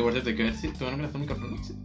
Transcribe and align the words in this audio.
Que 0.00 0.04
por 0.04 0.12
cierto, 0.12 0.30
hay 0.30 0.36
que 0.36 0.42
ver 0.44 0.56
si. 0.56 0.68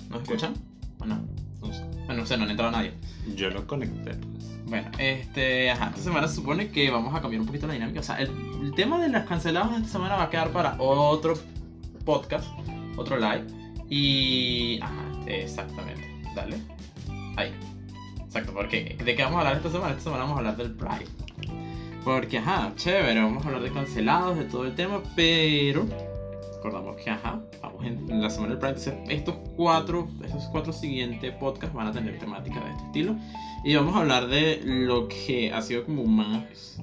¿Nos 0.10 0.22
escuchan? 0.22 0.54
¿O 1.00 1.06
no? 1.06 1.20
No 1.60 1.74
sé. 1.74 1.84
Bueno, 2.06 2.22
no 2.22 2.26
sé, 2.26 2.38
no 2.38 2.46
ha 2.46 2.50
entrado 2.50 2.72
nadie. 2.72 2.94
Yo 3.36 3.50
lo 3.50 3.68
conecté, 3.68 4.14
pues. 4.14 4.58
Bueno, 4.68 4.90
este, 4.98 5.70
ajá, 5.70 5.90
esta 5.90 6.02
semana 6.02 6.26
se 6.30 6.36
supone 6.36 6.70
que 6.70 6.90
vamos 6.90 7.14
a 7.14 7.20
cambiar 7.20 7.42
un 7.42 7.48
poquito 7.48 7.68
la 7.68 7.74
dinámica. 7.74 8.00
O 8.00 8.04
sea, 8.04 8.16
el, 8.22 8.32
el 8.64 8.74
tema 8.74 9.02
de 9.02 9.10
las 9.10 9.28
canceladas 9.28 9.72
de 9.72 9.78
esta 9.80 9.90
semana 9.90 10.16
va 10.16 10.24
a 10.24 10.30
quedar 10.30 10.50
para 10.52 10.78
otro 10.80 11.34
podcast, 12.06 12.48
otro 12.96 13.18
live. 13.18 13.48
Y. 13.90 14.80
Ajá, 14.82 15.04
exactamente. 15.26 16.10
Dale. 16.34 16.56
Ahí. 17.36 17.54
Exacto, 18.24 18.54
porque 18.54 18.98
¿de 19.04 19.14
qué 19.14 19.24
vamos 19.24 19.36
a 19.36 19.40
hablar 19.40 19.58
esta 19.58 19.72
semana? 19.72 19.90
Esta 19.92 20.04
semana 20.04 20.24
vamos 20.24 20.38
a 20.38 20.40
hablar 20.40 20.56
del 20.56 20.72
Pride. 20.72 21.10
Porque, 22.06 22.38
ajá, 22.38 22.72
chévere, 22.78 23.22
vamos 23.22 23.44
a 23.44 23.48
hablar 23.50 23.62
de 23.62 23.72
cancelados, 23.74 24.38
de 24.38 24.46
todo 24.46 24.64
el 24.64 24.74
tema, 24.74 25.04
pero 25.18 25.86
recordamos 26.66 26.96
que, 26.98 27.10
ajá, 27.12 27.42
vamos 27.62 27.86
en, 27.86 28.22
la 28.22 28.30
semana 28.30 28.56
del 28.56 28.60
Pride. 28.60 29.14
Estos 29.14 29.36
cuatro, 29.56 30.08
estos 30.24 30.46
cuatro 30.46 30.74
siguientes 30.74 31.32
podcasts 31.34 31.76
van 31.76 31.88
a 31.88 31.92
tener 31.92 32.18
temática 32.18 32.60
de 32.60 32.72
este 32.72 32.84
estilo. 32.86 33.16
Y 33.64 33.76
vamos 33.76 33.96
a 33.96 34.00
hablar 34.00 34.28
de 34.28 34.62
lo 34.64 35.08
que 35.08 35.54
ha 35.54 35.62
sido 35.62 35.86
como 35.86 36.06
más 36.06 36.80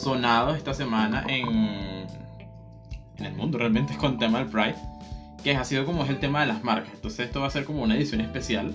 sonado 0.00 0.54
esta 0.54 0.74
semana 0.74 1.24
en, 1.28 2.06
en 3.16 3.26
el 3.26 3.34
mundo, 3.34 3.58
realmente, 3.58 3.96
con 3.96 4.12
el 4.12 4.18
tema 4.18 4.38
del 4.38 4.48
Pride. 4.48 4.76
Que 5.42 5.56
ha 5.56 5.64
sido 5.64 5.84
como 5.86 6.04
es 6.04 6.10
el 6.10 6.20
tema 6.20 6.42
de 6.42 6.46
las 6.46 6.62
marcas. 6.62 6.92
Entonces, 6.94 7.26
esto 7.26 7.40
va 7.40 7.48
a 7.48 7.50
ser 7.50 7.64
como 7.64 7.82
una 7.82 7.96
edición 7.96 8.20
especial 8.20 8.72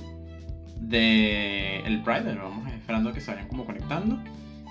de 0.81 1.79
el 1.85 2.01
Pride. 2.03 2.35
Vamos 2.35 2.71
esperando 2.73 3.13
que 3.13 3.21
se 3.21 3.31
vayan 3.31 3.47
como 3.47 3.65
conectando. 3.65 4.19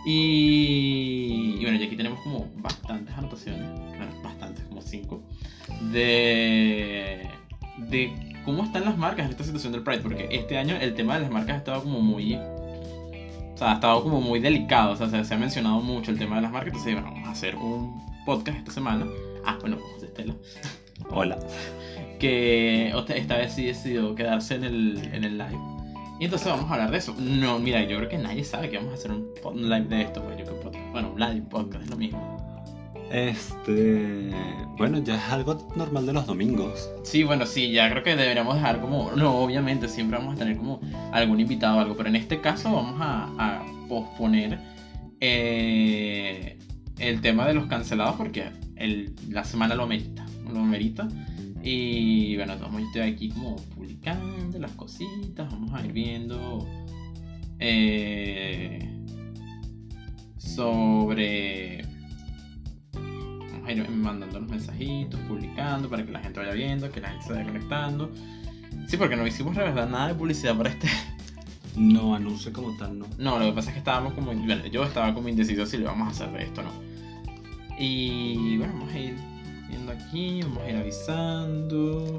Y, 0.04 1.56
y 1.58 1.62
bueno, 1.62 1.78
y 1.78 1.84
aquí 1.84 1.96
tenemos 1.96 2.20
como 2.20 2.46
bastantes 2.56 3.16
anotaciones, 3.16 3.66
bueno, 3.96 4.12
bastantes, 4.22 4.62
como 4.66 4.82
cinco, 4.82 5.22
de, 5.80 7.28
de 7.78 8.34
cómo 8.44 8.64
están 8.64 8.84
las 8.84 8.96
marcas 8.96 9.26
en 9.26 9.32
esta 9.32 9.44
situación 9.44 9.72
del 9.72 9.82
Pride, 9.82 10.00
porque 10.00 10.28
este 10.30 10.58
año 10.58 10.76
el 10.76 10.94
tema 10.94 11.14
de 11.14 11.22
las 11.22 11.30
marcas 11.30 11.56
ha 11.56 11.58
estado 11.58 11.82
como 11.82 12.00
muy, 12.00 12.34
o 12.34 13.56
sea, 13.56 13.72
ha 13.72 13.74
estado 13.74 14.02
como 14.02 14.20
muy 14.20 14.40
delicado, 14.40 14.92
o 14.92 14.96
sea, 14.96 15.24
se, 15.24 15.34
ha 15.34 15.38
mencionado 15.38 15.80
mucho 15.80 16.10
el 16.10 16.18
tema 16.18 16.36
de 16.36 16.42
las 16.42 16.52
marcas, 16.52 16.74
entonces 16.74 16.94
bueno, 16.94 17.10
vamos 17.10 17.28
a 17.28 17.32
hacer 17.32 17.56
un 17.56 18.02
podcast 18.24 18.58
esta 18.58 18.72
semana. 18.72 19.06
Ah, 19.44 19.58
bueno, 19.60 19.78
Estela, 20.02 20.34
Hola. 21.10 21.38
que 22.18 22.92
esta 23.08 23.36
vez 23.36 23.52
sí 23.52 23.66
decidió 23.66 24.14
quedarse 24.14 24.54
en 24.54 24.64
el, 24.64 25.10
en 25.12 25.24
el 25.24 25.38
live. 25.38 25.58
Y 26.18 26.24
entonces 26.26 26.48
vamos 26.48 26.70
a 26.70 26.74
hablar 26.74 26.90
de 26.90 26.98
eso. 26.98 27.14
No, 27.18 27.58
mira, 27.58 27.82
yo 27.82 27.96
creo 27.96 28.08
que 28.08 28.18
nadie 28.18 28.44
sabe 28.44 28.70
que 28.70 28.76
vamos 28.76 28.92
a 28.92 28.94
hacer 28.94 29.10
un, 29.10 29.68
live 29.68 29.86
de 29.88 30.02
esto, 30.02 30.22
pues 30.22 30.38
yo 30.38 30.44
creo 30.44 30.58
que 30.58 30.64
podcast. 30.64 30.92
Bueno, 30.92 31.10
un 31.12 31.20
live 31.20 31.42
podcast 31.50 31.84
es 31.84 31.90
lo 31.90 31.96
mismo. 31.96 32.33
Este. 33.10 34.30
Bueno, 34.76 34.98
ya 34.98 35.16
es 35.16 35.32
algo 35.32 35.68
normal 35.76 36.06
de 36.06 36.12
los 36.12 36.26
domingos. 36.26 36.90
Sí, 37.04 37.22
bueno, 37.22 37.46
sí, 37.46 37.70
ya 37.70 37.90
creo 37.90 38.02
que 38.02 38.16
deberíamos 38.16 38.56
dejar 38.56 38.80
como. 38.80 39.12
No, 39.12 39.36
obviamente, 39.38 39.88
siempre 39.88 40.18
vamos 40.18 40.34
a 40.34 40.38
tener 40.38 40.56
como 40.56 40.80
algún 41.12 41.40
invitado 41.40 41.78
o 41.78 41.80
algo, 41.80 41.96
pero 41.96 42.08
en 42.08 42.16
este 42.16 42.40
caso 42.40 42.72
vamos 42.72 42.96
a, 43.00 43.64
posponer 43.88 44.58
eh, 45.20 46.58
el 46.98 47.20
tema 47.20 47.46
de 47.46 47.52
los 47.52 47.66
cancelados 47.66 48.16
porque 48.16 48.50
el, 48.76 49.14
la 49.28 49.44
semana 49.44 49.74
lo 49.74 49.86
merita. 49.86 50.24
Lo 50.52 50.60
merita. 50.60 51.06
Y 51.62 52.36
bueno, 52.36 52.56
vamos 52.60 52.82
a 52.82 52.84
estar 52.84 53.02
aquí 53.02 53.30
como 53.30 53.56
publicando 53.74 54.58
las 54.58 54.72
cositas, 54.72 55.50
vamos 55.50 55.72
a 55.72 55.84
ir 55.84 55.92
viendo 55.92 56.68
eh, 57.58 58.86
sobre 60.36 61.93
vamos 63.64 63.86
a 63.86 63.90
ir 63.90 63.90
mandando 63.90 64.40
los 64.40 64.48
mensajitos, 64.48 65.20
publicando 65.20 65.88
para 65.88 66.04
que 66.04 66.12
la 66.12 66.20
gente 66.20 66.40
vaya 66.40 66.52
viendo, 66.52 66.90
que 66.90 67.00
la 67.00 67.08
gente 67.10 67.26
se 67.26 67.32
vaya 67.32 67.44
conectando. 67.44 68.10
Sí, 68.88 68.96
porque 68.96 69.16
no 69.16 69.26
hicimos 69.26 69.56
la 69.56 69.64
verdad 69.64 69.88
nada 69.88 70.08
de 70.08 70.14
publicidad 70.14 70.56
para 70.56 70.70
este. 70.70 70.88
No, 71.76 72.14
anuncio 72.14 72.52
como 72.52 72.76
tal, 72.76 72.98
no. 72.98 73.06
No, 73.18 73.38
lo 73.38 73.46
que 73.46 73.52
pasa 73.52 73.70
es 73.70 73.74
que 73.74 73.78
estábamos 73.80 74.12
como. 74.14 74.32
Bueno, 74.32 74.66
yo 74.66 74.84
estaba 74.84 75.12
como 75.14 75.28
indeciso 75.28 75.66
si 75.66 75.78
le 75.78 75.84
vamos 75.86 76.06
a 76.06 76.10
hacer 76.12 76.30
de 76.36 76.44
esto 76.44 76.60
o 76.60 76.64
no. 76.64 76.70
Y 77.78 78.58
bueno, 78.58 78.74
vamos 78.74 78.92
a 78.94 78.98
ir 78.98 79.16
viendo 79.68 79.90
aquí, 79.92 80.40
vamos 80.42 80.58
a 80.62 80.70
ir 80.70 80.76
avisando. 80.76 82.18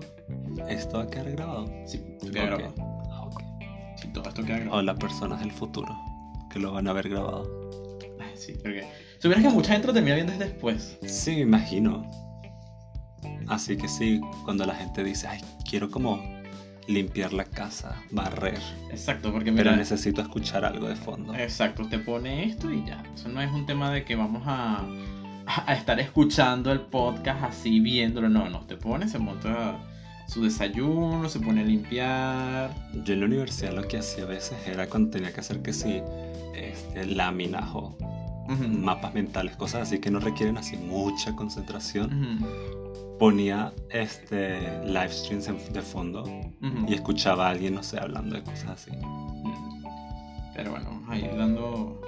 ¿Esto 0.68 0.98
va 0.98 1.04
a 1.04 1.08
quedar 1.08 1.32
grabado? 1.32 1.72
Sí, 1.86 2.02
queda 2.22 2.44
Ok. 2.54 2.60
grabado. 2.60 2.74
Ah, 3.12 3.22
ok. 3.28 3.42
Sí, 4.02 4.08
todo 4.14 4.28
esto 4.28 4.44
queda 4.44 4.58
grabado. 4.60 4.80
O 4.80 4.82
las 4.82 4.98
personas 4.98 5.40
del 5.40 5.52
futuro 5.52 5.96
que 6.52 6.60
lo 6.60 6.74
van 6.74 6.88
a 6.88 6.94
ver 6.94 7.08
grabado. 7.10 7.70
Sí, 8.36 8.54
porque. 8.62 8.86
Supieras 9.20 9.44
que 9.44 9.50
mucha 9.50 9.74
gente 9.74 9.88
lo 9.88 9.94
termina 9.94 10.16
viendo 10.16 10.34
después. 10.38 10.98
Sí, 11.06 11.32
me 11.36 11.42
imagino. 11.42 12.10
Así 13.48 13.78
que 13.78 13.88
sí, 13.88 14.22
cuando 14.44 14.66
la 14.66 14.76
gente 14.76 15.04
dice, 15.04 15.28
ay, 15.28 15.40
quiero 15.70 15.90
como 15.90 16.22
limpiar 16.88 17.34
la 17.34 17.46
casa, 17.46 18.02
barrer, 18.12 18.60
Exacto, 18.92 19.32
porque 19.32 19.52
pero 19.52 19.72
mira. 19.72 19.76
necesito 19.76 20.22
escuchar 20.22 20.66
algo 20.66 20.88
de 20.88 20.96
fondo. 20.96 21.34
Exacto, 21.36 21.88
te 21.88 21.98
pone 22.00 22.44
esto 22.46 22.72
y 22.72 22.86
ya. 22.86 23.04
Eso 23.16 23.30
no 23.30 23.42
es 23.42 23.52
un 23.52 23.66
tema 23.66 23.90
de 23.92 24.04
que 24.06 24.16
vamos 24.16 24.44
a, 24.46 24.84
a 25.48 25.74
estar 25.74 26.00
escuchando 26.00 26.72
el 26.72 26.82
podcast 26.82 27.44
así 27.44 27.80
viéndolo. 27.80 28.30
No, 28.30 28.50
no, 28.50 28.62
te 28.62 28.78
pone, 28.78 29.08
se 29.08 29.18
monta 29.18 29.80
su 30.28 30.44
desayuno, 30.44 31.28
se 31.30 31.40
pone 31.40 31.62
a 31.62 31.66
limpiar. 31.66 32.72
Yo 33.04 33.14
en 33.14 33.20
la 33.22 33.26
universidad 33.28 33.74
lo 33.74 33.88
que 33.88 33.98
hacía 33.98 34.24
a 34.24 34.28
veces 34.28 34.56
era 34.68 34.88
cuando 34.88 35.10
tenía 35.12 35.34
que 35.34 35.40
hacer 35.40 35.62
que 35.64 35.74
sí, 35.74 36.02
este, 36.56 37.06
láminas 37.08 37.66
Ujú, 38.48 38.64
mapas 38.68 39.14
mentales, 39.14 39.56
cosas 39.56 39.84
así 39.84 40.00
que 40.00 40.12
no 40.12 40.20
requieren 40.20 40.58
así 40.58 40.78
mucha 40.78 41.36
concentración. 41.36 42.38
ujú, 42.40 43.18
Ponía 43.18 43.74
este 43.92 44.60
live 44.86 45.10
streams 45.12 45.46
de 45.74 45.82
fondo 45.82 46.24
ujú. 46.24 46.86
y 46.88 46.94
escuchaba 46.96 47.48
a 47.48 47.52
alguien, 47.52 47.74
no 47.76 47.82
sé, 47.84 47.98
hablando 48.00 48.36
de 48.36 48.44
cosas 48.44 48.70
así. 48.72 48.92
Pero 50.54 50.72
bueno, 50.72 50.86
vamos 50.90 51.10
a 51.10 51.18
ir 51.18 51.36
dando 51.36 52.02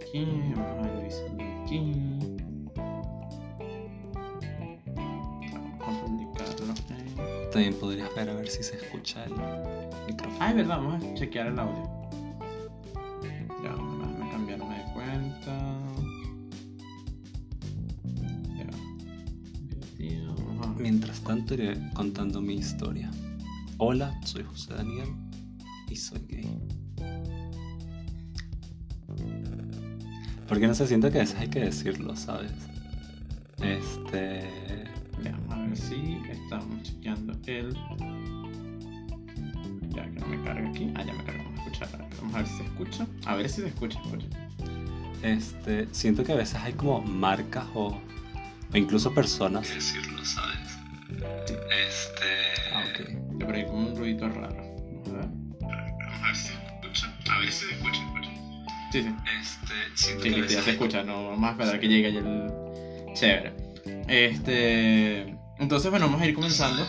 aquí, 0.00 0.24
vamos 0.56 0.86
a 0.86 0.90
ir 0.90 1.62
aquí. 1.62 1.92
Vamos 5.78 6.80
a. 6.80 7.50
También 7.50 7.74
podrías 7.74 8.14
ver 8.14 8.30
a 8.30 8.34
ver 8.34 8.48
si 8.48 8.62
se 8.62 8.76
escucha 8.76 9.24
el 9.24 9.32
micrófono. 10.06 10.36
Ah, 10.40 10.50
es 10.50 10.56
verdad, 10.56 10.76
vamos 10.78 11.04
a 11.04 11.14
chequear 11.14 11.48
el 11.48 11.58
audio. 11.58 11.99
Iré 21.38 21.78
contando 21.94 22.40
mi 22.40 22.54
historia. 22.54 23.10
Hola, 23.78 24.18
soy 24.24 24.42
José 24.42 24.74
Daniel 24.74 25.08
y 25.88 25.96
soy 25.96 26.20
gay. 26.28 26.58
Porque 30.48 30.66
no 30.66 30.74
se 30.74 30.86
siente 30.86 31.10
que 31.10 31.18
a 31.18 31.20
veces 31.20 31.38
hay 31.38 31.48
que 31.48 31.60
decirlo, 31.60 32.16
¿sabes? 32.16 32.52
Este... 33.62 34.48
Ya, 35.22 35.38
vamos 35.48 35.52
a 35.52 35.68
ver 35.68 35.76
si 35.76 36.20
estamos 36.30 36.82
chequeando 36.82 37.34
el. 37.46 37.76
Ya 39.90 40.04
que 40.10 40.20
no 40.20 40.26
me 40.26 40.42
carga 40.42 40.68
aquí. 40.68 40.92
Ah, 40.96 41.04
ya 41.04 41.12
me 41.12 41.24
carga, 41.24 41.44
vamos 41.44 41.60
a 41.60 41.62
escuchar. 41.64 42.08
Vamos 42.18 42.34
a 42.34 42.38
ver 42.38 42.46
si 42.48 42.56
se 42.56 42.64
escucha. 42.64 43.06
A 43.26 43.34
ver 43.36 43.48
si 43.48 43.60
se 43.60 43.68
escucha, 43.68 44.00
escucha. 44.00 44.26
Este, 45.22 45.88
siento 45.92 46.24
que 46.24 46.32
a 46.32 46.36
veces 46.36 46.56
hay 46.56 46.72
como 46.72 47.02
marcas 47.02 47.66
o, 47.74 47.98
o 48.72 48.76
incluso 48.76 49.12
personas. 49.12 49.68
decirlo, 49.68 50.24
¿sabes? 50.24 50.59
Este. 51.46 52.26
Ah, 52.72 52.84
ok. 52.90 53.38
Ya 53.38 53.46
por 53.46 53.54
ahí 53.54 53.64
como 53.66 53.88
un 53.88 53.96
ruidito 53.96 54.28
raro. 54.28 54.56
Vamos 55.06 56.22
a 56.22 56.26
ver. 56.26 56.36
Si 56.36 56.48
se 56.48 56.52
escucha. 56.54 57.18
A 57.30 57.38
ver 57.38 57.52
si 57.52 57.66
se 57.66 57.74
escucha. 57.74 58.00
Sí, 58.92 59.02
sí. 59.02 59.14
Este, 59.40 59.74
Sí, 59.94 60.12
que 60.22 60.48
ya 60.48 60.62
se 60.62 60.70
escucha, 60.72 61.02
no 61.02 61.28
vamos 61.30 61.48
a 61.48 61.52
esperar 61.52 61.80
que 61.80 61.88
llegue 61.88 62.08
ahí 62.08 62.16
el. 62.16 62.50
Chévere. 63.14 63.52
Este. 64.08 65.36
Entonces, 65.58 65.90
bueno, 65.90 66.06
vamos 66.06 66.22
a 66.22 66.26
ir 66.26 66.34
comenzando. 66.34 66.86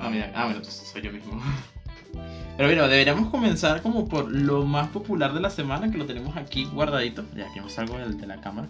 Ah, 0.00 0.10
mira, 0.10 0.32
ah, 0.34 0.44
bueno, 0.44 0.58
entonces 0.58 0.88
soy 0.90 1.02
yo 1.02 1.12
mismo. 1.12 1.40
Pero 2.56 2.68
mira, 2.68 2.88
deberíamos 2.88 3.30
comenzar 3.30 3.82
como 3.82 4.08
por 4.08 4.30
lo 4.30 4.64
más 4.64 4.88
popular 4.88 5.32
de 5.32 5.40
la 5.40 5.50
semana, 5.50 5.90
que 5.90 5.98
lo 5.98 6.06
tenemos 6.06 6.36
aquí 6.36 6.64
guardadito. 6.64 7.24
Ya 7.36 7.52
que 7.52 7.60
no 7.60 7.68
salgo 7.68 7.98
de 7.98 8.26
la 8.26 8.40
cámara. 8.40 8.68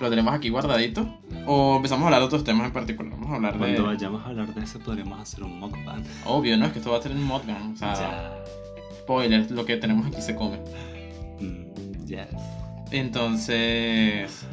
Lo 0.00 0.10
tenemos 0.10 0.32
aquí 0.32 0.48
guardadito. 0.48 1.18
O 1.46 1.76
empezamos 1.76 2.04
a 2.04 2.06
hablar 2.06 2.20
de 2.20 2.26
otros 2.26 2.44
temas 2.44 2.66
en 2.66 2.72
particular. 2.72 3.12
Vamos 3.12 3.30
a 3.30 3.34
hablar 3.36 3.56
Cuando 3.58 3.82
de. 3.82 3.88
vayamos 3.88 4.22
a 4.24 4.28
hablar 4.28 4.54
de 4.54 4.62
eso 4.62 4.78
podríamos 4.78 5.18
hacer 5.20 5.42
un 5.42 5.58
mukbang. 5.58 6.04
Obvio, 6.26 6.56
¿no? 6.56 6.66
Es 6.66 6.72
que 6.72 6.78
esto 6.78 6.92
va 6.92 6.98
a 6.98 7.02
ser 7.02 7.12
un 7.12 7.24
modgan. 7.24 7.72
O 7.72 7.76
sea, 7.76 8.44
spoiler, 9.00 9.50
lo 9.50 9.64
que 9.64 9.76
tenemos 9.76 10.06
aquí 10.06 10.20
se 10.20 10.34
come. 10.36 10.58
Mm, 11.40 12.04
yes. 12.06 12.28
Entonces. 12.90 14.46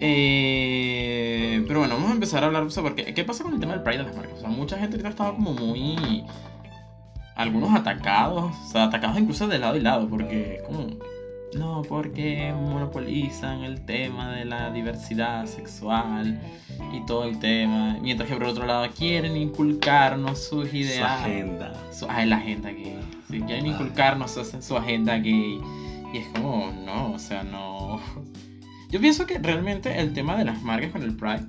Eh, 0.00 1.64
pero 1.66 1.80
bueno, 1.80 1.94
vamos 1.94 2.10
a 2.10 2.14
empezar 2.14 2.42
a 2.42 2.46
hablar. 2.46 2.70
Sea, 2.70 2.82
porque, 2.82 3.12
¿qué 3.12 3.24
pasa 3.24 3.44
con 3.44 3.54
el 3.54 3.60
tema 3.60 3.72
del 3.72 3.82
Pride 3.82 3.98
de 3.98 4.04
las 4.04 4.16
marcas? 4.16 4.38
O 4.38 4.40
sea, 4.40 4.48
mucha 4.48 4.78
gente 4.78 4.96
ahorita 4.96 5.08
estaba 5.10 5.34
como 5.34 5.52
muy. 5.52 6.24
Algunos 7.36 7.74
atacados. 7.74 8.54
O 8.64 8.70
sea, 8.70 8.84
atacados 8.84 9.18
incluso 9.18 9.48
de 9.48 9.58
lado 9.58 9.76
y 9.76 9.80
lado. 9.80 10.08
Porque 10.08 10.56
es 10.56 10.62
como. 10.62 10.86
No, 11.54 11.82
porque 11.82 12.52
monopolizan 12.52 13.64
el 13.64 13.84
tema 13.84 14.32
de 14.32 14.44
la 14.44 14.70
diversidad 14.70 15.46
sexual 15.46 16.40
y 16.92 17.04
todo 17.06 17.24
el 17.24 17.38
tema, 17.38 17.98
mientras 18.00 18.28
que 18.28 18.36
por 18.36 18.44
otro 18.44 18.66
lado 18.66 18.88
quieren 18.96 19.36
inculcarnos 19.36 20.48
sus 20.48 20.72
ideas. 20.72 20.96
Su 20.96 21.04
agenda. 21.04 21.72
Su, 21.92 22.06
ay, 22.08 22.26
la 22.26 22.36
agenda 22.36 22.70
gay. 22.70 22.98
Sí, 23.30 23.40
quieren 23.40 23.66
inculcarnos 23.66 24.38
su, 24.60 24.76
agenda 24.76 25.18
gay. 25.18 25.60
Y 26.12 26.18
es 26.18 26.26
como, 26.28 26.72
no, 26.84 27.12
o 27.12 27.18
sea, 27.18 27.42
no. 27.42 28.00
Yo 28.90 29.00
pienso 29.00 29.26
que 29.26 29.38
realmente 29.38 30.00
el 30.00 30.12
tema 30.12 30.36
de 30.36 30.44
las 30.44 30.62
marcas 30.62 30.92
con 30.92 31.02
el 31.02 31.16
Pride, 31.16 31.46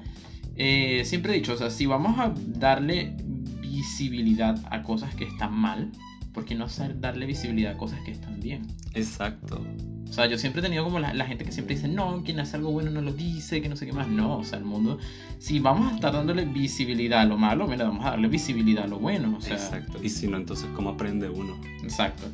eh, 0.56 1.04
siempre 1.06 1.34
he 1.34 1.36
dicho, 1.36 1.54
o 1.54 1.58
sea, 1.58 1.70
si 1.70 1.86
vamos 1.86 2.18
a 2.18 2.34
darle 2.36 3.16
visibilidad 3.62 4.58
a 4.72 4.82
cosas 4.82 5.14
que 5.16 5.26
están 5.26 5.54
mal, 5.54 5.92
¿por 6.36 6.44
qué 6.44 6.54
no 6.54 6.68
darle 7.00 7.26
visibilidad 7.26 7.72
a 7.72 7.78
cosas 7.78 8.02
que 8.02 8.12
están 8.12 8.42
bien? 8.42 8.68
Exacto. 8.94 9.66
O 10.08 10.14
sea, 10.14 10.28
yo 10.28 10.38
siempre 10.38 10.60
he 10.60 10.64
tenido 10.64 10.84
como 10.84 11.00
la, 11.00 11.26
gente 11.26 11.46
que 11.46 11.52
siempre 11.52 11.76
dice, 11.76 11.88
no, 11.88 12.24
quien 12.24 12.40
hace 12.40 12.58
algo 12.58 12.72
bueno 12.72 12.92
no 12.92 13.02
lo 13.02 13.12
dice, 13.12 13.62
que 13.62 13.70
no 13.70 13.76
sé 13.76 13.86
qué 13.86 13.94
más. 13.94 14.08
No, 14.08 14.38
o 14.38 14.44
sea, 14.44 14.60
el 14.60 14.66
mundo, 14.66 15.00
si 15.40 15.60
vamos 15.60 15.92
a 15.92 15.96
estar 15.96 16.14
dándole 16.14 16.46
visibilidad 16.46 17.22
a 17.22 17.26
lo 17.26 17.38
malo, 17.38 17.68
mira, 17.68 17.86
vamos 17.86 18.06
a 18.06 18.12
darle 18.12 18.28
visibilidad 18.28 18.84
a 18.84 18.88
lo 18.88 19.00
bueno. 19.00 19.36
O 19.38 19.42
sea, 19.42 19.56
Exacto. 19.56 19.98
Y 20.04 20.10
si 20.10 20.28
no, 20.28 20.38
entonces, 20.38 20.68
¿cómo 20.76 20.92
aprende 20.92 21.30
uno? 21.30 21.60
Exacto. 21.82 22.26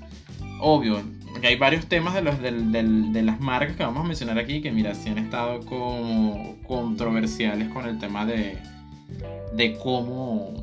Obvio, 0.59 1.01
que 1.39 1.48
hay 1.48 1.56
varios 1.56 1.86
temas 1.86 2.13
de, 2.13 2.21
los, 2.21 2.42
de 2.42 3.21
las 3.24 3.39
marcas 3.39 3.77
que 3.77 3.83
vamos 3.83 4.03
a 4.03 4.07
mencionar 4.07 4.38
aquí 4.38 4.62
que, 4.62 4.71
mira, 4.71 4.94
sí 4.95 5.09
han 5.09 5.19
estado 5.19 5.62
como 5.62 6.57
controversiales 6.68 7.69
con 7.69 7.88
el 7.88 8.00
tema 8.00 8.25
de, 8.25 8.57
de 9.56 9.77
cómo 9.77 10.53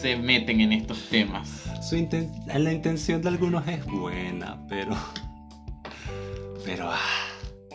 se 0.00 0.16
meten 0.16 0.60
en 0.60 0.72
estos 0.72 1.08
temas. 1.10 1.65
Su 1.88 2.08
la 2.46 2.72
intención 2.72 3.22
de 3.22 3.28
algunos 3.28 3.66
es 3.68 3.84
buena, 3.86 4.58
pero 4.68 4.96
pero... 6.66 6.90
Ah. 6.90 6.98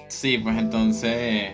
Sí, 0.09 0.37
pues 0.37 0.57
entonces... 0.57 1.53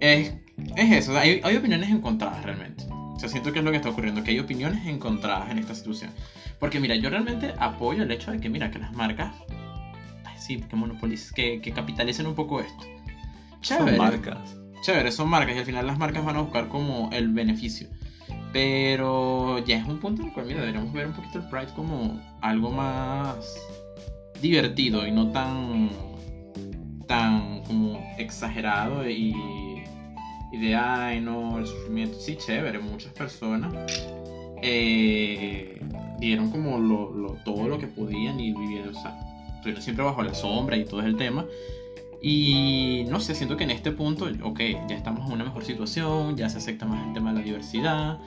Es, 0.00 0.32
es 0.76 0.92
eso, 0.92 1.16
hay, 1.16 1.40
hay 1.44 1.56
opiniones 1.56 1.90
encontradas 1.90 2.42
realmente. 2.42 2.84
O 2.90 3.18
sea, 3.18 3.28
siento 3.28 3.52
que 3.52 3.58
es 3.58 3.64
lo 3.64 3.70
que 3.70 3.76
está 3.76 3.90
ocurriendo, 3.90 4.24
que 4.24 4.30
hay 4.30 4.38
opiniones 4.38 4.86
encontradas 4.86 5.50
en 5.50 5.58
esta 5.58 5.74
situación. 5.74 6.10
Porque 6.58 6.80
mira, 6.80 6.96
yo 6.96 7.10
realmente 7.10 7.52
apoyo 7.58 8.04
el 8.04 8.10
hecho 8.10 8.30
de 8.30 8.40
que, 8.40 8.48
mira, 8.48 8.70
que 8.70 8.78
las 8.78 8.92
marcas, 8.92 9.34
sí, 10.38 10.60
que 10.60 10.76
monopoliz, 10.76 11.32
que, 11.32 11.60
que 11.60 11.72
capitalicen 11.72 12.26
un 12.26 12.34
poco 12.34 12.60
esto. 12.60 12.84
Chévere. 13.60 13.96
Son 13.96 13.98
marcas. 13.98 14.56
Chévere, 14.82 15.12
son 15.12 15.28
marcas 15.28 15.56
y 15.56 15.58
al 15.58 15.64
final 15.66 15.86
las 15.86 15.98
marcas 15.98 16.24
van 16.24 16.36
a 16.36 16.40
buscar 16.40 16.68
como 16.68 17.10
el 17.12 17.28
beneficio. 17.28 17.88
Pero 18.52 19.58
ya 19.64 19.78
es 19.78 19.86
un 19.86 19.98
punto 19.98 20.22
en 20.22 20.28
el 20.28 20.34
cual, 20.34 20.46
mira, 20.46 20.60
deberíamos 20.60 20.92
ver 20.92 21.06
un 21.06 21.12
poquito 21.12 21.38
el 21.38 21.48
Pride 21.48 21.74
como 21.74 22.20
algo 22.40 22.70
más 22.70 23.56
divertido 24.40 25.06
y 25.06 25.10
no 25.10 25.30
tan 25.32 25.90
tan 27.06 27.62
como 27.64 27.98
exagerado 28.18 29.08
y, 29.08 29.34
y 30.52 30.58
de, 30.58 30.76
ay, 30.76 31.20
no, 31.20 31.58
el 31.58 31.66
sufrimiento. 31.66 32.18
Sí, 32.20 32.36
chévere, 32.36 32.78
muchas 32.78 33.12
personas 33.12 33.72
eh, 34.62 35.80
dieron 36.20 36.50
como 36.50 36.78
lo, 36.78 37.36
todo 37.44 37.68
lo 37.68 37.78
que 37.78 37.86
podían 37.86 38.38
y 38.38 38.52
vivieron, 38.52 38.94
o 38.94 39.00
sea, 39.00 39.18
estuvieron 39.56 39.82
siempre 39.82 40.04
bajo 40.04 40.22
la 40.22 40.34
sombra 40.34 40.76
y 40.76 40.84
todo 40.84 41.00
el 41.00 41.16
tema. 41.16 41.46
Y 42.20 43.04
no 43.08 43.20
sé, 43.20 43.34
siento 43.34 43.56
que 43.56 43.64
en 43.64 43.70
este 43.70 43.92
punto, 43.92 44.28
ok, 44.42 44.60
ya 44.88 44.96
estamos 44.96 45.26
en 45.26 45.34
una 45.34 45.44
mejor 45.44 45.64
situación, 45.64 46.36
ya 46.36 46.48
se 46.48 46.58
acepta 46.58 46.84
más 46.84 47.06
el 47.06 47.12
tema 47.12 47.32
de 47.32 47.38
la 47.38 47.44
diversidad, 47.44 48.18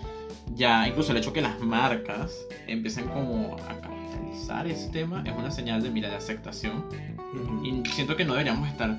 ya 0.55 0.87
incluso 0.87 1.11
el 1.11 1.17
hecho 1.17 1.33
que 1.33 1.41
las 1.41 1.59
marcas 1.59 2.31
empiecen 2.67 3.07
como 3.09 3.55
a 3.55 3.81
capitalizar 3.81 4.65
ese 4.67 4.89
tema 4.89 5.23
es 5.25 5.33
una 5.37 5.51
señal 5.51 5.83
de, 5.83 5.89
mira, 5.89 6.09
de 6.09 6.15
aceptación 6.15 6.85
y 7.63 7.87
siento 7.89 8.15
que 8.15 8.25
no 8.25 8.33
deberíamos 8.33 8.69
estar 8.69 8.97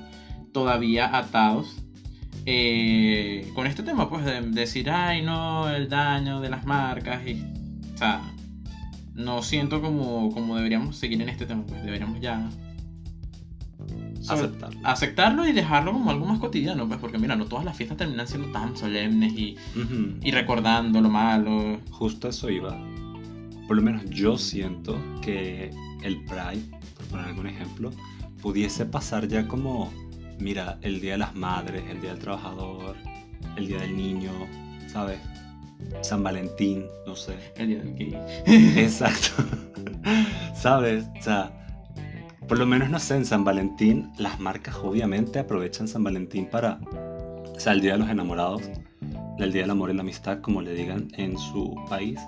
todavía 0.51 1.15
atados 1.15 1.75
eh, 2.45 3.49
con 3.55 3.67
este 3.67 3.83
tema, 3.83 4.09
pues 4.09 4.25
de 4.25 4.41
decir, 4.41 4.89
ay, 4.89 5.21
no, 5.21 5.69
el 5.69 5.89
daño 5.89 6.41
de 6.41 6.49
las 6.49 6.65
marcas. 6.65 7.25
Y, 7.25 7.43
o 7.93 7.97
sea, 7.97 8.21
no 9.15 9.41
siento 9.41 9.81
como, 9.81 10.31
como 10.33 10.55
deberíamos 10.55 10.97
seguir 10.97 11.21
en 11.21 11.29
este 11.29 11.45
tema, 11.45 11.63
pues 11.65 11.83
deberíamos 11.83 12.19
ya 12.19 12.49
aceptarlo. 14.27 14.79
aceptarlo 14.83 15.47
y 15.47 15.53
dejarlo 15.53 15.93
como 15.93 16.11
algo 16.11 16.25
más 16.25 16.39
cotidiano, 16.39 16.87
pues 16.87 16.99
porque 16.99 17.17
mira, 17.17 17.35
no 17.35 17.45
todas 17.45 17.65
las 17.65 17.75
fiestas 17.75 17.97
terminan 17.97 18.27
siendo 18.27 18.51
tan 18.51 18.75
solemnes 18.75 19.33
y, 19.33 19.57
y 20.21 20.31
recordando 20.31 21.01
lo 21.01 21.09
malo. 21.09 21.79
Justo 21.91 22.29
eso 22.29 22.49
iba. 22.49 22.77
Por 23.67 23.77
lo 23.77 23.81
menos 23.81 24.05
yo 24.09 24.37
siento 24.37 24.99
que 25.21 25.71
el 26.03 26.23
Pride, 26.25 26.63
por 26.97 27.05
poner 27.07 27.25
algún 27.27 27.47
ejemplo, 27.47 27.91
pudiese 28.41 28.85
pasar 28.85 29.27
ya 29.27 29.47
como, 29.47 29.91
mira, 30.39 30.77
el 30.81 30.99
Día 30.99 31.13
de 31.13 31.19
las 31.19 31.35
Madres, 31.35 31.83
el 31.89 32.01
Día 32.01 32.11
del 32.11 32.19
Trabajador, 32.19 32.95
el 33.55 33.67
Día 33.67 33.79
del 33.79 33.95
Niño, 33.95 34.31
¿sabes? 34.87 35.19
San 36.01 36.23
Valentín, 36.23 36.85
no 37.05 37.15
sé. 37.15 37.37
El 37.55 37.67
Día 37.67 37.77
del 37.79 37.95
Gay. 37.95 38.17
Exacto. 38.77 39.43
¿Sabes? 40.55 41.05
O 41.19 41.23
sea, 41.23 41.62
por 42.47 42.57
lo 42.59 42.65
menos, 42.65 42.89
no 42.89 42.99
sé, 42.99 43.15
en 43.15 43.25
San 43.25 43.43
Valentín, 43.43 44.11
las 44.17 44.39
marcas 44.39 44.75
obviamente 44.83 45.39
aprovechan 45.39 45.87
San 45.87 46.03
Valentín 46.03 46.47
para, 46.49 46.79
o 47.55 47.59
sea, 47.59 47.73
el 47.73 47.81
Día 47.81 47.93
de 47.93 47.99
los 47.99 48.09
Enamorados, 48.09 48.63
el 49.39 49.51
Día 49.51 49.61
del 49.63 49.71
Amor 49.71 49.89
y 49.89 49.93
la 49.93 50.01
Amistad, 50.01 50.41
como 50.41 50.61
le 50.61 50.73
digan 50.73 51.07
en 51.17 51.37
su 51.37 51.75
país. 51.89 52.19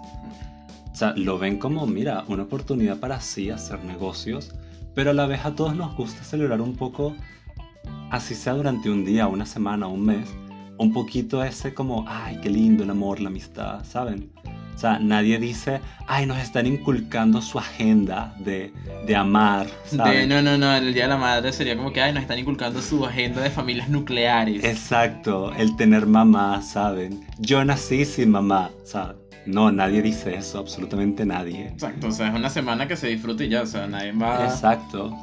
O 0.91 0.95
sea, 0.95 1.13
lo 1.15 1.37
ven 1.37 1.57
como, 1.57 1.85
mira, 1.85 2.23
una 2.27 2.43
oportunidad 2.43 2.99
para 2.99 3.15
así 3.15 3.49
hacer 3.49 3.83
negocios 3.83 4.53
pero 4.95 5.11
a 5.11 5.13
la 5.13 5.27
vez 5.27 5.45
a 5.45 5.53
todos 5.53 5.75
nos 5.75 5.95
gusta 5.95 6.23
celebrar 6.23 6.61
un 6.61 6.75
poco, 6.75 7.13
así 8.09 8.33
sea 8.33 8.53
durante 8.53 8.89
un 8.89 9.03
día, 9.03 9.27
una 9.27 9.45
semana, 9.45 9.87
un 9.87 10.05
mes, 10.05 10.33
un 10.79 10.93
poquito 10.93 11.43
ese 11.43 11.73
como, 11.73 12.05
ay, 12.07 12.39
qué 12.41 12.49
lindo 12.49 12.83
el 12.83 12.89
amor, 12.89 13.19
la 13.19 13.27
amistad, 13.27 13.83
¿saben? 13.83 14.31
O 14.75 14.77
sea, 14.77 14.99
nadie 14.99 15.39
dice, 15.39 15.79
ay, 16.05 16.25
nos 16.25 16.37
están 16.37 16.67
inculcando 16.67 17.41
su 17.41 17.57
agenda 17.57 18.35
de, 18.39 18.73
de 19.07 19.15
amar. 19.15 19.67
¿saben? 19.85 20.27
no, 20.27 20.41
no, 20.41 20.57
no, 20.57 20.75
el 20.75 20.93
Día 20.93 21.03
de 21.03 21.09
la 21.09 21.17
Madre 21.17 21.53
sería 21.53 21.77
como 21.77 21.93
que, 21.93 22.01
ay, 22.01 22.11
nos 22.11 22.23
están 22.23 22.39
inculcando 22.39 22.81
su 22.81 23.05
agenda 23.05 23.41
de 23.41 23.49
familias 23.49 23.87
nucleares. 23.87 24.65
Exacto, 24.65 25.53
el 25.53 25.77
tener 25.77 26.05
mamá, 26.05 26.61
¿saben? 26.61 27.25
Yo 27.39 27.63
nací 27.63 28.03
sin 28.03 28.31
mamá, 28.31 28.69
¿saben? 28.83 29.15
No, 29.45 29.71
nadie 29.71 30.01
dice 30.01 30.35
eso, 30.35 30.59
absolutamente 30.59 31.25
nadie. 31.25 31.67
Exacto, 31.67 32.07
o 32.07 32.11
sea, 32.11 32.27
es 32.27 32.35
una 32.35 32.49
semana 32.49 32.87
que 32.87 32.97
se 32.97 33.07
disfrute 33.07 33.45
y 33.45 33.49
ya, 33.49 33.61
o 33.61 33.65
sea, 33.65 33.87
nadie 33.87 34.11
va... 34.11 34.43
Exacto. 34.43 35.15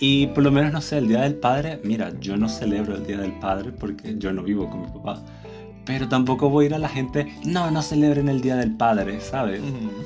Y 0.00 0.28
por 0.28 0.44
lo 0.44 0.52
menos, 0.52 0.72
no 0.72 0.80
sé, 0.80 0.98
el 0.98 1.08
Día 1.08 1.22
del 1.22 1.34
Padre, 1.34 1.80
mira, 1.82 2.12
yo 2.20 2.36
no 2.36 2.48
celebro 2.48 2.94
el 2.94 3.04
Día 3.04 3.18
del 3.18 3.32
Padre 3.32 3.72
porque 3.72 4.14
yo 4.16 4.32
no 4.32 4.42
vivo 4.42 4.70
con 4.70 4.82
mi 4.82 4.86
papá. 4.86 5.20
Pero 5.88 6.06
tampoco 6.06 6.50
voy 6.50 6.64
a 6.64 6.66
ir 6.66 6.74
a 6.74 6.78
la 6.78 6.90
gente, 6.90 7.32
no, 7.46 7.70
no 7.70 7.80
celebren 7.80 8.28
el 8.28 8.42
Día 8.42 8.56
del 8.56 8.72
Padre, 8.72 9.22
¿sabes? 9.22 9.62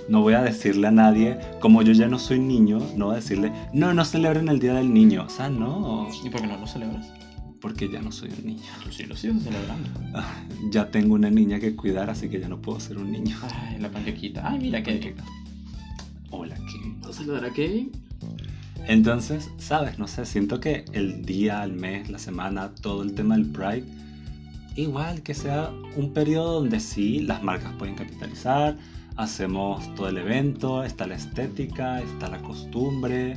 No 0.08 0.22
voy 0.22 0.34
a 0.34 0.40
decirle 0.40 0.86
a 0.86 0.92
nadie, 0.92 1.40
como 1.60 1.82
yo 1.82 1.92
ya 1.92 2.06
no 2.06 2.20
soy 2.20 2.38
niño, 2.38 2.78
no 2.96 3.06
voy 3.06 3.14
a 3.14 3.16
decirle, 3.16 3.52
no, 3.72 3.92
no 3.92 4.04
celebren 4.04 4.48
el 4.48 4.60
Día 4.60 4.74
del 4.74 4.94
Niño. 4.94 5.24
O 5.24 5.28
sea, 5.28 5.48
no. 5.48 6.08
¿Y 6.24 6.30
por 6.30 6.40
qué 6.40 6.46
no 6.46 6.56
lo 6.56 6.66
celebras? 6.68 7.12
porque 7.60 7.88
ya 7.88 8.02
no 8.02 8.10
soy 8.10 8.28
un 8.36 8.44
niño. 8.44 8.62
sí 8.90 9.04
lo 9.04 9.16
sigo 9.16 9.38
celebrando. 9.38 9.88
Ya 10.70 10.90
tengo 10.90 11.14
una 11.14 11.30
niña 11.30 11.60
que 11.60 11.74
cuidar, 11.74 12.10
así 12.10 12.28
que 12.28 12.40
ya 12.40 12.48
no 12.48 12.60
puedo 12.60 12.78
ser 12.80 12.98
un 12.98 13.10
niño. 13.10 13.36
Ay, 13.42 13.78
la 13.78 13.90
panquequita. 13.90 14.48
Ay, 14.48 14.58
mira 14.60 14.82
qué. 14.82 15.14
Hola, 16.30 16.54
Kevin. 16.56 17.00
¿Vas 17.00 17.10
a 17.10 17.12
saludar 17.14 17.44
a 17.44 17.52
Kevin? 17.52 17.92
Entonces, 18.86 19.50
sabes, 19.58 19.98
no 19.98 20.08
sé, 20.08 20.26
siento 20.26 20.60
que 20.60 20.84
el 20.92 21.24
día, 21.24 21.62
el 21.62 21.72
mes, 21.72 22.10
la 22.10 22.18
semana, 22.18 22.74
todo 22.74 23.02
el 23.02 23.14
tema 23.14 23.36
del 23.36 23.46
Pride, 23.46 23.84
igual 24.76 25.22
que 25.22 25.34
sea 25.34 25.70
un 25.96 26.12
periodo 26.12 26.60
donde 26.60 26.80
sí 26.80 27.20
las 27.20 27.42
marcas 27.42 27.72
pueden 27.78 27.94
capitalizar, 27.94 28.76
hacemos 29.16 29.94
todo 29.94 30.08
el 30.08 30.18
evento, 30.18 30.84
está 30.84 31.06
la 31.06 31.14
estética, 31.14 32.00
está 32.00 32.28
la 32.28 32.38
costumbre, 32.38 33.36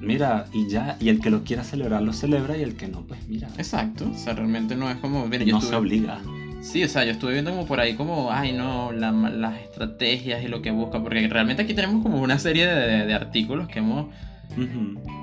mira, 0.00 0.46
y 0.52 0.68
ya, 0.68 0.96
y 1.00 1.08
el 1.08 1.20
que 1.20 1.30
lo 1.30 1.44
quiera 1.44 1.64
celebrar 1.64 2.02
lo 2.02 2.12
celebra 2.12 2.56
y 2.56 2.62
el 2.62 2.76
que 2.76 2.88
no, 2.88 3.02
pues 3.02 3.26
mira. 3.28 3.48
Exacto, 3.58 4.08
o 4.10 4.16
sea, 4.16 4.34
realmente 4.34 4.76
no 4.76 4.90
es 4.90 4.96
como... 4.96 5.26
no 5.26 5.60
se 5.60 5.74
obliga. 5.74 6.20
Sí, 6.60 6.82
o 6.82 6.88
sea, 6.88 7.04
yo 7.04 7.12
estuve 7.12 7.32
viendo 7.34 7.52
como 7.52 7.66
por 7.66 7.80
ahí 7.80 7.94
como, 7.94 8.32
ay 8.32 8.52
no, 8.52 8.92
las 8.92 9.60
estrategias 9.60 10.42
y 10.42 10.48
lo 10.48 10.60
que 10.60 10.70
busca, 10.70 11.02
porque 11.02 11.26
realmente 11.28 11.62
aquí 11.62 11.74
tenemos 11.74 12.02
como 12.02 12.20
una 12.20 12.38
serie 12.38 12.66
de, 12.66 13.14
artículos 13.14 13.68
que 13.68 13.78
hemos... 13.78 14.06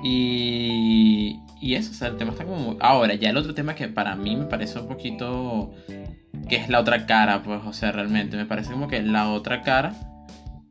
y, 0.02 1.40
y 1.60 1.74
eso, 1.74 1.90
o 1.90 1.94
sea, 1.94 2.08
el 2.08 2.16
tema 2.16 2.32
está 2.32 2.44
como... 2.44 2.76
Ahora, 2.80 3.14
ya 3.14 3.30
el 3.30 3.36
otro 3.36 3.54
tema 3.54 3.74
que 3.74 3.88
para 3.88 4.16
mí 4.16 4.36
me 4.36 4.46
parece 4.46 4.78
un 4.78 4.88
poquito... 4.88 5.74
que 6.48 6.56
es 6.56 6.68
la 6.68 6.80
otra 6.80 7.06
cara, 7.06 7.42
pues, 7.42 7.60
o 7.64 7.72
sea, 7.72 7.92
realmente 7.92 8.36
me 8.36 8.46
parece 8.46 8.72
como 8.72 8.88
que 8.88 9.02
la 9.02 9.30
otra 9.30 9.62
cara 9.62 9.94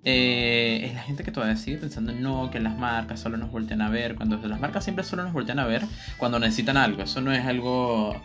eh, 0.07 0.85
es 0.85 0.93
la 0.93 1.01
gente 1.01 1.23
que 1.23 1.31
todavía 1.31 1.55
sigue 1.55 1.77
pensando 1.77 2.13
no, 2.13 2.51
que 2.51 2.59
las 2.59 2.77
marcas 2.77 3.19
solo 3.19 3.37
nos 3.37 3.49
voltean 3.49 3.81
a 3.81 3.89
ver, 3.89 4.13
cuando 4.13 4.37
las 4.37 4.59
marcas 4.59 4.83
siempre 4.83 5.03
solo 5.03 5.23
nos 5.23 5.33
voltean 5.33 5.57
a 5.57 5.65
ver 5.65 5.81
cuando 6.17 6.37
necesitan 6.37 6.77
algo, 6.77 7.01
eso 7.01 7.21
no 7.21 7.33
es 7.33 7.43
algo 7.43 8.15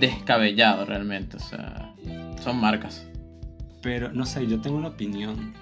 descabellado 0.00 0.86
realmente, 0.86 1.36
o 1.36 1.40
sea, 1.40 1.92
son 2.42 2.58
marcas. 2.58 3.06
Pero 3.82 4.10
no 4.10 4.24
sé, 4.24 4.46
yo 4.46 4.58
tengo 4.62 4.78
una 4.78 4.88
opinión 4.88 5.52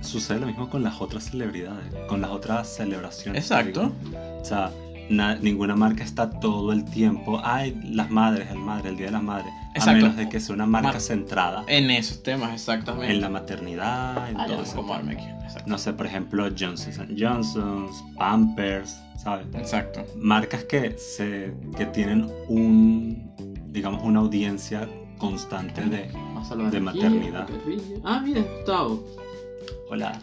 Sucede 0.00 0.40
lo 0.40 0.46
mismo 0.46 0.68
con 0.68 0.82
las 0.82 1.00
otras 1.00 1.24
celebridades, 1.30 1.86
con 2.08 2.20
las 2.20 2.30
otras 2.30 2.68
celebraciones. 2.68 3.42
Exacto. 3.44 3.92
O 4.40 4.44
sea, 4.44 4.70
na- 5.10 5.36
ninguna 5.36 5.76
marca 5.76 6.02
está 6.04 6.28
todo 6.30 6.72
el 6.72 6.84
tiempo, 6.84 7.40
ay, 7.44 7.78
las 7.84 8.10
madres, 8.10 8.50
el 8.50 8.58
madre, 8.58 8.90
el 8.90 8.96
Día 8.96 9.06
de 9.06 9.12
las 9.12 9.22
Madres. 9.22 9.52
A 9.74 9.78
Exacto. 9.78 10.02
menos 10.02 10.16
de 10.16 10.28
que 10.28 10.38
sea 10.40 10.54
una 10.54 10.66
marca 10.66 10.88
Mar- 10.92 11.00
centrada 11.00 11.64
En 11.66 11.90
esos 11.90 12.22
temas, 12.22 12.52
exactamente. 12.52 13.10
en 13.14 13.20
la 13.22 13.28
maternidad, 13.30 14.28
en 14.28 14.36
todo 14.36 14.56
no 14.56 14.62
eso. 14.62 14.86
No 15.66 15.78
sé, 15.78 15.92
por 15.94 16.06
ejemplo, 16.06 16.48
Johnson 16.58 17.08
Johnson, 17.18 17.88
Pampers, 18.18 18.98
¿sabes? 19.22 19.46
Exacto. 19.54 20.04
Marcas 20.16 20.64
que, 20.64 20.96
se, 20.98 21.54
que 21.76 21.86
tienen 21.86 22.28
un, 22.48 23.32
digamos, 23.68 24.02
una 24.02 24.20
audiencia 24.20 24.88
constante 25.18 25.82
de, 25.82 26.10
Vamos 26.42 26.46
a 26.46 26.48
saludar 26.48 26.70
De 26.72 26.76
aquí, 26.78 26.84
maternidad. 26.84 27.46
Carrillo. 27.48 28.00
Ah, 28.04 28.20
mira, 28.24 28.40
Gustavo. 28.42 29.04
hola, 29.90 30.18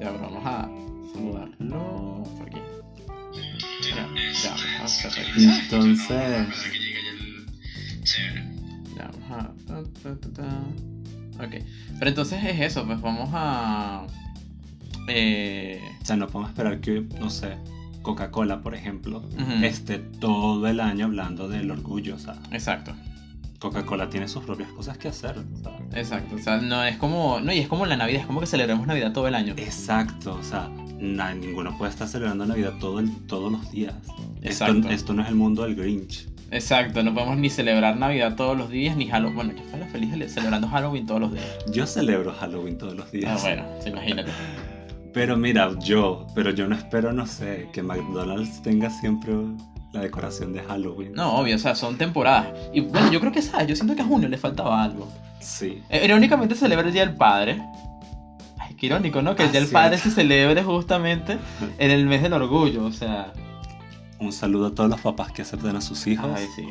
Ya, 0.00 0.10
pero 0.10 0.18
vamos 0.20 0.42
a 0.44 0.68
saludarlo 1.14 2.24
por 2.36 2.46
aquí. 2.48 2.58
Ya, 3.88 4.08
ya, 4.42 4.56
vamos 4.78 5.04
a 5.04 5.08
aquí. 5.08 5.44
entonces, 5.44 6.46
Ya, 8.96 9.10
vamos 9.12 9.30
a. 9.30 9.52
ta, 9.66 9.82
ta, 10.02 10.16
ta, 10.16 10.32
ta. 10.32 11.44
Ok. 11.44 11.54
Pero 11.98 12.08
entonces 12.08 12.42
es 12.44 12.60
eso, 12.60 12.84
pues 12.86 13.00
vamos 13.00 13.30
a. 13.32 14.06
Eh, 15.08 15.80
o 16.02 16.04
sea, 16.04 16.16
no 16.16 16.26
podemos 16.26 16.50
esperar 16.50 16.80
que, 16.80 17.00
no 17.20 17.30
sé, 17.30 17.56
Coca-Cola, 18.02 18.60
por 18.60 18.74
ejemplo, 18.74 19.22
esté 19.62 19.98
todo 19.98 20.66
el 20.66 20.80
año 20.80 21.06
hablando 21.06 21.48
del 21.48 21.70
orgullo, 21.70 22.16
o 22.16 22.18
sea, 22.18 22.34
Exacto, 22.50 22.92
Coca-Cola 23.58 24.08
tiene 24.08 24.28
sus 24.28 24.44
propias 24.44 24.70
cosas 24.70 24.98
que 24.98 25.08
hacer, 25.08 25.34
¿sabes? 25.62 25.80
exacto. 25.94 26.36
O 26.36 26.38
sea, 26.38 26.58
no 26.58 26.84
es 26.84 26.96
como. 26.96 27.40
No, 27.40 27.52
y 27.52 27.58
es 27.58 27.68
como 27.68 27.86
la 27.86 27.96
Navidad, 27.96 28.20
es 28.20 28.26
como 28.26 28.40
que 28.40 28.46
celebremos 28.46 28.86
Navidad 28.86 29.12
todo 29.12 29.26
el 29.28 29.34
año. 29.34 29.54
Exacto, 29.56 30.36
o 30.38 30.42
sea, 30.44 30.68
na- 31.00 31.34
ninguno 31.34 31.76
puede 31.76 31.90
estar 31.90 32.06
celebrando 32.06 32.46
Navidad 32.46 32.74
todo 32.78 33.00
el- 33.00 33.10
todos 33.26 33.50
los 33.50 33.70
días. 33.72 33.94
Exacto. 34.42 34.88
esto 34.90 35.12
no 35.12 35.22
es 35.22 35.28
el 35.28 35.34
mundo 35.34 35.62
del 35.64 35.74
Grinch. 35.74 36.28
Exacto, 36.50 37.02
no 37.02 37.12
podemos 37.12 37.36
ni 37.36 37.50
celebrar 37.50 37.96
Navidad 37.96 38.36
todos 38.36 38.56
los 38.56 38.70
días, 38.70 38.96
ni 38.96 39.06
Halloween. 39.08 39.34
Bueno, 39.34 39.52
yo 39.56 39.62
fui 39.70 39.80
la 39.80 39.86
feliz 39.88 40.10
cele- 40.12 40.28
celebrando 40.28 40.68
Halloween 40.68 41.04
todos 41.06 41.20
los 41.20 41.32
días. 41.32 41.44
Yo 41.72 41.86
celebro 41.86 42.32
Halloween 42.32 42.78
todos 42.78 42.94
los 42.94 43.06
Ah, 43.06 43.10
días. 43.12 43.42
bueno, 43.42 43.64
sí, 43.82 43.88
imagínate. 43.90 44.30
Pero 45.12 45.36
mira, 45.36 45.70
yo, 45.80 46.26
pero 46.34 46.50
yo 46.52 46.68
no 46.68 46.76
espero, 46.76 47.12
no 47.12 47.26
sé, 47.26 47.68
que 47.72 47.82
McDonald's 47.82 48.62
tenga 48.62 48.88
siempre 48.88 49.32
la 49.92 50.00
decoración 50.00 50.52
de 50.52 50.62
Halloween. 50.62 51.12
No, 51.14 51.36
obvio, 51.38 51.56
o 51.56 51.58
sea, 51.58 51.74
son 51.74 51.96
temporadas. 51.96 52.48
Y 52.72 52.80
bueno, 52.80 53.10
yo 53.10 53.20
creo 53.20 53.32
que, 53.32 53.42
¿sabes? 53.42 53.66
Yo 53.68 53.74
siento 53.76 53.94
que 53.96 54.02
a 54.02 54.04
junio 54.04 54.28
le 54.28 54.36
faltaba 54.38 54.82
algo. 54.82 55.08
Sí. 55.40 55.82
Eh, 55.88 56.02
Irónicamente 56.04 56.54
celebra 56.54 56.86
el 56.86 56.92
Día 56.92 57.06
del 57.06 57.14
Padre. 57.16 57.62
Ay, 58.58 58.74
qué 58.74 58.86
irónico, 58.86 59.22
¿no? 59.22 59.34
Que 59.34 59.44
el 59.44 59.48
Ah, 59.48 59.52
Día 59.52 59.60
del. 59.62 59.70
Padre 59.70 59.98
se 59.98 60.10
celebre 60.10 60.62
justamente 60.62 61.38
en 61.78 61.90
el 61.90 62.06
mes 62.06 62.22
del 62.22 62.32
orgullo, 62.34 62.84
o 62.84 62.92
sea. 62.92 63.32
Un 64.20 64.32
saludo 64.32 64.66
a 64.66 64.74
todos 64.74 64.90
los 64.90 65.00
papás 65.00 65.32
que 65.32 65.42
aceptan 65.42 65.76
a 65.76 65.80
sus 65.80 66.06
hijos. 66.06 66.28
Ay, 66.34 66.46
sí. 66.56 66.66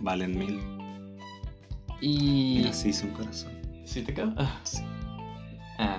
Valen 0.00 0.38
mil. 0.38 0.60
Y. 2.00 2.58
Mira, 2.58 2.72
sí 2.72 2.90
hice 2.90 3.06
un 3.06 3.12
corazón. 3.14 3.52
¿Sí 3.84 4.02
te 4.02 4.12
quedó? 4.14 4.32
Ah. 4.36 4.60
Sí. 4.62 4.82
Ah. 5.78 5.98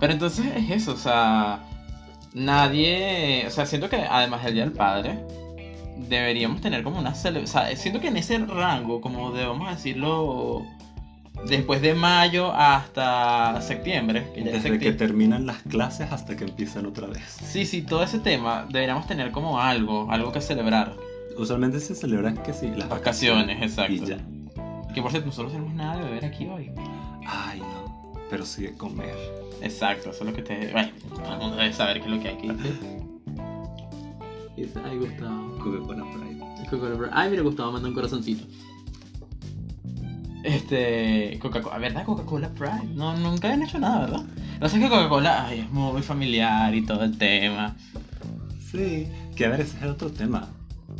Pero 0.00 0.12
entonces 0.14 0.46
es 0.56 0.70
eso, 0.70 0.92
o 0.92 0.96
sea. 0.96 1.60
Nadie. 2.34 3.44
O 3.46 3.50
sea, 3.50 3.66
siento 3.66 3.88
que 3.88 3.96
además 3.96 4.42
del 4.44 4.54
Día 4.54 4.64
del 4.64 4.72
Padre. 4.72 5.18
Deberíamos 5.96 6.60
tener 6.60 6.82
como 6.82 6.98
una 6.98 7.14
celebración. 7.14 7.62
O 7.64 7.66
sea, 7.66 7.76
siento 7.76 8.00
que 8.00 8.08
en 8.08 8.16
ese 8.16 8.38
rango, 8.38 9.00
como 9.00 9.32
de, 9.32 9.44
vamos 9.46 9.68
a 9.68 9.72
decirlo. 9.72 10.64
Después 11.48 11.82
de 11.82 11.94
mayo 11.94 12.50
hasta 12.54 13.60
septiembre. 13.60 14.26
Que 14.34 14.40
Desde 14.42 14.52
que 14.54 14.60
septiembre. 14.70 14.92
terminan 15.06 15.44
las 15.46 15.58
clases 15.62 16.10
hasta 16.10 16.34
que 16.34 16.44
empiezan 16.44 16.86
otra 16.86 17.06
vez. 17.08 17.22
Sí, 17.44 17.66
sí, 17.66 17.82
todo 17.82 18.02
ese 18.02 18.18
tema 18.20 18.66
deberíamos 18.70 19.06
tener 19.06 19.32
como 19.32 19.60
algo, 19.60 20.10
algo 20.10 20.32
que 20.32 20.40
celebrar. 20.40 20.94
Usualmente 21.36 21.78
se 21.80 21.94
celebran 21.94 22.38
que 22.38 22.54
sí, 22.54 22.68
las 22.74 22.88
Vacaciones, 22.88 23.58
vacaciones. 23.58 23.62
exacto. 23.70 23.92
Y 23.92 24.06
ya. 24.06 24.94
Que 24.94 25.02
por 25.02 25.10
cierto, 25.10 25.26
nosotros 25.26 25.52
no 25.52 25.58
tenemos 25.58 25.74
nada 25.76 25.98
de 25.98 26.04
beber 26.04 26.24
aquí 26.24 26.46
hoy. 26.46 26.70
Ay, 27.26 27.60
no. 27.60 28.16
Pero 28.30 28.46
sí 28.46 28.62
de 28.62 28.72
comer. 28.72 29.14
Exacto, 29.60 30.10
eso 30.10 30.24
es 30.24 30.30
lo 30.30 30.34
que 30.34 30.42
te. 30.42 30.72
Bueno, 30.72 30.88
todo 31.14 31.32
el 31.34 31.38
mundo 31.38 31.56
debe 31.56 31.72
saber 31.74 32.00
qué 32.00 32.06
es 32.06 32.10
lo 32.14 32.20
que 32.20 32.28
hay 32.28 32.36
que 32.38 32.46
dice. 34.62 34.80
Ay, 34.84 34.98
Gustavo. 34.98 35.58
Coca-Cola 35.58 36.04
Pride. 36.12 36.68
Coca-Cola. 36.70 37.10
Ay, 37.12 37.30
mira, 37.30 37.42
Gustavo 37.42 37.72
manda 37.72 37.88
un 37.88 37.94
corazoncito. 37.94 38.44
Este. 40.44 41.38
Coca-Cola. 41.40 41.78
¿Verdad? 41.78 42.04
Coca-Cola 42.04 42.48
Pride. 42.50 42.94
No, 42.94 43.16
nunca 43.16 43.52
han 43.52 43.62
hecho 43.62 43.78
nada, 43.78 44.00
¿verdad? 44.06 44.24
Lo 44.60 44.66
es 44.66 44.72
que 44.72 44.88
Coca-Cola 44.88 45.46
ay, 45.46 45.60
es 45.60 45.70
muy 45.70 46.02
familiar 46.02 46.74
y 46.74 46.82
todo 46.82 47.04
el 47.04 47.18
tema. 47.18 47.76
Sí. 48.70 49.06
Que 49.34 49.46
a 49.46 49.50
ver, 49.50 49.60
ese 49.60 49.76
es 49.76 49.82
el 49.82 49.90
otro 49.90 50.10
tema. 50.10 50.48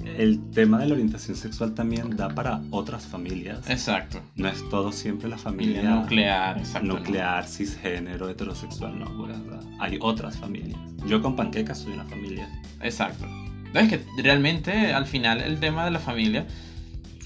El 0.05 0.51
tema 0.51 0.79
de 0.79 0.87
la 0.87 0.95
orientación 0.95 1.37
sexual 1.37 1.75
también 1.75 2.17
da 2.17 2.29
para 2.29 2.61
otras 2.71 3.07
familias. 3.07 3.69
Exacto. 3.71 4.21
No 4.37 4.49
es 4.49 4.69
todo 4.69 4.93
siempre 4.93 5.29
la 5.29 5.39
familia 5.39 5.81
Familia 5.81 6.01
nuclear, 6.01 6.59
exacto. 6.59 6.87
nuclear, 6.87 7.47
cisgénero, 7.47 8.29
heterosexual, 8.29 8.99
no, 8.99 9.27
¿verdad? 9.27 9.63
Hay 9.79 9.99
otras 10.01 10.37
familias. 10.37 10.79
Yo 11.07 11.23
con 11.23 11.35
panquecas 11.35 11.79
soy 11.79 11.95
una 11.95 12.05
familia. 12.05 12.49
Exacto. 12.83 13.27
No, 13.77 13.83
es 13.83 13.89
que 13.91 14.01
realmente 14.23 14.93
al 14.95 15.05
final 15.07 15.43
el 15.43 15.61
tema 15.61 15.85
de 15.85 15.91
la 15.91 15.99
familia 15.99 16.47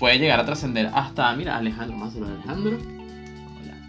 puede 0.01 0.19
llegar 0.19 0.41
a 0.41 0.45
trascender 0.45 0.91
hasta, 0.93 1.33
mira, 1.37 1.57
Alejandro, 1.57 1.97
más 1.97 2.15
Alejandro. 2.17 2.77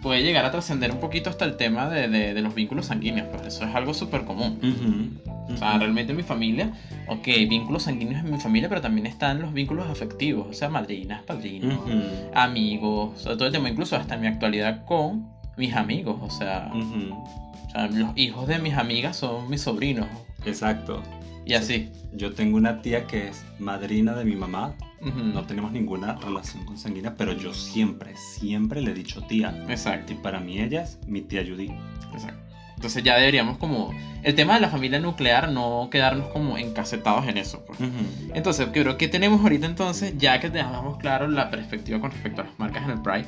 Puede 0.03 0.21
llegar 0.23 0.45
a 0.45 0.51
trascender 0.51 0.91
un 0.91 0.99
poquito 0.99 1.29
hasta 1.31 1.45
el 1.45 1.57
tema 1.57 1.89
de, 1.89 2.07
de- 2.07 2.33
de 2.35 2.41
los 2.41 2.53
vínculos 2.55 2.87
sanguíneos, 2.87 3.27
pues 3.31 3.47
eso 3.47 3.65
es 3.65 3.73
algo 3.75 3.93
súper 3.95 4.25
común. 4.25 4.59
O 5.53 5.57
sea, 5.57 5.77
realmente 5.79 6.11
en 6.11 6.17
mi 6.17 6.23
familia, 6.23 6.71
ok, 7.07 7.25
vínculos 7.49 7.83
sanguíneos 7.83 8.23
en 8.23 8.31
mi 8.31 8.39
familia, 8.39 8.69
pero 8.69 8.79
también 8.81 9.05
están 9.07 9.41
los 9.41 9.53
vínculos 9.53 9.89
afectivos, 9.89 10.47
o 10.49 10.53
sea, 10.53 10.69
madrinas, 10.69 11.21
padrinos, 11.23 11.79
amigos, 12.33 13.11
o 13.15 13.19
sea, 13.19 13.33
todo 13.33 13.47
el 13.47 13.51
tema, 13.51 13.69
incluso 13.69 13.95
hasta 13.95 14.15
en 14.15 14.21
mi 14.21 14.27
actualidad 14.27 14.85
con 14.85 15.27
mis 15.57 15.75
amigos, 15.75 16.17
o 16.21 16.29
sea, 16.29 16.71
o 17.67 17.69
sea, 17.71 17.87
los 17.87 18.11
hijos 18.17 18.47
de 18.47 18.59
mis 18.59 18.75
amigas 18.75 19.17
son 19.17 19.49
mis 19.49 19.61
sobrinos, 19.61 20.07
Exacto. 20.45 21.01
Y 21.45 21.53
así. 21.53 21.89
Yo 22.13 22.33
tengo 22.33 22.57
una 22.57 22.81
tía 22.81 23.07
que 23.07 23.29
es 23.29 23.43
madrina 23.59 24.13
de 24.13 24.25
mi 24.25 24.35
mamá. 24.35 24.75
Ujú. 25.01 25.19
No 25.19 25.43
tenemos 25.45 25.71
ninguna 25.71 26.15
relación 26.15 26.65
consanguínea, 26.65 27.15
pero 27.17 27.33
yo 27.33 27.53
siempre, 27.53 28.15
siempre 28.15 28.81
le 28.81 28.91
he 28.91 28.93
dicho 28.93 29.21
tía. 29.23 29.65
Exacto. 29.67 30.13
Y 30.13 30.15
para 30.17 30.39
mí 30.39 30.59
ella 30.59 30.83
es 30.83 30.99
mi 31.07 31.21
tía 31.21 31.43
Judy. 31.43 31.71
Exacto. 32.13 32.39
Entonces 32.75 33.03
ya 33.03 33.15
deberíamos 33.17 33.57
como... 33.57 33.93
El 34.23 34.35
tema 34.35 34.55
de 34.55 34.61
la 34.61 34.69
familia 34.69 34.99
nuclear, 34.99 35.51
no 35.51 35.89
quedarnos 35.91 36.27
como 36.29 36.57
encasetados 36.57 37.27
en 37.27 37.37
eso. 37.37 37.63
pues. 37.65 37.79
Ujú. 37.79 38.31
Entonces, 38.33 38.67
creo 38.71 38.97
que 38.97 39.07
tenemos 39.07 39.41
ahorita 39.41 39.65
entonces, 39.65 40.15
ya 40.17 40.39
que 40.39 40.49
dejamos 40.49 40.97
claro 40.97 41.27
la 41.27 41.49
perspectiva 41.49 41.99
con 41.99 42.11
respecto 42.11 42.41
a 42.41 42.45
las 42.45 42.59
marcas 42.59 42.83
en 42.83 42.91
el 42.91 43.01
Pride, 43.01 43.25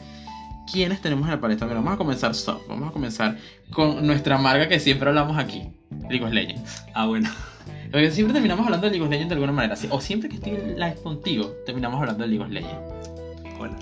¿quiénes 0.72 1.02
tenemos 1.02 1.28
en 1.28 1.34
el 1.34 1.40
paleta? 1.40 1.66
Mira, 1.66 1.78
vamos 1.78 1.94
a 1.94 1.98
comenzar 1.98 2.34
soft. 2.36 2.64
Vamos 2.68 2.90
a 2.90 2.92
comenzar 2.92 3.38
con 3.72 4.06
nuestra 4.06 4.38
marca 4.38 4.68
que 4.68 4.80
siempre 4.80 5.10
hablamos 5.10 5.38
aquí, 5.38 5.70
League 6.10 6.24
of 6.24 6.32
Legends. 6.32 6.84
Ah, 6.94 7.06
bueno. 7.06 7.30
Porque 7.94 8.10
siempre 8.10 8.34
terminamos 8.34 8.66
hablando 8.66 8.88
de 8.88 8.92
League 8.94 9.06
of 9.06 9.12
Legends 9.12 9.30
de 9.30 9.36
alguna 9.36 9.52
manera. 9.52 9.76
O 9.92 10.02
siempre 10.02 10.28
que 10.28 10.38
estoy 10.38 10.54
en 10.54 10.80
live 10.80 10.96
contigo, 11.04 11.54
terminamos 11.64 12.00
hablando 12.00 12.24
de 12.24 12.30
League 12.30 12.44
of 12.44 12.50
Legends. 12.50 13.12
Hola. 13.60 13.78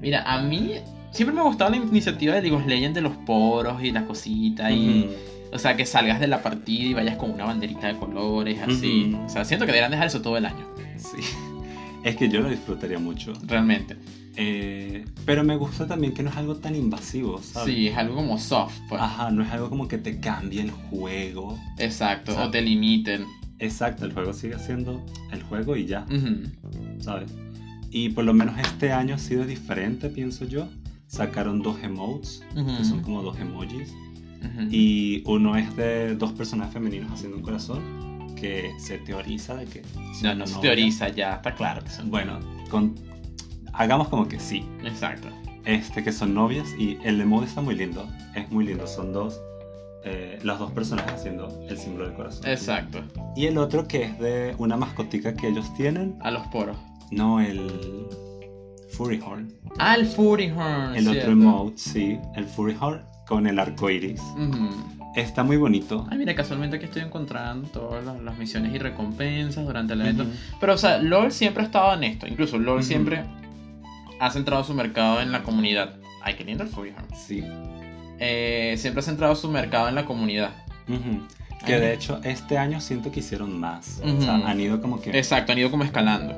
Mira, 0.00 0.22
a 0.22 0.40
mí 0.42 0.74
siempre 1.10 1.34
me 1.34 1.40
ha 1.40 1.44
gustado 1.44 1.70
la 1.70 1.78
iniciativa 1.78 2.36
de 2.36 2.42
League 2.42 2.56
of 2.56 2.64
Legends 2.64 2.94
de 2.94 3.00
los 3.00 3.16
poros 3.26 3.82
y 3.82 3.90
la 3.90 4.06
cosita 4.06 4.70
y... 4.70 5.06
Ujú. 5.06 5.14
O 5.54 5.58
sea, 5.58 5.76
que 5.76 5.84
salgas 5.84 6.20
de 6.20 6.28
la 6.28 6.40
partida 6.40 6.84
y 6.84 6.94
vayas 6.94 7.16
con 7.16 7.32
una 7.32 7.44
banderita 7.44 7.88
de 7.88 7.96
colores, 7.96 8.60
así. 8.62 9.14
O 9.26 9.28
sea, 9.28 9.44
siento 9.44 9.66
que 9.66 9.72
deberían 9.72 9.90
dejar 9.90 10.06
eso 10.06 10.22
todo 10.22 10.36
el 10.36 10.46
año, 10.46 10.64
Sí. 10.96 11.16
Es 12.04 12.16
que 12.16 12.28
yo 12.28 12.40
lo 12.40 12.48
disfrutaría 12.50 12.98
mucho. 12.98 13.32
realmente. 13.46 13.96
Eh, 14.36 15.04
pero 15.26 15.44
me 15.44 15.56
gusta 15.56 15.86
también 15.86 16.14
que 16.14 16.22
no 16.22 16.30
es 16.30 16.36
algo 16.36 16.56
tan 16.56 16.74
invasivo, 16.74 17.40
¿sabes? 17.42 17.74
Sí, 17.74 17.88
es 17.88 17.96
algo 17.96 18.14
como 18.16 18.38
soft, 18.38 18.74
pues. 18.88 19.00
Ajá, 19.00 19.30
no 19.30 19.42
es 19.42 19.50
algo 19.50 19.68
como 19.68 19.88
que 19.88 19.98
te 19.98 20.20
cambie 20.20 20.62
el 20.62 20.70
juego. 20.70 21.58
Exacto, 21.78 22.32
O 22.32 22.34
sea, 22.34 22.46
o 22.46 22.50
te 22.50 22.62
limiten. 22.62 23.26
Exacto, 23.58 24.04
el 24.06 24.12
juego 24.12 24.32
sigue 24.32 24.58
siendo 24.58 25.04
el 25.30 25.42
juego 25.42 25.76
y 25.76 25.86
ya, 25.86 26.04
Ujú. 26.10 26.48
¿sabes? 26.98 27.30
Y 27.90 28.08
por 28.08 28.24
lo 28.24 28.32
menos 28.34 28.58
este 28.58 28.90
año 28.90 29.14
ha 29.14 29.18
sido 29.18 29.44
diferente, 29.44 30.08
pienso 30.08 30.46
yo. 30.46 30.66
Sacaron 31.06 31.60
dos 31.62 31.76
emotes, 31.82 32.42
Ujú. 32.56 32.78
que 32.78 32.84
son 32.86 33.02
como 33.02 33.22
dos 33.22 33.38
emojis. 33.38 33.90
Ujú. 34.40 34.66
Y 34.70 35.22
uno 35.26 35.56
es 35.56 35.76
de 35.76 36.16
dos 36.16 36.32
personajes 36.32 36.72
femeninos 36.72 37.12
haciendo 37.12 37.36
un 37.36 37.42
corazón, 37.42 37.80
que 38.42 38.74
se 38.78 38.98
teoriza 38.98 39.54
de 39.54 39.66
que... 39.66 39.82
No, 40.22 40.34
no 40.34 40.46
se 40.48 40.58
teoriza, 40.58 41.08
ya 41.08 41.36
está 41.36 41.54
claro 41.54 41.82
que 41.84 41.90
son. 41.90 42.10
Bueno, 42.10 42.40
con... 42.68 42.94
hagamos 43.72 44.08
como 44.08 44.26
que 44.26 44.40
sí. 44.40 44.68
Exacto. 44.82 45.28
Este, 45.64 46.02
que 46.02 46.10
son 46.10 46.34
novias 46.34 46.68
y 46.76 46.98
el 47.04 47.20
emoji 47.20 47.46
está 47.46 47.60
muy 47.60 47.76
lindo. 47.76 48.04
Es 48.34 48.50
muy 48.50 48.66
lindo, 48.66 48.88
son 48.88 49.12
dos... 49.12 49.40
eh, 50.04 50.40
las 50.42 50.58
dos 50.58 50.72
personas 50.72 51.06
haciendo 51.06 51.46
el 51.68 51.78
símbolo 51.78 52.06
del 52.06 52.14
corazón. 52.14 52.48
Exacto. 52.48 53.04
Y 53.36 53.46
el 53.46 53.58
otro 53.58 53.86
que 53.86 54.02
es 54.02 54.18
de 54.18 54.56
una 54.58 54.76
mascotica 54.76 55.34
que 55.34 55.46
ellos 55.46 55.72
tienen. 55.74 56.18
A 56.20 56.32
los 56.32 56.44
poros. 56.48 56.76
No, 57.12 57.40
el 57.40 58.08
Furry 58.90 59.20
Horn. 59.24 59.52
Ah, 59.78 59.94
el 59.94 60.06
Fury 60.06 60.50
Horn. 60.50 60.96
El 60.96 61.04
cierto. 61.04 61.20
otro 61.20 61.32
emote, 61.32 61.78
sí. 61.78 62.18
El 62.34 62.44
Furry 62.46 62.76
Horn 62.80 63.02
con 63.28 63.46
el 63.46 63.58
arco 63.60 63.88
iris. 63.88 64.20
Está 65.14 65.42
muy 65.42 65.56
bonito. 65.56 66.06
Ay, 66.10 66.18
mira, 66.18 66.34
casualmente 66.34 66.76
aquí 66.76 66.86
estoy 66.86 67.02
encontrando 67.02 67.68
todas 67.68 68.04
las, 68.04 68.20
las 68.20 68.38
misiones 68.38 68.74
y 68.74 68.78
recompensas 68.78 69.64
durante 69.64 69.92
el 69.92 70.00
evento. 70.00 70.22
Ujú. 70.24 70.32
Pero, 70.60 70.74
o 70.74 70.78
sea, 70.78 70.98
LOL 70.98 71.32
siempre 71.32 71.62
ha 71.62 71.66
estado 71.66 71.94
en 71.94 72.04
esto. 72.04 72.26
Incluso 72.26 72.58
LOL 72.58 72.76
Ujú. 72.78 72.84
siempre 72.86 73.24
ha 74.20 74.30
centrado 74.30 74.64
su 74.64 74.72
mercado 74.74 75.20
en 75.20 75.32
la 75.32 75.42
comunidad. 75.42 75.96
Ay, 76.22 76.34
qué 76.34 76.44
lindo 76.44 76.62
el 76.64 76.70
Furiham. 76.70 77.04
Sí. 77.14 77.44
Eh, 78.18 78.76
siempre 78.78 79.00
ha 79.00 79.02
centrado 79.02 79.34
su 79.34 79.50
mercado 79.50 79.88
en 79.88 79.96
la 79.96 80.04
comunidad. 80.04 80.50
Ujú. 80.88 81.26
Que 81.66 81.74
Ay, 81.74 81.80
de 81.80 81.92
hecho 81.94 82.20
este 82.24 82.56
año 82.58 82.80
siento 82.80 83.12
que 83.12 83.20
hicieron 83.20 83.58
más. 83.60 84.00
O 84.04 84.20
sea, 84.20 84.34
han 84.34 84.60
ido 84.60 84.80
como 84.80 85.00
que... 85.00 85.10
Exacto, 85.16 85.52
han 85.52 85.58
ido 85.58 85.70
como 85.70 85.84
escalando. 85.84 86.36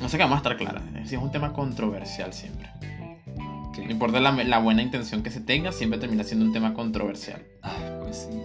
No 0.00 0.08
sé 0.08 0.16
qué 0.16 0.22
vamos 0.22 0.36
a 0.36 0.38
estar 0.38 0.56
claras. 0.56 0.82
Es 1.02 1.12
es 1.12 1.18
un 1.18 1.30
tema 1.30 1.52
controversial 1.52 2.32
siempre. 2.32 2.70
No 3.78 3.90
importa 3.90 4.20
la, 4.20 4.32
la 4.32 4.58
buena 4.58 4.82
intención 4.82 5.22
que 5.22 5.30
se 5.30 5.40
tenga, 5.40 5.72
siempre 5.72 5.98
termina 5.98 6.24
siendo 6.24 6.44
un 6.44 6.52
tema 6.52 6.74
controversial. 6.74 7.44
Ay, 7.62 7.82
pues 8.00 8.28
sí. 8.30 8.38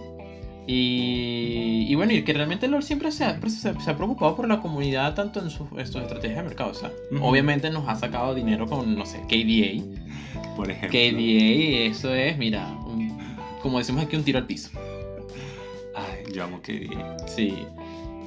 Y, 0.68 1.86
y 1.88 1.94
bueno, 1.94 2.12
y 2.12 2.22
que 2.24 2.32
realmente 2.32 2.66
LOL 2.68 2.82
siempre 2.82 3.12
se 3.12 3.24
ha, 3.24 3.40
se, 3.48 3.80
se 3.80 3.90
ha 3.90 3.96
preocupado 3.96 4.34
por 4.34 4.48
la 4.48 4.60
comunidad 4.60 5.14
tanto 5.14 5.40
en 5.40 5.50
sus, 5.50 5.68
estrategias 5.78 6.36
de 6.38 6.42
mercado. 6.42 6.70
O 6.70 6.74
sea, 6.74 6.90
obviamente 7.20 7.70
nos 7.70 7.88
ha 7.88 7.94
sacado 7.94 8.34
dinero 8.34 8.66
con, 8.66 8.96
no 8.96 9.06
sé, 9.06 9.20
KDA. 9.28 9.84
Por 10.56 10.70
ejemplo. 10.70 10.90
KDA, 10.98 11.90
eso 11.90 12.14
es, 12.14 12.36
mira, 12.38 12.66
un- 12.86 13.16
como 13.62 13.78
decimos 13.78 14.04
aquí, 14.04 14.16
un 14.16 14.24
tiro 14.24 14.38
al 14.38 14.46
piso. 14.46 14.70
Ay, 15.94 16.24
yo 16.34 16.44
amo 16.44 16.60
KDA. 16.60 17.16
Sí. 17.28 17.54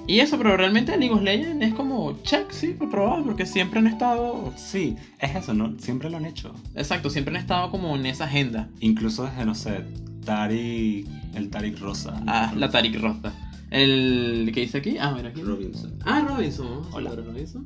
Y 0.10 0.22
eso, 0.22 0.40
pero 0.40 0.58
realmente 0.58 0.98
League 0.98 1.14
of 1.14 1.22
Legends 1.22 1.64
es 1.64 1.74
como 1.76 2.20
check, 2.24 2.50
sí, 2.52 2.76
reprobado, 2.80 3.24
porque 3.24 3.46
siempre 3.46 3.78
han 3.80 3.86
estado. 3.86 4.52
Sí, 4.58 4.96
es 5.20 5.36
eso, 5.36 5.54
¿no? 5.54 5.78
Siempre 5.78 6.10
lo 6.10 6.18
han 6.18 6.26
hecho. 6.26 6.52
Exacto, 6.74 7.12
siempre 7.12 7.36
han 7.36 7.40
estado 7.42 7.70
como 7.70 7.96
en 7.96 8.08
esa 8.08 8.24
agenda. 8.24 8.70
Incluso 8.80 9.26
desde, 9.26 9.46
no 9.46 9.54
sé, 9.54 9.84
Tarik... 10.26 11.06
El 11.36 11.52
Tarik 11.52 11.78
Rosa. 11.80 12.20
Ah, 12.26 12.52
la 12.58 12.72
Tarik 12.72 13.00
Rosta. 13.00 13.32
El 13.70 14.50
que 14.52 14.62
dice 14.62 14.80
aquí, 14.80 14.98
ah, 15.00 15.14
mira 15.16 15.30
aquí. 15.30 15.44
Robinson. 15.44 15.94
Ah, 16.04 16.26
Robinson. 16.28 16.82
Hola. 16.92 17.12
Robinson. 17.16 17.64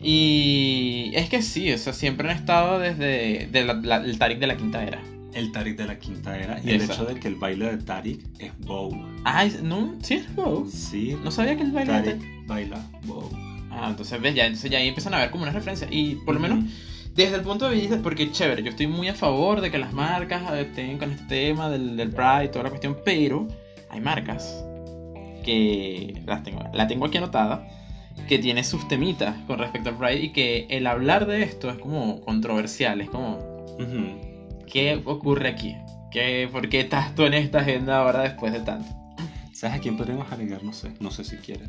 Y 0.00 1.12
es 1.14 1.28
que 1.28 1.40
sí, 1.40 1.70
o 1.72 1.78
sea, 1.78 1.92
siempre 1.92 2.28
han 2.28 2.36
estado 2.36 2.80
desde 2.80 3.46
de 3.52 3.64
la- 3.64 3.74
la- 3.74 3.98
el 4.04 4.18
Tarik 4.18 4.40
de 4.40 4.46
la 4.48 4.56
quinta 4.56 4.82
era. 4.82 5.00
El 5.32 5.52
Tarik 5.52 5.76
de 5.76 5.86
la 5.86 5.98
quinta 5.98 6.38
era. 6.38 6.60
Y 6.62 6.70
el 6.70 6.82
hecho 6.82 7.04
de 7.04 7.18
que 7.18 7.28
el 7.28 7.36
baile 7.36 7.76
de 7.76 7.82
Tarik 7.82 8.20
es 8.38 8.52
bow. 8.58 8.90
Ah, 9.24 9.46
no, 9.62 9.94
sí 10.02 10.14
es 10.14 10.34
Bow. 10.34 10.68
Sí. 10.68 11.16
No 11.22 11.30
sabía 11.30 11.56
que 11.56 11.62
el 11.62 11.72
baile 11.72 11.92
de 11.92 12.14
Tarik 12.14 12.46
baila 12.46 12.84
bow. 13.04 13.30
Ah, 13.70 13.86
entonces 13.90 14.20
ves, 14.20 14.34
ya, 14.34 14.46
entonces 14.46 14.70
ya 14.70 14.78
ahí 14.78 14.88
empiezan 14.88 15.14
a 15.14 15.18
ver 15.18 15.30
como 15.30 15.44
una 15.44 15.52
referencia. 15.52 15.86
Y 15.90 16.16
por 16.16 16.34
lo 16.34 16.40
menos 16.40 16.64
desde 17.14 17.36
el 17.36 17.42
punto 17.42 17.68
de 17.68 17.76
vista, 17.76 17.98
porque 18.02 18.30
chévere, 18.30 18.62
yo 18.62 18.70
estoy 18.70 18.86
muy 18.86 19.08
a 19.08 19.14
favor 19.14 19.60
de 19.60 19.70
que 19.70 19.78
las 19.78 19.92
marcas 19.92 20.42
estén 20.54 20.98
con 20.98 21.10
este 21.10 21.24
tema 21.24 21.68
del, 21.68 21.96
del 21.96 22.10
Pride 22.10 22.46
y 22.46 22.48
toda 22.48 22.64
la 22.64 22.70
cuestión, 22.70 22.96
pero 23.04 23.48
hay 23.90 24.00
marcas 24.00 24.64
que 25.44 26.22
las 26.26 26.42
tengo, 26.42 26.62
la 26.72 26.86
tengo 26.86 27.06
aquí 27.06 27.18
anotada, 27.18 27.66
que 28.28 28.38
tiene 28.38 28.62
sus 28.64 28.86
temitas 28.88 29.36
con 29.46 29.58
respecto 29.58 29.90
al 29.90 29.96
Pride 29.96 30.20
y 30.20 30.28
que 30.30 30.66
el 30.70 30.86
hablar 30.86 31.26
de 31.26 31.42
esto 31.42 31.70
es 31.70 31.78
como 31.78 32.20
controversial, 32.20 33.00
es 33.00 33.10
como. 33.10 33.38
¿Qué 34.70 35.00
ocurre 35.04 35.48
aquí? 35.48 35.76
¿Qué, 36.10 36.48
¿Por 36.50 36.68
qué 36.68 36.80
estás 36.80 37.14
tú 37.14 37.24
en 37.24 37.34
esta 37.34 37.60
agenda 37.60 37.98
ahora 37.98 38.22
después 38.22 38.52
de 38.52 38.60
tanto? 38.60 38.88
¿Sabes 39.52 39.76
a 39.76 39.80
quién 39.80 39.96
podríamos 39.96 40.30
agregar? 40.32 40.62
No 40.64 40.72
sé, 40.72 40.92
no 41.00 41.10
sé 41.10 41.22
si 41.24 41.36
quieres. 41.36 41.68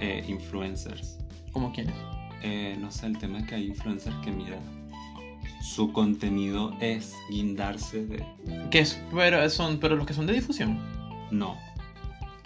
Eh, 0.00 0.22
influencers. 0.28 1.18
¿Cómo 1.52 1.72
quiénes? 1.72 1.94
Eh, 2.42 2.76
no 2.78 2.90
sé, 2.90 3.06
el 3.06 3.16
tema 3.18 3.38
es 3.38 3.46
que 3.46 3.54
hay 3.54 3.66
influencers 3.68 4.14
que, 4.24 4.30
mira, 4.30 4.58
su 5.62 5.92
contenido 5.92 6.74
es 6.80 7.14
guindarse 7.30 8.04
de... 8.04 8.24
¿Qué 8.70 8.80
es? 8.80 9.00
Pero, 9.14 9.48
son, 9.48 9.78
pero 9.78 9.96
los 9.96 10.06
que 10.06 10.12
son 10.14 10.26
de 10.26 10.32
difusión, 10.34 10.78
No. 11.30 11.56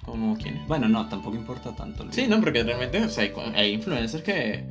¿cómo 0.05 0.37
quiénes? 0.37 0.67
Bueno, 0.69 0.89
no, 0.89 1.09
tampoco 1.09 1.35
importa 1.37 1.75
tanto. 1.75 2.05
el- 2.05 2.13
Sí, 2.13 2.27
no, 2.29 2.41
porque 2.41 2.63
realmente 2.63 3.03
o 3.03 3.09
sea, 3.09 3.25
hay, 3.25 3.33
hay 3.55 3.73
influencers 3.73 4.23
que, 4.23 4.65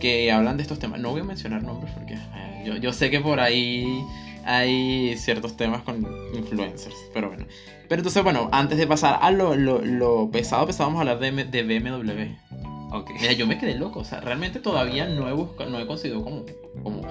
que 0.00 0.32
hablan 0.32 0.56
de 0.56 0.62
estos 0.64 0.78
temas. 0.78 0.98
No 1.00 1.10
voy 1.12 1.20
a 1.20 1.24
mencionar 1.24 1.62
nombres 1.62 1.92
porque 1.94 2.14
eh, 2.14 2.64
yo, 2.66 2.76
yo 2.76 2.92
sé 2.92 3.10
que 3.10 3.20
por 3.20 3.38
ahí 3.40 4.02
hay 4.46 5.16
ciertos 5.16 5.56
temas 5.56 5.82
con 5.82 6.06
influencers, 6.34 6.94
pero 7.12 7.28
bueno. 7.28 7.46
Pero 7.88 8.00
entonces, 8.00 8.22
bueno, 8.22 8.48
antes 8.52 8.78
de 8.78 8.86
pasar 8.86 9.18
a 9.20 9.30
lo, 9.30 9.54
lo, 9.54 9.80
lo 9.84 10.30
pesado, 10.30 10.66
pesado, 10.66 10.90
vamos 10.90 10.98
a 10.98 11.10
hablar 11.10 11.18
de, 11.18 11.44
de 11.44 11.62
BMW. 11.62 12.96
Ok. 12.96 13.10
Mira, 13.20 13.32
yo 13.32 13.46
me 13.46 13.58
quedé 13.58 13.74
loco, 13.74 14.00
o 14.00 14.04
sea, 14.04 14.20
realmente 14.20 14.60
todavía 14.60 15.06
no 15.06 15.28
he, 15.28 15.32
buscado, 15.32 15.70
no 15.70 15.78
he 15.78 15.86
conseguido 15.86 16.22
como, 16.22 16.44
como 16.82 17.02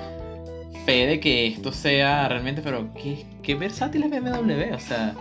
fe 0.86 1.08
de 1.08 1.20
que 1.20 1.48
esto 1.48 1.72
sea 1.72 2.28
realmente, 2.30 2.62
pero 2.62 2.94
qué, 2.94 3.26
qué 3.44 3.56
versátil 3.56 4.04
es 4.04 4.10
BMW, 4.10 4.74
o 4.74 4.80
sea, 4.80 5.16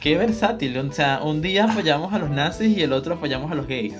qué 0.00 0.16
versátil, 0.16 0.76
o 0.78 0.92
sea, 0.92 1.20
un 1.22 1.42
día 1.42 1.64
apoyamos 1.64 2.12
a 2.12 2.18
los 2.18 2.30
nazis 2.30 2.76
y 2.76 2.82
el 2.82 2.92
otro 2.92 3.14
apoyamos 3.14 3.50
a 3.52 3.54
los 3.54 3.66
gays. 3.66 3.94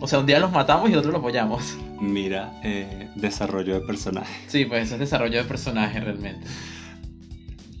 O 0.00 0.08
sea, 0.08 0.18
un 0.18 0.26
día 0.26 0.38
los 0.38 0.52
matamos 0.52 0.88
y 0.88 0.92
el 0.92 0.98
otro 0.98 1.10
los 1.10 1.20
apoyamos. 1.20 1.76
Mira, 2.00 2.52
eh, 2.62 3.08
desarrollo 3.14 3.80
de 3.80 3.86
personaje. 3.86 4.34
Sí, 4.48 4.64
pues 4.66 4.84
eso 4.84 4.94
es 4.94 5.00
desarrollo 5.00 5.38
de 5.38 5.44
personaje 5.44 5.98
realmente. 6.00 6.46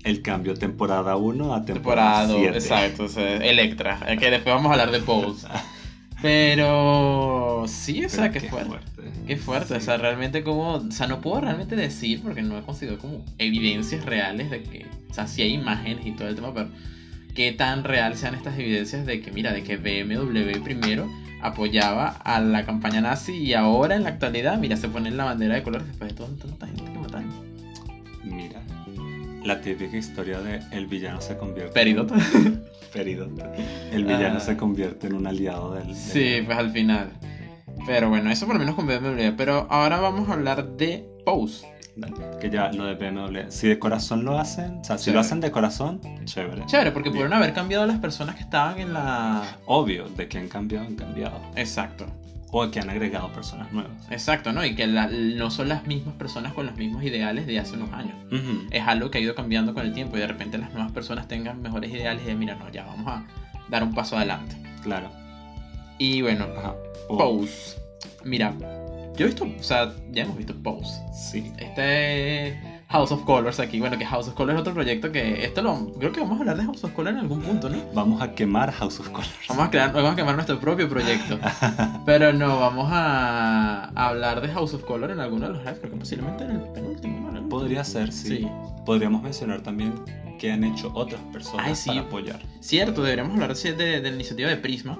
El 0.04 0.22
cambio 0.22 0.54
temporada 0.54 1.16
1 1.16 1.54
a 1.54 1.64
temporada 1.64 2.20
Temporada, 2.26 2.52
7. 2.52 2.58
exacto, 2.58 3.04
o 3.04 3.08
sea, 3.08 3.36
Electra, 3.38 3.98
que 4.18 4.30
después 4.30 4.54
vamos 4.54 4.70
a 4.70 4.72
hablar 4.72 4.90
de 4.92 5.00
Pose. 5.00 5.46
Pero 6.22 7.64
sí, 7.68 8.04
o 8.04 8.08
sea, 8.08 8.30
qué 8.30 8.40
fuerte. 8.40 8.78
Qué 9.26 9.36
fuerte, 9.36 9.74
o 9.74 9.80
Sí. 9.80 9.86
sea, 9.86 9.96
realmente 9.96 10.42
como, 10.42 10.74
o 10.74 10.90
sea, 10.90 11.06
no 11.06 11.20
puedo 11.20 11.40
realmente 11.42 11.76
decir 11.76 12.20
porque 12.22 12.42
no 12.42 12.58
he 12.58 12.62
conseguido 12.62 12.98
como 12.98 13.24
evidencias 13.38 14.04
reales 14.04 14.50
de 14.50 14.62
que, 14.62 14.86
o 15.10 15.14
sea, 15.14 15.26
sí 15.26 15.42
hay 15.42 15.52
imágenes 15.54 16.06
y 16.06 16.12
todo 16.12 16.28
el 16.28 16.34
tema, 16.34 16.52
pero 16.54 16.68
qué 17.36 17.52
tan 17.52 17.84
real 17.84 18.16
sean 18.16 18.34
estas 18.34 18.58
evidencias 18.58 19.06
de 19.06 19.20
que, 19.20 19.30
mira, 19.30 19.52
de 19.52 19.62
que 19.62 19.76
BMW 19.76 20.60
primero 20.64 21.08
apoyaba 21.42 22.08
a 22.08 22.40
la 22.40 22.64
campaña 22.64 23.00
nazi 23.00 23.36
y 23.36 23.54
ahora 23.54 23.94
en 23.94 24.02
la 24.04 24.08
actualidad, 24.10 24.58
mira, 24.58 24.76
se 24.76 24.88
ponen 24.88 25.16
la 25.16 25.24
bandera 25.26 25.54
de 25.54 25.62
colores 25.62 25.86
después 25.86 26.10
de 26.10 26.16
toda 26.16 26.30
tanta 26.36 26.66
gente 26.66 26.82
que 26.92 26.98
mataron. 26.98 27.30
Mira, 28.24 28.60
la 29.44 29.60
típica 29.60 29.96
historia 29.96 30.40
de 30.40 30.60
el 30.72 30.86
villano 30.86 31.20
se 31.20 31.36
convierte 31.36 31.72
Peridot. 31.72 32.10
en 32.10 32.64
Peridot. 32.92 33.30
El 33.92 34.04
villano 34.04 34.36
Ah. 34.38 34.40
se 34.40 34.56
convierte 34.56 35.06
en 35.06 35.12
un 35.14 35.26
aliado 35.26 35.74
del. 35.74 35.86
del- 35.88 35.94
Sí, 35.96 36.42
pues 36.44 36.58
al 36.58 36.70
final. 36.72 37.10
Pero 37.86 38.08
bueno, 38.08 38.30
eso 38.30 38.46
por 38.46 38.56
lo 38.56 38.60
menos 38.60 38.74
con 38.74 38.86
BMW. 38.86 39.32
Pero 39.36 39.66
ahora 39.70 40.00
vamos 40.00 40.28
a 40.28 40.32
hablar 40.32 40.66
de 40.76 41.06
Pose. 41.24 41.66
Que 42.40 42.50
ya 42.50 42.70
lo 42.72 42.84
de 42.84 42.94
BMW. 42.94 43.48
Si 43.50 43.68
de 43.68 43.78
corazón 43.78 44.24
lo 44.24 44.38
hacen, 44.38 44.78
o 44.80 44.84
sea, 44.84 44.98
si 44.98 45.04
Chévere. 45.06 45.14
lo 45.14 45.20
hacen 45.20 45.40
de 45.40 45.50
corazón, 45.50 46.00
chévere. 46.24 46.66
Chévere, 46.66 46.92
porque 46.92 47.08
Bien. 47.08 47.14
pudieron 47.22 47.32
haber 47.32 47.54
cambiado 47.54 47.86
las 47.86 47.98
personas 47.98 48.34
que 48.36 48.42
estaban 48.42 48.78
en 48.78 48.92
la... 48.92 49.56
Obvio, 49.66 50.08
de 50.10 50.28
que 50.28 50.38
han 50.38 50.48
cambiado, 50.48 50.86
han 50.86 50.94
cambiado. 50.94 51.40
Exacto. 51.56 52.06
O 52.52 52.70
que 52.70 52.80
han 52.80 52.90
agregado 52.90 53.32
personas 53.32 53.72
nuevas. 53.72 53.92
Exacto, 54.10 54.52
¿no? 54.52 54.64
Y 54.64 54.74
que 54.74 54.86
la- 54.86 55.08
no 55.08 55.50
son 55.50 55.68
las 55.68 55.86
mismas 55.86 56.14
personas 56.16 56.52
con 56.52 56.66
los 56.66 56.76
mismos 56.76 57.02
ideales 57.02 57.46
de 57.46 57.58
hace 57.58 57.74
unos 57.74 57.92
años. 57.92 58.14
Ujú. 58.26 58.66
Es 58.70 58.86
algo 58.86 59.10
que 59.10 59.18
ha 59.18 59.20
ido 59.20 59.34
cambiando 59.34 59.72
con 59.74 59.84
el 59.84 59.92
tiempo 59.94 60.16
y 60.16 60.20
de 60.20 60.26
repente 60.26 60.58
las 60.58 60.72
nuevas 60.72 60.92
personas 60.92 61.26
tengan 61.28 61.60
mejores 61.62 61.90
ideales 61.90 62.22
y 62.24 62.26
de, 62.28 62.34
mira, 62.34 62.54
no, 62.54 62.70
ya 62.70 62.84
vamos 62.84 63.06
a 63.08 63.24
dar 63.68 63.82
un 63.82 63.92
paso 63.94 64.16
adelante. 64.16 64.54
Claro. 64.82 65.10
Y 65.98 66.22
bueno, 66.22 66.46
Ajá. 66.56 66.74
Pose. 67.08 67.78
Mira, 68.24 68.52
yo 69.16 69.24
he 69.24 69.28
visto, 69.28 69.44
o 69.44 69.62
sea, 69.62 69.94
ya 70.10 70.24
hemos 70.24 70.36
visto 70.36 70.54
Pose. 70.62 71.00
Sí. 71.12 71.52
Este 71.58 72.48
es 72.48 72.56
House 72.88 73.10
of 73.12 73.24
Colors 73.24 73.58
aquí. 73.58 73.80
Bueno, 73.80 73.98
que 73.98 74.04
House 74.04 74.28
of 74.28 74.34
Colors 74.34 74.56
es 74.56 74.60
otro 74.60 74.74
proyecto 74.74 75.10
que 75.10 75.44
esto 75.44 75.62
lo 75.62 75.92
creo 75.94 76.12
que 76.12 76.20
vamos 76.20 76.36
a 76.36 76.40
hablar 76.40 76.56
de 76.56 76.64
House 76.64 76.84
of 76.84 76.92
Colors 76.92 77.16
en 77.16 77.22
algún 77.22 77.40
punto, 77.40 77.68
¿no? 77.68 77.78
Vamos 77.94 78.22
a 78.22 78.32
quemar 78.32 78.70
House 78.72 79.00
of 79.00 79.08
Colors. 79.08 79.32
Vamos 79.48 79.66
a 79.66 79.70
crear, 79.70 79.92
vamos 79.92 80.12
a 80.12 80.16
quemar 80.16 80.34
nuestro 80.34 80.60
propio 80.60 80.88
proyecto. 80.88 81.38
Pero 82.06 82.32
no, 82.32 82.60
vamos 82.60 82.88
a, 82.92 83.90
a 83.94 84.08
hablar 84.08 84.40
de 84.40 84.48
House 84.48 84.74
of 84.74 84.84
Color 84.84 85.10
en 85.10 85.20
alguno 85.20 85.46
de 85.48 85.54
los 85.54 85.62
lives, 85.62 85.78
creo 85.80 85.92
que 85.92 85.98
posiblemente 85.98 86.44
en 86.44 86.50
el 86.52 86.60
penúltimo, 86.72 87.30
¿no? 87.30 87.48
Podría 87.48 87.84
ser, 87.84 88.12
sí. 88.12 88.28
Sí. 88.28 88.48
Podríamos 88.84 89.22
mencionar 89.22 89.62
también 89.62 89.94
que 90.38 90.52
han 90.52 90.62
hecho 90.64 90.92
otras 90.94 91.20
personas 91.32 91.66
Ay, 91.66 91.74
sí. 91.74 91.88
para 91.88 92.00
apoyar. 92.02 92.40
Cierto, 92.60 93.02
deberíamos 93.02 93.34
hablar 93.34 93.56
de, 93.56 93.72
de 93.74 94.00
la 94.02 94.14
iniciativa 94.14 94.48
de 94.48 94.56
Prisma. 94.56 94.98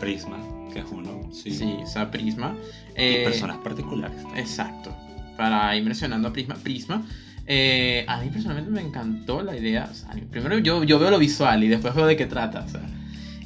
Prisma, 0.00 0.36
que 0.74 0.80
es 0.80 0.86
uno. 0.90 1.30
Sí. 1.32 1.50
Sí, 1.52 1.76
o 1.82 1.86
sea, 1.86 2.10
Prisma. 2.10 2.54
Y 2.90 2.92
Eh, 2.96 3.22
personas 3.24 3.56
particulares. 3.58 4.18
Exacto. 4.36 4.94
Para 5.38 5.74
ir 5.76 5.84
mencionando 5.84 6.28
a 6.28 6.32
Prisma. 6.32 6.54
Prisma. 6.56 7.02
eh, 7.46 8.04
a 8.08 8.20
mí 8.22 8.30
personalmente 8.30 8.70
me 8.70 8.80
encantó 8.80 9.42
la 9.42 9.56
idea. 9.56 9.88
o 9.90 9.94
sea, 9.94 10.10
primero 10.30 10.58
yo, 10.58 10.82
yo 10.84 10.98
veo 10.98 11.10
lo 11.10 11.18
visual 11.18 11.62
y 11.64 11.68
después 11.68 11.94
veo 11.94 12.06
de 12.06 12.16
qué 12.16 12.26
trata. 12.26 12.64
o 12.66 12.68
sea. 12.68 12.82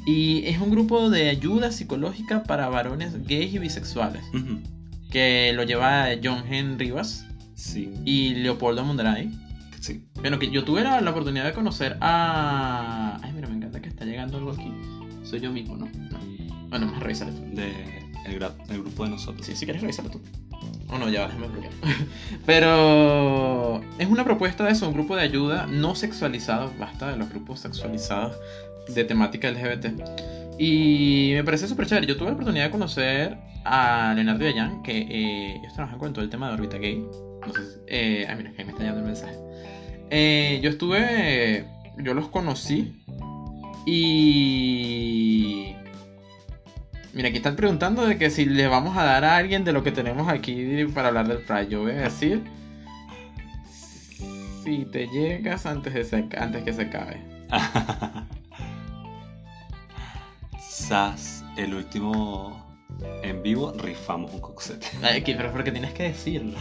Y 0.07 0.47
es 0.47 0.59
un 0.61 0.71
grupo 0.71 1.11
de 1.11 1.29
ayuda 1.29 1.71
psicológica 1.71 2.43
para 2.45 2.69
varones 2.69 3.27
gays 3.27 3.53
y 3.55 3.59
bisexuales. 3.59 4.23
Ujú. 4.35 4.61
Que 5.11 5.53
lo 5.55 5.65
lleva 5.65 6.07
John 6.23 6.45
Hen 6.51 6.79
Rivas 6.79 7.27
Sí. 7.55 7.93
y 8.05 8.35
Leopoldo 8.37 8.85
Monderay. 8.85 9.31
Sí. 9.81 10.05
Bueno, 10.15 10.39
que 10.39 10.51
yo 10.51 10.65
tuve 10.65 10.83
la, 10.83 11.01
la 11.01 11.11
oportunidad 11.11 11.45
de 11.45 11.53
conocer 11.53 11.97
a. 12.01 13.19
Ay, 13.23 13.33
mira, 13.33 13.49
me 13.49 13.57
encanta 13.57 13.81
que 13.83 13.89
está 13.89 14.05
llegando 14.05 14.39
algo 14.39 14.53
aquí. 14.53 14.71
Soy 15.25 15.41
yo 15.41 15.51
mismo, 15.53 15.77
¿no? 15.77 15.89
No. 16.71 16.79
Bueno, 16.79 16.93
a 16.97 17.01
revisarlo 17.01 17.35
tú. 17.35 17.43
De 17.55 17.99
el, 18.25 18.83
grupo 18.83 19.05
de 19.05 19.11
nosotros. 19.11 19.47
Sí, 19.47 19.57
si 19.57 19.65
quieres 19.65 19.83
revisarlo 19.83 20.11
tú. 20.11 20.21
Oh 20.91 20.99
no, 20.99 21.09
ya, 21.09 21.27
déjame 21.27 21.49
bloquear. 21.49 21.73
Pero 22.47 23.81
es 23.99 24.09
una 24.09 24.25
propuesta 24.25 24.65
de 24.65 24.73
eso, 24.73 24.89
un 24.89 24.95
grupo 24.95 25.17
de 25.17 25.23
ayuda 25.23 25.67
no 25.67 25.95
sexualizado, 25.95 26.73
basta 26.79 27.11
de 27.11 27.17
los 27.17 27.29
grupos 27.29 27.61
sexualizados 27.61 28.37
de 28.95 29.05
temática 29.05 29.51
LGBT. 29.51 29.87
Y 30.59 31.33
me 31.35 31.45
parece 31.45 31.69
súper 31.69 31.87
chévere. 31.87 32.07
Yo 32.07 32.17
tuve 32.17 32.29
la 32.29 32.35
oportunidad 32.35 32.65
de 32.65 32.71
conocer 32.71 33.39
a 33.65 34.13
Leonardo 34.15 34.45
Dayan, 34.45 34.83
que 34.83 34.99
eh, 34.99 35.57
ellos 35.61 35.75
trabajan 35.75 35.99
con 35.99 36.13
todo 36.13 36.25
el 36.25 36.31
tema 36.31 36.49
de 36.49 36.55
órbita 36.55 36.79
gay. 36.79 37.05
Si- 37.47 37.81
eh, 37.87 38.27
ay, 38.29 38.37
mira, 38.37 38.53
que 38.53 38.65
me 38.65 38.71
está 38.73 38.83
llegando 38.83 39.01
el 39.01 39.07
mensaje. 39.07 39.37
Eh, 40.11 40.59
yo 40.63 40.71
estuve, 40.71 41.67
yo 41.99 42.15
los 42.15 42.29
conocí 42.29 42.95
y... 43.87 45.75
Mira, 47.19 47.31
aquí 47.31 47.39
están 47.39 47.57
preguntando 47.57 48.07
de 48.07 48.17
que 48.17 48.31
si 48.31 48.45
le 48.45 48.69
vamos 48.69 48.97
a 48.97 49.03
dar 49.03 49.25
a 49.25 49.37
alguien 49.37 49.65
de 49.65 49.73
lo 49.73 49.83
que 49.83 49.91
tenemos 49.91 50.29
aquí 50.29 50.85
para 50.95 51.09
hablar 51.09 51.27
del 51.27 51.39
Pride. 51.39 51.67
Yo 51.69 51.81
voy 51.83 51.91
a 51.91 52.03
decir... 52.03 52.45
Si 54.63 54.85
te 54.85 55.09
llegas 55.09 55.67
antes, 55.67 55.95
de 55.95 56.05
se- 56.05 56.29
antes 56.39 56.63
que 56.63 56.73
se 56.73 56.83
acabe. 56.83 57.21
Sas, 60.61 61.45
el 61.57 61.75
último 61.75 62.65
en 63.25 63.43
vivo, 63.43 63.73
rifamos 63.77 64.33
un 64.33 64.41
coxete. 64.41 64.87
Ay, 65.03 65.23
que- 65.23 65.35
pero 65.35 65.51
porque 65.51 65.73
tienes 65.73 65.93
que 65.95 66.05
decirlo. 66.05 66.57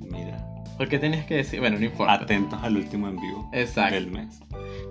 Mira, 0.00 0.44
¿Por 0.76 0.90
qué 0.90 0.98
tienes 0.98 1.24
que 1.24 1.36
decir? 1.36 1.60
Bueno, 1.60 1.78
no 1.78 1.86
importa. 1.86 2.12
atentos 2.12 2.62
al 2.62 2.76
último 2.76 3.08
en 3.08 3.16
vivo 3.16 3.48
Exacto. 3.54 3.94
del 3.94 4.08
mes. 4.10 4.38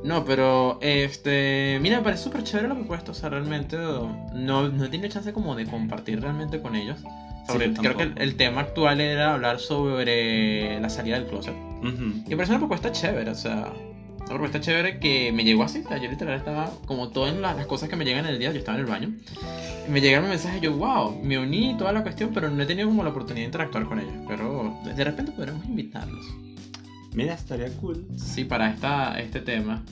No, 0.04 0.26
pero 0.26 0.80
este. 0.82 1.80
Mira, 1.82 1.98
me 1.98 2.04
parece 2.04 2.24
súper 2.24 2.44
chévere 2.44 2.68
la 2.68 2.76
propuesta. 2.76 3.12
O 3.12 3.16
sea, 3.16 3.30
realmente 3.30 3.78
no, 3.78 4.70
no 4.70 4.86
he 4.86 4.90
tenido 4.90 5.10
chance 5.10 5.34
como 5.34 5.56
de 5.56 5.66
compartir 5.66 6.22
realmente 6.22 6.62
con 6.62 6.76
ellos. 6.76 7.00
Sobre, 7.48 7.68
Sí, 7.68 7.74
yo 7.82 7.94
creo 7.94 8.14
que 8.14 8.22
el, 8.22 8.36
tema 8.36 8.62
actual 8.62 9.00
era 9.00 9.34
hablar 9.34 9.60
sobre 9.60 10.80
la 10.82 10.90
salida 10.90 11.18
del 11.18 11.28
closet. 11.28 11.56
Ujú. 11.80 12.24
Y 12.26 12.30
me 12.30 12.36
parece 12.36 12.52
una 12.52 12.60
propuesta 12.60 12.92
chévere, 12.92 13.32
o 13.32 13.36
sea. 13.36 13.72
Una 14.18 14.28
propuesta 14.28 14.60
chévere 14.60 15.00
que 15.00 15.32
me 15.32 15.46
llegó 15.46 15.64
así. 15.64 15.82
O 15.86 15.88
sea, 15.88 15.98
yo 15.98 16.10
literal 16.10 16.38
estaba, 16.38 16.70
como 16.86 17.10
todas 17.10 17.34
las, 17.36 17.56
las 17.56 17.66
cosas 17.66 17.88
que 17.88 17.96
me 17.96 18.04
llegan 18.04 18.26
en 18.26 18.34
el 18.34 18.40
día, 18.40 18.52
yo 18.52 18.60
estaba 18.60 18.78
en 18.78 18.84
el 18.84 18.90
baño. 18.90 19.14
Y 19.88 19.92
me 19.92 20.02
llegaron 20.02 20.28
mensajes, 20.28 20.60
yo, 20.60 20.74
wow, 20.74 21.18
me 21.24 21.40
uní 21.40 21.76
toda 21.78 21.94
la 21.94 22.04
cuestión, 22.04 22.32
pero 22.34 22.50
no 22.50 22.62
he 22.62 22.66
tenido 22.66 22.90
como 22.90 23.04
la 23.04 23.12
oportunidad 23.12 23.44
de 23.44 23.46
interactuar 23.46 23.86
con 23.86 24.00
ellos. 24.00 24.14
Pero 24.28 24.78
de 24.84 25.04
repente 25.04 25.32
podremos 25.32 25.66
invitarlos. 25.66 26.26
Mira, 27.14 27.34
estaría 27.34 27.70
cool. 27.78 28.06
Sí, 28.18 28.44
para 28.46 28.70
esta, 28.72 29.20
este 29.20 29.40
tema. 29.42 29.84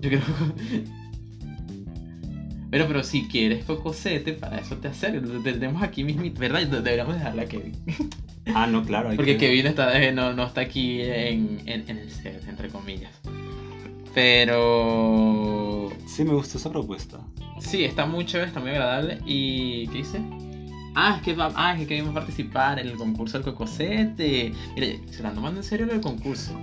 Yo 0.00 0.10
creo. 0.10 0.20
Pero, 2.70 2.86
pero 2.86 3.02
si 3.02 3.26
quieres 3.28 3.64
cocosete, 3.64 4.34
para 4.34 4.58
eso 4.58 4.76
te 4.76 4.88
acercas. 4.88 5.22
Te 5.42 5.52
Tenemos 5.54 5.82
aquí 5.82 6.04
mismo, 6.04 6.22
¿verdad? 6.38 6.60
De- 6.66 6.82
Deberíamos 6.82 7.14
dejarla 7.14 7.42
a 7.42 7.46
Kevin. 7.46 7.72
Ah, 8.54 8.66
no, 8.66 8.84
claro. 8.84 9.10
Porque 9.16 9.38
que- 9.38 9.46
Kevin 9.48 9.66
está, 9.66 10.00
eh, 10.02 10.12
no, 10.12 10.34
no 10.34 10.44
está 10.46 10.60
aquí 10.62 11.00
en, 11.00 11.60
en, 11.66 11.84
en 11.88 11.98
el 11.98 12.10
set, 12.10 12.46
entre 12.48 12.68
comillas. 12.68 13.12
Pero. 14.14 15.90
Sí, 16.06 16.24
me 16.24 16.32
gustó 16.34 16.58
esa 16.58 16.70
propuesta. 16.70 17.18
Sí, 17.60 17.84
está 17.84 18.04
muy 18.06 18.24
chévere, 18.26 18.48
está 18.48 18.60
muy 18.60 18.70
agradable. 18.70 19.18
¿Y 19.26 19.86
qué 19.88 19.98
dice? 19.98 20.20
Ah, 21.00 21.14
es 21.16 21.22
que, 21.22 21.36
ah, 21.38 21.74
es 21.74 21.78
que 21.78 21.86
queremos 21.86 22.12
participar 22.12 22.80
en 22.80 22.88
el 22.88 22.96
concurso 22.96 23.38
del 23.38 23.44
cocosete. 23.44 24.52
Mira, 24.74 24.86
se 25.08 25.22
la 25.22 25.28
ando 25.28 25.40
tomando 25.40 25.60
en 25.60 25.64
serio 25.64 25.86
del 25.86 26.00
concurso. 26.00 26.58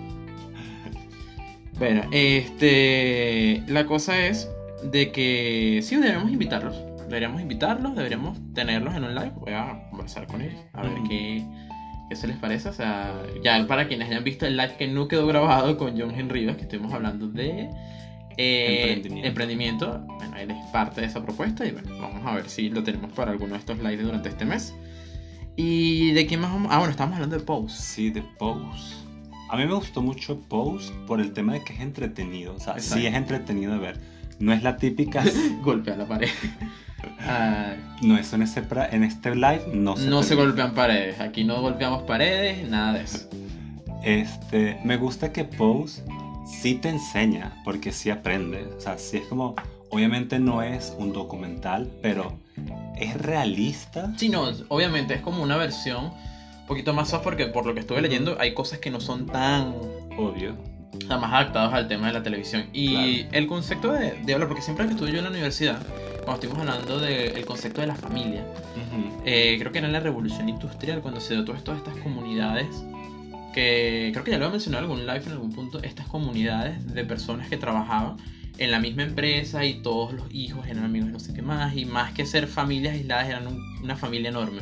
Bueno, 1.80 2.02
este. 2.12 3.64
La 3.70 3.86
cosa 3.86 4.28
es 4.28 4.50
de 4.84 5.14
que 5.14 5.80
sí, 5.82 5.96
deberíamos 5.96 6.34
invitarlos. 6.34 6.76
Deberíamos 7.08 7.42
invitarlos, 7.42 7.96
deberíamos 7.96 8.38
tenerlos 8.54 8.94
en 8.96 9.06
un 9.06 9.16
live. 9.16 9.32
Voy 9.38 9.54
a 9.54 9.88
conversar 9.90 10.28
con 10.28 10.42
ellos, 10.42 10.60
a 10.74 10.82
ver 10.82 10.92
qué, 11.08 11.42
qué 12.10 12.16
se 12.18 12.28
les 12.28 12.36
parece. 12.36 12.68
O 12.68 12.74
sea, 12.74 13.14
ya 13.42 13.66
para 13.68 13.88
quienes 13.88 14.10
hayan 14.10 14.26
visto 14.26 14.46
el 14.46 14.58
live 14.58 14.76
que 14.78 14.90
no 14.90 15.08
quedó 15.08 15.28
grabado 15.28 15.78
con 15.78 15.98
John 15.98 16.14
Henry 16.14 16.46
que 16.56 16.64
estuvimos 16.64 16.94
hablando 16.94 17.30
de 17.30 17.70
eh, 18.38 18.84
Emprendimiento. 18.94 19.28
emprendimiento. 19.28 20.00
Bueno, 20.18 20.38
él 20.38 20.52
es 20.52 20.66
parte 20.72 21.02
de 21.02 21.08
esa 21.08 21.22
propuesta 21.24 21.66
y 21.66 21.72
bueno, 21.72 21.90
vamos 22.00 22.26
a 22.26 22.34
ver 22.36 22.50
si 22.50 22.70
lo 22.70 22.84
tenemos 22.84 23.12
para 23.14 23.32
alguno 23.32 23.54
de 23.54 23.60
estos 23.60 23.78
lives 23.80 24.04
durante 24.04 24.30
este 24.30 24.46
mes. 24.46 24.74
¿Y 25.56 26.12
de 26.12 26.28
qué 26.28 26.38
más 26.38 26.52
vamos? 26.52 26.70
Ah, 26.72 26.78
bueno, 26.80 26.92
estamos 26.92 27.16
hablando 27.16 27.38
de 27.38 27.44
Pose. 27.44 27.82
Sí, 27.82 28.10
de 28.10 28.22
Pose. 28.22 28.96
A 29.50 29.56
mí 29.58 29.66
me 29.66 29.74
gustó 29.74 30.02
mucho 30.02 30.40
Pose 30.42 30.92
por 31.08 31.22
el 31.22 31.32
tema 31.34 31.54
de 31.54 31.64
que 31.64 31.74
es 31.74 31.80
entretenido. 31.80 32.56
O 32.56 32.60
sea, 32.60 32.74
Exacto. 32.74 33.00
sí 33.00 33.06
es 33.08 33.14
entretenido 33.14 33.72
de 33.74 33.80
ver. 33.80 34.00
No 34.40 34.52
es 34.52 34.64
la 34.64 34.76
típica. 34.78 35.24
Golpea 35.62 35.96
la 35.96 36.08
pared. 36.08 36.30
Ah, 37.20 37.76
no, 38.02 38.18
eso 38.18 38.36
en, 38.36 38.42
pra- 38.44 38.90
en 38.92 39.04
este 39.04 39.36
live 39.36 39.62
no 39.74 39.96
se 39.96 40.08
no 40.08 40.24
se 40.24 40.34
golpean 40.34 40.74
paredes. 40.74 41.20
Aquí 41.20 41.44
no 41.44 41.62
golpeamos 41.62 42.02
paredes, 42.04 42.68
nada 42.68 42.94
de 42.94 43.04
eso. 43.04 43.30
Este, 44.04 44.80
me 44.84 44.98
gusta 44.98 45.32
que 45.32 45.44
Pose 45.44 46.04
sí 46.46 46.76
te 46.76 46.90
enseña, 46.90 47.62
porque 47.64 47.92
sí 47.92 48.10
aprende. 48.10 48.66
O 48.78 48.80
sea, 48.82 48.98
sí 48.98 49.18
es 49.18 49.26
como, 49.28 49.56
obviamente 49.90 50.40
no 50.40 50.62
es 50.62 50.96
un 50.98 51.12
documental, 51.14 51.90
pero 52.02 52.38
es 52.98 53.16
realista. 53.20 54.12
Sí, 54.18 54.30
no, 54.30 54.50
obviamente 54.70 55.14
es 55.16 55.22
como 55.22 55.44
una 55.44 55.58
versión 55.58 56.06
un 56.06 56.68
poquito 56.68 56.94
más 56.94 57.10
soft 57.10 57.24
porque 57.24 57.48
por 57.48 57.66
lo 57.66 57.74
que 57.74 57.82
estuve 57.82 58.02
leyendo 58.02 58.38
hay 58.40 58.54
cosas 58.54 58.80
que 58.80 58.90
no 58.90 59.00
son 59.00 59.26
tan 59.28 59.76
Obvio. 60.18 60.56
sea, 61.08 61.18
más 61.18 61.32
adaptados 61.34 61.74
al 61.74 61.88
tema 61.88 62.08
de 62.08 62.14
la 62.14 62.24
televisión. 62.24 62.66
Y 62.74 62.90
Claro. 63.24 63.30
el 63.34 63.48
concepto 63.48 63.92
de, 63.94 64.14
de 64.24 64.34
hablar, 64.34 64.48
porque 64.48 64.64
siempre 64.64 64.86
que 64.88 64.94
estuve 64.94 65.12
yo 65.12 65.18
en 65.20 65.26
la 65.26 65.30
universidad, 65.30 65.80
cuando 66.24 66.34
estuvimos 66.42 66.60
hablando 66.68 67.00
del 67.00 67.46
concepto 67.46 67.82
de 67.82 67.88
la 67.88 67.96
familia, 67.96 68.42
Ujú. 68.42 69.22
eh, 69.26 69.58
creo 69.60 69.72
que 69.72 69.78
era 69.80 69.88
en 69.88 69.94
la 69.94 70.00
revolución 70.00 70.50
industrial 70.50 71.02
cuando 71.02 71.20
se 71.20 71.34
dio 71.36 71.46
todas 71.46 71.64
todas 71.64 71.80
estas 71.82 71.98
comunidades 71.98 72.68
que 73.56 74.10
creo 74.14 74.24
que 74.24 74.32
ya 74.32 74.38
lo 74.38 74.46
he 74.48 74.50
mencionado 74.52 74.84
en 74.86 74.92
algún 74.92 75.08
live 75.08 75.24
en 75.26 75.32
algún 75.32 75.52
punto, 75.54 75.82
estas 75.82 76.06
comunidades 76.08 76.94
de 76.94 77.04
personas 77.06 77.48
que 77.50 77.58
trabajaban 77.58 78.18
en 78.58 78.70
la 78.72 78.80
misma 78.80 79.04
empresa 79.04 79.66
y 79.66 79.82
todos 79.82 80.14
los 80.14 80.28
hijos 80.34 80.68
eran 80.68 80.84
amigos 80.86 81.08
de 81.08 81.14
no 81.14 81.20
sé 81.20 81.34
qué 81.34 81.42
más 81.42 81.76
y 81.76 81.86
más 81.86 82.12
que 82.14 82.26
ser 82.26 82.48
familias 82.48 82.94
aisladas 82.94 83.28
eran 83.30 83.48
un- 83.48 83.62
una 83.84 83.96
familia 83.96 84.30
enorme. 84.30 84.62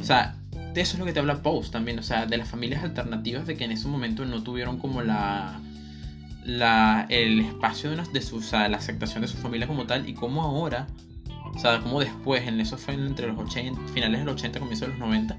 O 0.00 0.04
sea, 0.04 0.36
de 0.74 0.80
eso 0.80 0.94
es 0.94 0.98
lo 0.98 1.04
que 1.04 1.12
te 1.12 1.20
habla 1.20 1.42
Post 1.42 1.72
también, 1.72 1.98
o 1.98 2.02
sea, 2.02 2.26
de 2.26 2.36
las 2.38 2.48
familias 2.48 2.82
alternativas 2.84 3.46
de 3.46 3.56
que 3.56 3.64
en 3.64 3.72
ese 3.72 3.86
momento 3.88 4.24
no 4.24 4.42
tuvieron 4.42 4.78
como 4.78 5.02
la, 5.02 5.60
la 6.44 7.06
el 7.08 7.40
espacio 7.40 7.90
de, 7.90 7.96
una- 7.96 8.08
de 8.08 8.20
su, 8.22 8.36
o 8.36 8.42
sea, 8.42 8.68
la 8.68 8.76
aceptación 8.78 9.22
de 9.22 9.28
su 9.28 9.36
familia 9.36 9.66
como 9.66 9.84
tal 9.86 10.08
y 10.08 10.14
como 10.14 10.42
ahora, 10.42 10.86
o 11.54 11.58
sea, 11.58 11.80
como 11.80 12.00
después, 12.00 12.46
en 12.46 12.60
eso 12.60 12.76
fue 12.78 12.94
entre 12.94 13.26
los 13.26 13.38
80, 13.38 13.80
finales 13.92 14.20
de 14.20 14.24
los 14.26 14.34
80, 14.34 14.58
comienzos 14.60 14.88
de 14.88 14.92
los 14.92 14.98
90, 15.00 15.36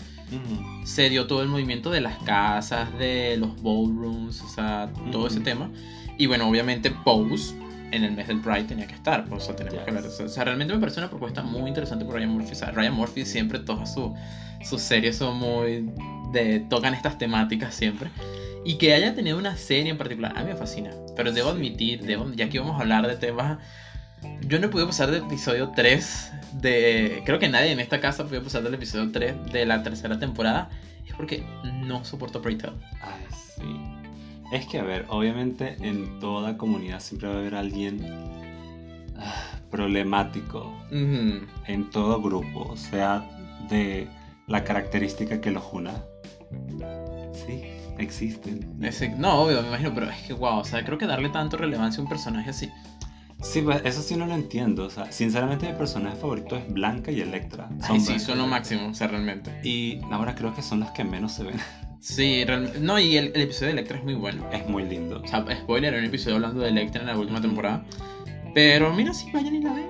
Se 0.84 1.10
dio 1.10 1.28
todo 1.28 1.42
el 1.42 1.48
movimiento 1.50 1.92
de 1.92 2.02
las 2.02 2.18
casas, 2.24 2.98
de 2.98 3.38
los 3.38 3.56
ballrooms, 3.62 4.42
o 4.42 4.50
sea, 4.50 4.90
todo 5.12 5.28
ese 5.28 5.40
tema. 5.40 5.70
Y 6.18 6.26
bueno, 6.28 6.48
obviamente 6.50 6.92
Pose 6.92 7.56
en 7.92 8.04
el 8.04 8.12
mes 8.12 8.28
del 8.28 8.40
Pride 8.42 8.66
tenía 8.66 8.86
que 8.88 8.94
estar, 8.96 9.26
o 9.32 9.40
sea, 9.40 9.56
tenemos 9.56 9.80
Yes. 9.80 9.86
que 9.86 9.92
ver. 9.92 10.06
O 10.06 10.10
sea, 10.12 10.26
o 10.26 10.30
sea, 10.30 10.44
realmente 10.44 10.74
me 10.74 10.80
parece 10.80 11.00
una 11.00 11.10
propuesta 11.10 11.42
muy 11.42 11.68
interesante 11.70 12.06
por 12.06 12.16
Ryan 12.16 12.30
Murphy. 12.30 12.52
O 12.52 12.56
sea, 12.56 12.72
Ryan 12.72 12.94
Murphy 12.94 13.26
siempre 13.26 13.60
todas 13.60 13.94
su- 13.94 14.14
sus 14.64 14.82
series 14.82 15.16
son 15.18 15.38
muy... 15.38 15.90
De, 16.34 16.60
tocan 16.60 16.94
estas 16.94 17.18
temáticas 17.18 17.74
siempre. 17.74 18.12
Y 18.66 18.78
que 18.78 18.94
haya 18.94 19.16
tenido 19.16 19.38
una 19.38 19.56
serie 19.58 19.90
en 19.90 19.98
particular, 19.98 20.34
a 20.38 20.44
mí 20.44 20.50
me 20.50 20.56
fascina. 20.56 20.92
Pero 21.16 21.32
debo 21.32 21.50
admitir, 21.50 22.02
debo, 22.02 22.32
ya 22.34 22.50
que 22.50 22.60
vamos 22.60 22.78
a 22.78 22.82
hablar 22.82 23.08
de 23.08 23.16
temas... 23.16 23.58
Yo 24.42 24.60
no 24.60 24.70
pude 24.70 24.86
pasar 24.86 25.12
del 25.12 25.24
episodio 25.24 25.70
3 25.76 26.32
de... 26.54 27.22
Creo 27.26 27.40
que 27.40 27.50
nadie 27.50 27.72
en 27.72 27.80
esta 27.80 28.00
casa 28.00 28.26
pudo 28.26 28.44
pasar 28.44 28.64
del 28.64 28.74
episodio 28.74 29.12
3 29.12 29.52
de 29.52 29.66
la 29.66 29.84
tercera 29.84 30.18
temporada. 30.20 30.70
Es 31.06 31.14
porque 31.14 31.44
no 31.86 32.04
soporto 32.06 32.42
Pray 32.42 32.56
Tell. 32.58 32.74
Ay, 33.02 33.26
sí. 33.56 33.82
Es 34.52 34.66
que, 34.66 34.80
a 34.80 34.84
ver, 34.84 35.06
obviamente 35.10 35.76
en 35.82 36.20
toda 36.20 36.58
comunidad 36.58 37.00
siempre 37.00 37.30
va 37.30 37.36
a 37.36 37.38
haber 37.38 37.56
alguien 37.56 38.04
ah, 39.18 39.44
problemático 39.70 40.74
en 41.68 41.90
todo 41.92 42.20
grupo, 42.22 42.76
sea 42.76 43.28
de 43.70 44.08
la 44.48 44.64
característica 44.64 45.40
que 45.40 45.52
los 45.52 45.64
una. 45.72 45.94
Sí, 47.34 47.62
existen. 48.00 48.76
Ese- 48.82 49.10
no, 49.10 49.42
obvio, 49.44 49.62
me 49.62 49.68
imagino, 49.68 49.94
pero 49.94 50.10
es 50.10 50.22
que, 50.24 50.34
wow, 50.34 50.60
o 50.60 50.64
sea, 50.66 50.84
creo 50.84 50.98
que 50.98 51.06
darle 51.06 51.30
tanto 51.30 51.58
relevancia 51.58 52.00
a 52.02 52.04
un 52.04 52.10
personaje 52.10 52.50
así. 52.50 52.70
Sí, 53.42 53.62
pues 53.62 53.82
eso 53.86 54.02
sí 54.02 54.16
no 54.16 54.26
lo 54.26 54.36
entiendo. 54.36 54.86
O 54.86 54.90
sea, 54.90 55.12
sinceramente 55.12 55.68
mi 55.68 55.78
personaje 55.78 56.18
favorito 56.18 56.56
es 56.58 56.72
Blanca 56.72 57.12
y 57.12 57.22
Electra. 57.22 57.70
Ay, 57.84 58.00
sí, 58.00 58.20
son 58.20 58.38
lo 58.38 58.48
máximo, 58.48 58.90
o 58.90 58.94
sea, 58.94 59.08
realmente. 59.08 59.52
Y 59.64 60.00
ahora 60.12 60.36
creo 60.36 60.54
que 60.54 60.62
son 60.62 60.80
las 60.82 60.92
que 60.92 61.04
menos 61.04 61.32
se 61.34 61.44
ven. 61.44 61.60
Sí, 62.02 62.44
realmente. 62.46 62.80
No, 62.80 62.98
y 63.00 63.18
el, 63.18 63.32
el 63.36 63.42
episodio 63.42 63.68
de 63.68 63.74
Electra 63.74 63.98
es 63.98 64.04
muy 64.04 64.14
bueno. 64.14 64.46
Es 64.52 64.68
muy 64.68 64.84
lindo. 64.84 65.22
O 65.22 65.28
sea, 65.28 65.46
spoiler, 65.54 65.94
era 65.94 66.02
un 66.02 66.08
episodio 66.08 66.36
hablando 66.38 66.62
de 66.62 66.70
Electra 66.70 67.02
en 67.02 67.08
la 67.08 67.18
última 67.18 67.42
temporada. 67.42 67.84
Pero 68.54 68.94
mira, 68.94 69.14
sí, 69.14 69.28
vayan 69.34 69.56
y 69.56 69.62
la 69.62 69.74
ven. 69.74 69.88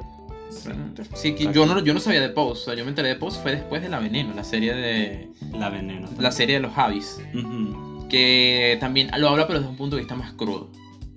Realmente. 0.66 1.04
Sí, 1.14 1.36
que 1.36 1.52
yo 1.54 1.66
no, 1.66 1.84
yo 1.84 1.94
no 1.94 2.00
sabía 2.00 2.22
de 2.22 2.30
Pose, 2.30 2.62
o 2.62 2.66
sea, 2.66 2.74
yo 2.74 2.84
me 2.84 2.90
enteré 2.90 3.10
de 3.10 3.16
Pose 3.16 3.40
fue 3.42 3.52
después 3.52 3.82
de 3.82 3.90
La 3.90 4.00
Veneno, 4.00 4.34
la 4.34 4.44
serie 4.44 4.74
de. 4.74 5.30
La 5.54 5.70
veneno. 5.70 6.10
La 6.18 6.32
serie 6.32 6.56
de 6.56 6.62
los 6.62 6.74
Javis. 6.74 7.20
Ujú, 7.36 8.08
Que 8.10 8.78
también 8.80 9.12
lo 9.18 9.30
habla, 9.30 9.46
pero 9.48 9.60
desde 9.60 9.70
un 9.72 9.78
punto 9.78 9.96
de 9.96 10.02
vista 10.02 10.16
más 10.16 10.34
crudo. 10.34 10.72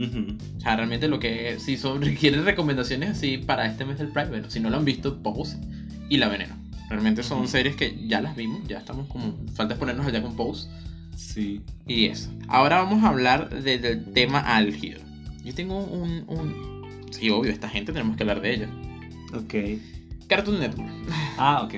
Ujú. 0.04 0.36
O 0.56 0.60
sea, 0.60 0.76
realmente 0.76 1.08
lo 1.08 1.18
que 1.18 1.58
si 1.58 1.76
son, 1.76 2.02
requieren 2.02 2.44
recomendaciones 2.44 3.10
así 3.10 3.38
para 3.38 3.66
este 3.66 3.84
mes 3.84 3.98
del 3.98 4.08
Pride, 4.08 4.28
bueno, 4.28 4.50
si 4.50 4.60
no 4.60 4.70
lo 4.70 4.76
han 4.76 4.84
visto, 4.84 5.22
Pose 5.22 5.58
y 6.08 6.16
La 6.18 6.28
Veneno. 6.28 6.56
Realmente 6.88 7.22
son 7.22 7.48
series 7.48 7.74
que 7.76 7.96
ya 8.06 8.20
las 8.20 8.36
vimos, 8.36 8.60
ya 8.68 8.78
estamos 8.78 9.06
como. 9.08 9.34
Falta 9.54 9.76
ponernos 9.76 10.06
allá 10.06 10.20
con 10.20 10.36
Pose. 10.36 10.68
Sí. 11.16 11.60
Y 11.86 12.06
eso. 12.06 12.30
Ahora 12.48 12.76
vamos 12.82 13.02
a 13.04 13.08
hablar 13.08 13.48
de- 13.62 13.78
del 13.78 14.04
tema 14.12 14.40
álgido. 14.40 15.00
Yo 15.44 15.54
tengo 15.54 15.78
un, 15.84 16.24
un. 16.28 17.06
Sí, 17.10 17.30
obvio, 17.30 17.50
esta 17.50 17.68
gente 17.68 17.92
tenemos 17.92 18.16
que 18.16 18.22
hablar 18.24 18.40
de 18.42 18.54
ella. 18.54 18.68
Ok. 19.34 19.54
Cartoon 20.28 20.60
Network. 20.60 20.90
Ah, 21.38 21.62
ok. 21.64 21.74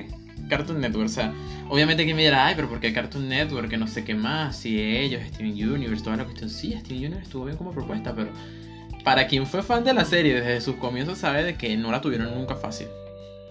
Cartoon 0.49 0.81
Network, 0.81 1.05
o 1.05 1.09
sea, 1.09 1.33
obviamente 1.69 2.05
que 2.05 2.13
me 2.13 2.23
dirá, 2.23 2.47
ay, 2.47 2.55
pero 2.55 2.69
¿por 2.69 2.79
qué 2.79 2.93
Cartoon 2.93 3.27
Network? 3.27 3.69
Que 3.69 3.77
no 3.77 3.87
sé 3.87 4.03
qué 4.03 4.15
más, 4.15 4.57
si 4.57 4.79
ellos, 4.79 5.21
Steven 5.33 5.51
Universe, 5.51 6.03
toda 6.03 6.17
la 6.17 6.25
cuestión. 6.25 6.49
Sí, 6.49 6.75
Steven 6.79 6.99
Universe 6.99 7.23
estuvo 7.23 7.45
bien 7.45 7.57
como 7.57 7.71
propuesta, 7.71 8.13
pero 8.15 8.29
para 9.03 9.27
quien 9.27 9.45
fue 9.45 9.61
fan 9.61 9.83
de 9.83 9.93
la 9.93 10.05
serie 10.05 10.33
desde 10.33 10.61
sus 10.61 10.75
comienzos 10.75 11.19
sabe 11.19 11.43
de 11.43 11.55
que 11.55 11.77
no 11.77 11.91
la 11.91 12.01
tuvieron 12.01 12.33
nunca 12.33 12.55
fácil. 12.55 12.87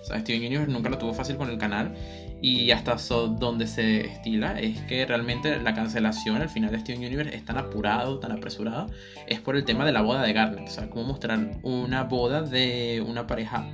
O 0.02 0.06
sea, 0.06 0.20
Steven 0.20 0.40
Universe 0.40 0.70
nunca 0.70 0.90
la 0.90 0.98
tuvo 0.98 1.14
fácil 1.14 1.36
con 1.36 1.48
el 1.48 1.56
canal 1.56 1.94
y 2.42 2.72
hasta 2.72 2.96
donde 3.38 3.66
se 3.66 4.02
estila 4.04 4.60
es 4.60 4.78
que 4.82 5.06
realmente 5.06 5.58
la 5.60 5.72
cancelación 5.72 6.42
al 6.42 6.50
final 6.50 6.72
de 6.72 6.80
Steven 6.80 7.00
Universe 7.00 7.34
es 7.34 7.42
tan 7.44 7.56
apurado, 7.56 8.18
tan 8.18 8.32
apresurado, 8.32 8.90
es 9.26 9.40
por 9.40 9.56
el 9.56 9.64
tema 9.64 9.86
de 9.86 9.92
la 9.92 10.02
boda 10.02 10.22
de 10.22 10.34
Garnet. 10.34 10.68
O 10.68 10.70
sea, 10.70 10.90
cómo 10.90 11.04
mostrar 11.04 11.58
una 11.62 12.02
boda 12.02 12.42
de 12.42 13.02
una 13.06 13.26
pareja 13.26 13.66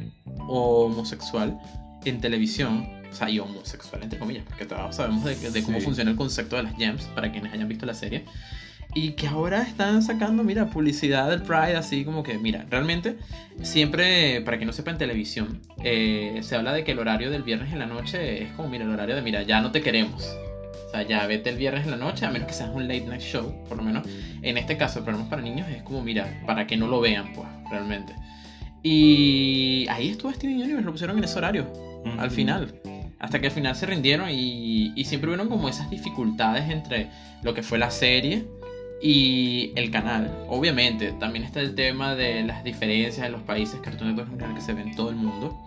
homosexual 0.46 1.58
en 2.04 2.20
televisión, 2.20 2.99
o 3.10 3.14
sea, 3.14 3.28
y 3.30 3.38
homosexual 3.38 4.02
entre 4.02 4.18
comillas, 4.18 4.44
porque 4.46 4.64
todos 4.66 4.94
sabemos 4.96 5.24
de, 5.24 5.34
de 5.50 5.62
cómo 5.62 5.78
Sí. 5.78 5.84
funciona 5.84 6.10
el 6.10 6.16
concepto 6.16 6.56
de 6.56 6.62
las 6.64 6.76
gems, 6.76 7.04
para 7.14 7.30
quienes 7.32 7.52
hayan 7.52 7.68
visto 7.68 7.86
la 7.86 7.94
serie. 7.94 8.24
Y 8.92 9.10
que 9.12 9.28
ahora 9.28 9.62
están 9.62 10.02
sacando, 10.02 10.42
mira, 10.42 10.66
publicidad 10.70 11.28
del 11.30 11.42
Pride, 11.42 11.76
así 11.76 12.04
como 12.04 12.24
que, 12.24 12.38
mira, 12.38 12.66
realmente, 12.68 13.16
siempre, 13.62 14.40
para 14.40 14.56
quien 14.56 14.66
no 14.66 14.72
sepa 14.72 14.90
en 14.90 14.98
televisión, 14.98 15.60
eh, 15.84 16.40
se 16.42 16.56
habla 16.56 16.72
de 16.72 16.82
que 16.82 16.90
el 16.92 16.98
horario 16.98 17.30
del 17.30 17.42
viernes 17.44 17.72
en 17.72 17.78
la 17.78 17.86
noche 17.86 18.42
es 18.42 18.50
como, 18.52 18.68
mira, 18.68 18.84
el 18.84 18.90
horario 18.90 19.14
de, 19.14 19.22
mira, 19.22 19.42
ya 19.42 19.60
no 19.60 19.70
te 19.70 19.80
queremos. 19.80 20.24
O 20.86 20.90
sea, 20.90 21.02
ya 21.02 21.24
vete 21.28 21.50
el 21.50 21.56
viernes 21.56 21.84
en 21.84 21.92
la 21.92 21.96
noche, 21.96 22.26
a 22.26 22.30
menos 22.30 22.48
que 22.48 22.54
seas 22.54 22.70
un 22.74 22.88
late 22.88 23.02
night 23.06 23.20
show, 23.22 23.54
por 23.68 23.76
lo 23.76 23.84
menos. 23.84 24.04
En 24.42 24.58
este 24.58 24.76
caso, 24.76 24.98
el 24.98 25.04
programa 25.04 25.30
para 25.30 25.40
niños 25.40 25.68
es 25.68 25.84
como, 25.84 26.02
mira, 26.02 26.42
para 26.44 26.66
que 26.66 26.76
no 26.76 26.88
lo 26.88 27.00
vean, 27.00 27.32
pues, 27.32 27.46
realmente. 27.70 28.12
Y 28.82 29.86
ahí 29.88 30.08
estuvo 30.10 30.32
Steven 30.32 30.56
Universe, 30.56 30.82
lo 30.82 30.90
pusieron 30.90 31.16
en 31.18 31.24
ese 31.24 31.38
horario 31.38 31.70
al 32.18 32.26
Ujú. 32.26 32.34
final. 32.34 32.72
Hasta 33.20 33.40
que 33.40 33.46
al 33.48 33.52
final 33.52 33.76
se 33.76 33.86
rindieron 33.86 34.30
y, 34.30 34.92
y 34.96 35.04
siempre 35.04 35.28
hubieron 35.28 35.48
como 35.48 35.68
esas 35.68 35.90
dificultades 35.90 36.70
entre 36.70 37.10
lo 37.42 37.54
que 37.54 37.62
fue 37.62 37.78
la 37.78 37.90
serie 37.90 38.46
y 39.02 39.72
el 39.76 39.90
canal. 39.90 40.30
Obviamente, 40.48 41.12
también 41.12 41.44
está 41.44 41.60
el 41.60 41.74
tema 41.74 42.14
de 42.14 42.42
las 42.42 42.64
diferencias 42.64 43.26
en 43.26 43.32
los 43.32 43.42
países. 43.42 43.80
Cartoon 43.80 44.10
Network 44.10 44.28
es 44.28 44.32
un 44.32 44.38
canal 44.38 44.54
que 44.54 44.60
se 44.60 44.74
ve 44.74 44.82
en 44.82 44.94
todo 44.94 45.10
el 45.10 45.16
mundo 45.16 45.58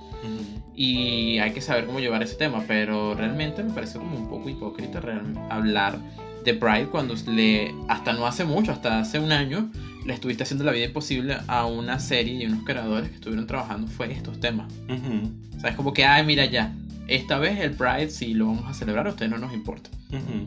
y 0.75 1.39
hay 1.39 1.51
que 1.51 1.61
saber 1.61 1.85
cómo 1.85 1.99
llevar 1.99 2.21
ese 2.23 2.35
tema. 2.35 2.63
Pero 2.67 3.15
realmente 3.15 3.63
me 3.63 3.71
parece 3.71 3.97
como 3.97 4.15
un 4.15 4.29
poco 4.29 4.49
hipócrita 4.49 5.01
hablar 5.49 5.99
de 6.43 6.53
Pride 6.53 6.87
cuando 6.87 7.15
le, 7.27 7.73
hasta 7.87 8.13
no 8.13 8.27
hace 8.27 8.43
mucho, 8.43 8.71
hasta 8.71 8.99
hace 8.99 9.19
un 9.19 9.31
año, 9.31 9.71
le 10.05 10.13
estuviste 10.13 10.43
haciendo 10.43 10.65
la 10.65 10.71
vida 10.71 10.85
imposible 10.85 11.37
a 11.47 11.65
una 11.65 11.99
serie 11.99 12.33
y 12.33 12.45
unos 12.45 12.63
creadores 12.65 13.09
que 13.09 13.15
estuvieron 13.15 13.47
trabajando 13.47 13.87
fue 13.87 14.11
estos 14.11 14.39
temas. 14.39 14.71
Ujú. 14.89 15.31
O 15.55 15.59
sea, 15.59 15.69
es 15.69 15.75
como 15.75 15.93
que, 15.93 16.03
ay, 16.03 16.25
mira 16.25 16.45
ya, 16.45 16.73
esta 17.07 17.37
vez 17.39 17.59
el 17.59 17.71
Pride 17.71 18.09
sí 18.09 18.33
lo 18.33 18.47
vamos 18.47 18.65
a 18.67 18.73
celebrar, 18.73 19.07
a 19.07 19.11
ustedes 19.11 19.31
no 19.31 19.37
nos 19.37 19.53
importa. 19.53 19.89
Ujú. 20.09 20.45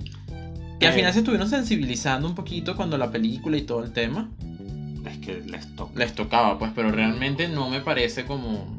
Y 0.80 0.84
al 0.84 0.92
Eh, 0.92 0.96
final 0.96 1.12
se 1.12 1.20
estuvieron 1.20 1.48
sensibilizando 1.48 2.28
un 2.28 2.34
poquito 2.34 2.76
cuando 2.76 2.98
la 2.98 3.10
película 3.10 3.56
y 3.56 3.62
todo 3.62 3.82
el 3.82 3.92
tema 3.92 4.28
Es 5.06 5.18
que 5.18 5.40
les 5.46 5.74
toca. 5.76 5.98
les 5.98 6.14
tocaba, 6.14 6.58
pues, 6.58 6.72
pero 6.74 6.90
realmente 6.90 7.48
no 7.48 7.68
me 7.70 7.80
parece 7.80 8.24
como... 8.24 8.76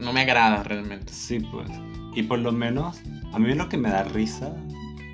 No 0.00 0.12
me 0.12 0.22
agrada 0.22 0.62
realmente. 0.64 1.12
Sí, 1.12 1.38
pues. 1.40 1.70
Y 2.14 2.24
por 2.24 2.38
lo 2.40 2.52
menos, 2.52 3.00
a 3.32 3.38
mí 3.38 3.52
lo 3.54 3.68
que 3.68 3.76
me 3.78 3.88
da 3.90 4.02
risa, 4.04 4.52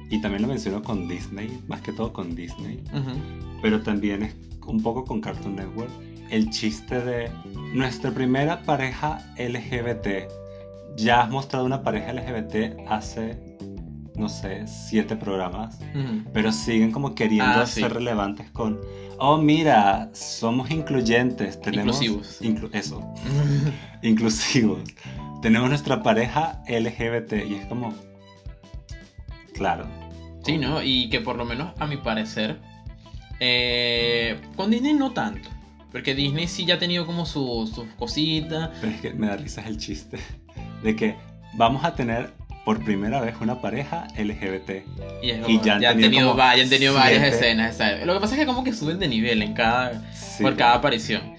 y 0.08 0.20
también 0.20 0.42
lo 0.42 0.48
menciono 0.48 0.82
con 0.82 1.06
Disney, 1.06 1.60
más 1.68 1.80
que 1.82 1.92
todo 1.92 2.12
con 2.12 2.34
Disney, 2.34 2.82
Ujú. 2.92 3.58
pero 3.62 3.82
también 3.82 4.22
es 4.24 4.34
un 4.66 4.82
poco 4.82 5.04
con 5.04 5.20
Cartoon 5.20 5.54
Network, 5.56 5.90
el 6.30 6.50
chiste 6.50 7.00
de 7.00 7.30
nuestra 7.74 8.10
primera 8.10 8.62
pareja 8.62 9.18
LGBT. 9.38 10.28
Ya 10.96 11.22
has 11.22 11.30
mostrado 11.30 11.64
una 11.64 11.82
pareja 11.82 12.12
LGBT 12.12 12.80
hace, 12.88 13.38
no 14.16 14.28
sé, 14.28 14.66
siete 14.66 15.16
programas, 15.16 15.78
pero 16.32 16.52
siguen 16.52 16.90
como 16.92 17.14
queriendo 17.14 17.60
Ah, 17.62 17.66
sí. 17.66 17.80
ser 17.80 17.94
relevantes 17.94 18.50
con, 18.50 18.80
oh 19.18 19.38
mira, 19.38 20.10
somos 20.12 20.70
incluyentes, 20.70 21.60
tenemos... 21.60 22.02
Inclusivos. 22.02 22.42
Inclu- 22.42 22.70
eso, 22.74 23.14
inclusivos. 24.02 24.80
Tenemos 25.42 25.68
nuestra 25.70 26.02
pareja 26.02 26.62
LGBT 26.68 27.32
y 27.48 27.54
es 27.54 27.66
como, 27.66 27.94
claro. 29.54 29.86
Sí, 30.44 30.58
¿no? 30.58 30.82
Y 30.82 31.08
que 31.08 31.20
por 31.20 31.36
lo 31.36 31.44
menos 31.44 31.72
a 31.78 31.86
mi 31.86 31.96
parecer, 31.96 32.60
eh, 33.40 34.40
con 34.56 34.70
Disney 34.70 34.94
no 34.94 35.12
tanto. 35.12 35.48
Porque 35.92 36.14
Disney 36.14 36.46
sí 36.46 36.64
ya 36.64 36.74
ha 36.74 36.78
tenido 36.78 37.04
como 37.04 37.26
su- 37.26 37.68
sus 37.74 37.86
cositas. 37.98 38.70
Pero 38.80 38.92
es 38.92 39.00
que 39.00 39.12
me 39.12 39.26
da 39.26 39.36
risa 39.36 39.66
el 39.66 39.76
chiste 39.76 40.18
de 40.82 40.96
que 40.96 41.16
vamos 41.54 41.84
a 41.84 41.94
tener 41.94 42.30
por 42.64 42.84
primera 42.84 43.20
vez 43.20 43.34
una 43.40 43.60
pareja 43.60 44.06
LGBT. 44.18 44.70
Y, 45.22 45.60
ya 45.60 45.74
han 45.76 45.80
ya 45.80 45.90
han 45.90 45.96
tenido 45.96 46.00
tenido, 46.10 46.28
como 46.28 46.38
va- 46.38 46.56
ya 46.56 46.62
han 46.62 46.68
tenido 46.68 46.94
varias 46.94 47.22
escenas. 47.34 47.76
¿sabes? 47.76 48.06
Lo 48.06 48.14
que 48.14 48.20
pasa 48.20 48.34
es 48.34 48.40
que 48.40 48.46
como 48.46 48.62
que 48.64 48.72
suben 48.72 48.98
de 48.98 49.08
nivel 49.08 49.42
en 49.42 49.54
cada, 49.54 50.02
Sí, 50.12 50.42
por 50.42 50.56
cada 50.56 50.74
aparición. 50.74 51.34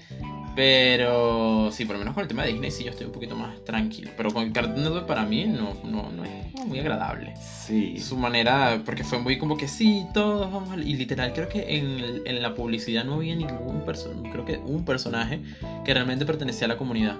Pero 0.54 1.70
sí, 1.72 1.86
por 1.86 1.94
lo 1.94 2.00
menos 2.00 2.12
con 2.14 2.22
el 2.22 2.28
tema 2.28 2.42
de 2.44 2.52
Disney 2.52 2.70
sí 2.70 2.84
yo 2.84 2.90
estoy 2.90 3.06
un 3.06 3.12
poquito 3.12 3.34
más 3.34 3.64
tranquilo. 3.64 4.10
Pero 4.16 4.30
con 4.32 4.42
el 4.44 4.52
Cartoon 4.52 4.82
Network 4.82 5.06
para 5.06 5.24
mí 5.24 5.46
no, 5.46 5.74
no, 5.84 6.10
no 6.10 6.24
es 6.24 6.66
muy 6.66 6.78
agradable. 6.78 7.32
Sí. 7.66 7.98
Su 7.98 8.16
manera, 8.18 8.82
porque 8.84 9.02
fue 9.02 9.18
muy 9.18 9.38
como 9.38 9.56
que 9.56 9.66
sí, 9.66 10.04
todos 10.12 10.52
vamos 10.52 10.70
a... 10.70 10.76
Y 10.76 10.94
literal, 10.94 11.32
creo 11.32 11.48
que 11.48 11.78
en, 11.78 12.20
en 12.26 12.42
la 12.42 12.54
publicidad 12.54 13.04
no 13.04 13.14
había 13.14 13.34
ningún 13.34 13.82
personaje, 13.86 14.30
creo 14.30 14.44
que 14.44 14.58
un 14.58 14.84
personaje 14.84 15.40
que 15.86 15.94
realmente 15.94 16.26
pertenecía 16.26 16.66
a 16.66 16.68
la 16.68 16.76
comunidad. 16.76 17.16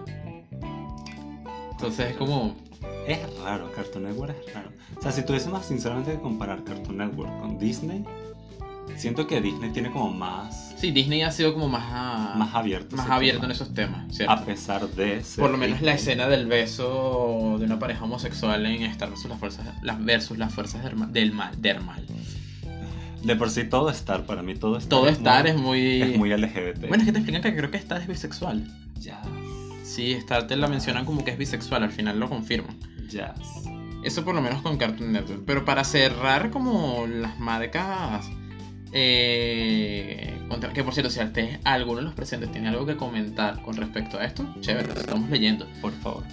Entonces 1.83 2.11
es 2.13 2.17
como... 2.17 2.55
Es 3.07 3.19
raro, 3.43 3.71
Cartoon 3.73 4.05
Network 4.05 4.35
es 4.47 4.55
raro. 4.55 4.71
O 4.97 5.03
sea, 5.03 5.11
si 5.13 5.25
tuviésemos 5.25 5.65
sinceramente 5.67 6.13
que 6.13 6.21
comparar 6.21 6.63
Cartoon 6.65 6.99
Network 6.99 7.41
con 7.41 7.59
Disney, 7.59 8.05
siento 8.97 9.27
que 9.27 9.41
Disney 9.41 9.71
tiene 9.71 9.91
como 9.91 10.13
más, 10.13 10.75
Sí, 10.77 10.91
Disney 10.93 11.23
ha 11.23 11.31
sido 11.31 11.53
como 11.55 11.69
más, 11.69 11.83
ah, 11.87 12.35
más 12.37 12.55
abierto. 12.55 12.97
más 12.97 13.09
abierto 13.09 13.39
en 13.47 13.53
tema. 13.53 13.53
esos 13.55 13.75
temas, 13.75 14.15
¿cierto? 14.15 14.33
A 14.33 14.45
pesar 14.45 14.89
de 14.89 15.23
ser 15.25 15.43
Por 15.43 15.51
lo 15.51 15.57
menos 15.59 15.81
la 15.81 15.93
Disney. 15.93 16.13
escena 16.15 16.29
del 16.29 16.47
beso 16.47 17.57
de 17.59 17.65
una 17.67 17.79
pareja 17.79 18.05
homosexual 18.05 18.65
en 18.67 18.83
Star 18.85 19.11
versus 19.11 19.29
las 19.31 19.39
fuerzas, 19.39 19.67
las 19.83 20.05
versus 20.05 20.39
las 20.39 20.53
fuerzas 20.55 20.83
del, 20.85 20.95
ma- 20.97 21.07
del 21.07 21.33
mal. 21.33 21.61
Del 21.61 21.81
mal. 21.81 22.05
De 23.25 23.37
por 23.37 23.51
sí 23.51 23.65
todo 23.65 23.91
Star, 23.91 24.27
para 24.27 24.43
mí 24.43 24.55
todo 24.57 24.77
Star, 24.79 24.89
Todo 24.89 25.09
es, 25.09 25.19
Star 25.19 25.45
muy, 25.57 26.03
es 26.03 26.09
muy... 26.09 26.13
es 26.13 26.19
muy 26.19 26.31
LGBT. 26.37 26.89
Bueno, 26.89 26.97
es 27.03 27.05
que 27.05 27.13
te 27.13 27.19
explican 27.19 27.43
que 27.43 27.57
creo 27.57 27.71
que 27.71 27.77
Star 27.79 28.01
es 28.01 28.09
bisexual. 28.09 28.65
Jazz, 28.99 29.25
Sí, 29.95 30.19
te 30.49 30.57
la 30.57 30.69
mencionan 30.69 31.05
como 31.05 31.23
que 31.25 31.33
es 31.33 31.39
bisexual, 31.39 31.83
al 31.83 31.91
final 31.93 32.19
lo 32.19 32.29
confirman. 32.29 32.79
jazz. 33.11 33.39
Eso 34.03 34.25
por 34.25 34.35
lo 34.35 34.41
menos 34.41 34.63
con 34.63 34.79
Cartoon 34.79 35.13
Network. 35.13 35.43
Pero 35.47 35.65
para 35.65 35.85
cerrar 35.85 36.51
como 36.51 37.07
las 37.07 37.39
marcas... 37.39 38.27
eh, 38.93 40.41
contra- 40.49 40.73
que 40.73 40.83
por 40.83 40.95
cierto, 40.95 41.11
si 41.11 41.21
ustedes, 41.21 41.59
alguno 41.65 41.99
de 41.99 42.05
los 42.05 42.15
presentes 42.15 42.51
tiene 42.51 42.69
algo 42.69 42.87
que 42.87 42.97
comentar 42.97 43.63
con 43.63 43.77
respecto 43.77 44.19
a 44.19 44.25
esto, 44.25 44.47
chévere, 44.61 44.89
estamos 44.99 45.29
leyendo. 45.31 45.67
Por 45.81 45.93
favor. 45.93 46.25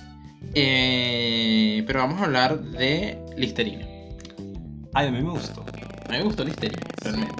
Eh, 0.56 1.84
pero 1.86 2.00
vamos 2.00 2.22
a 2.22 2.26
hablar 2.26 2.60
de 2.62 3.20
Listerine. 3.38 4.16
Ay, 4.94 5.08
a 5.08 5.12
mí 5.12 5.22
me 5.22 5.30
gustó. 5.32 5.62
A 5.62 6.12
mí 6.12 6.18
me 6.18 6.24
gustó 6.24 6.44
Listerine, 6.46 6.82
realmente. 7.02 7.34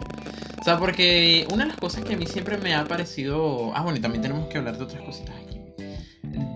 O 0.60 0.64
sea, 0.64 0.78
porque 0.78 1.48
una 1.52 1.64
de 1.64 1.70
las 1.70 1.78
cosas 1.78 2.04
que 2.04 2.14
a 2.14 2.18
mí 2.18 2.28
siempre 2.28 2.58
me 2.58 2.76
ha 2.76 2.86
parecido... 2.86 3.72
Ah, 3.74 3.82
bueno, 3.82 3.98
y 3.98 4.02
también 4.02 4.22
tenemos 4.22 4.48
que 4.50 4.58
hablar 4.58 4.78
de 4.78 4.84
otras 4.84 5.02
cositas 5.04 5.34
aquí. 5.48 5.59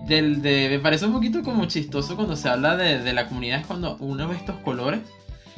Del, 0.06 0.42
de, 0.42 0.68
me 0.70 0.78
parece 0.80 1.06
un 1.06 1.12
poquito 1.12 1.42
como 1.42 1.64
chistoso 1.66 2.14
cuando 2.16 2.36
se 2.36 2.48
habla 2.48 2.76
de, 2.76 2.98
de 3.00 3.12
la 3.12 3.26
comunidad, 3.26 3.60
es 3.60 3.66
cuando 3.66 3.96
uno 4.00 4.28
ve 4.28 4.36
estos 4.36 4.56
colores, 4.56 5.00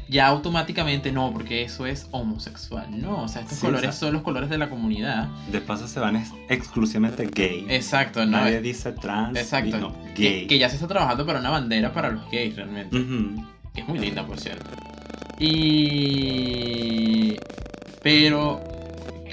ya 0.08 0.28
automáticamente 0.28 1.10
no, 1.10 1.32
porque 1.32 1.62
eso 1.62 1.84
es 1.84 2.06
homosexual. 2.12 2.86
No, 3.00 3.22
o 3.24 3.28
sea, 3.28 3.42
estos 3.42 3.58
Sí, 3.58 3.66
colores 3.66 3.86
exacto. 3.86 4.06
son 4.06 4.14
los 4.14 4.22
colores 4.22 4.48
de 4.48 4.58
la 4.58 4.70
comunidad. 4.70 5.26
De 5.50 5.60
paso 5.60 5.88
se 5.88 5.98
van 5.98 6.22
exclusivamente 6.48 7.26
gay. 7.26 7.66
Exacto, 7.68 8.24
¿no? 8.24 8.38
Nadie 8.38 8.60
dice 8.60 8.92
trans. 8.92 9.36
Exacto. 9.36 9.78
no, 9.78 9.92
Que, 10.14 10.22
gay. 10.30 10.46
que 10.46 10.58
ya 10.58 10.68
se 10.68 10.76
está 10.76 10.86
trabajando 10.86 11.26
para 11.26 11.40
una 11.40 11.50
bandera 11.50 11.92
para 11.92 12.10
los 12.10 12.30
gays, 12.30 12.54
realmente. 12.54 12.96
Que 13.74 13.80
es 13.80 13.88
muy 13.88 13.98
linda 13.98 14.24
por 14.24 14.38
cierto. 14.38 14.70
Y... 16.06 17.36
Pero, 18.02 18.62